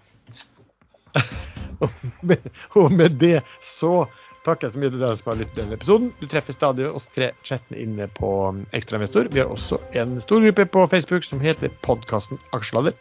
[2.78, 4.04] og med det så
[4.46, 6.12] takker så mye til dere som har lyttet til denne episoden.
[6.20, 8.30] Du treffer stadig oss tre chattene inne på
[8.76, 9.30] Ekstrainvestor.
[9.32, 12.96] Vi har også en stor gruppe på Facebook som heter podkasten Aksjeladder.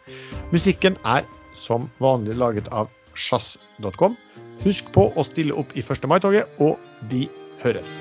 [0.54, 1.26] Musikken er
[1.58, 4.16] som vanlig laget av sjazz.com.
[4.62, 6.06] Husk på å stille opp i 1.
[6.08, 6.78] mai-toget, og
[7.10, 7.26] vi
[7.64, 7.98] høres.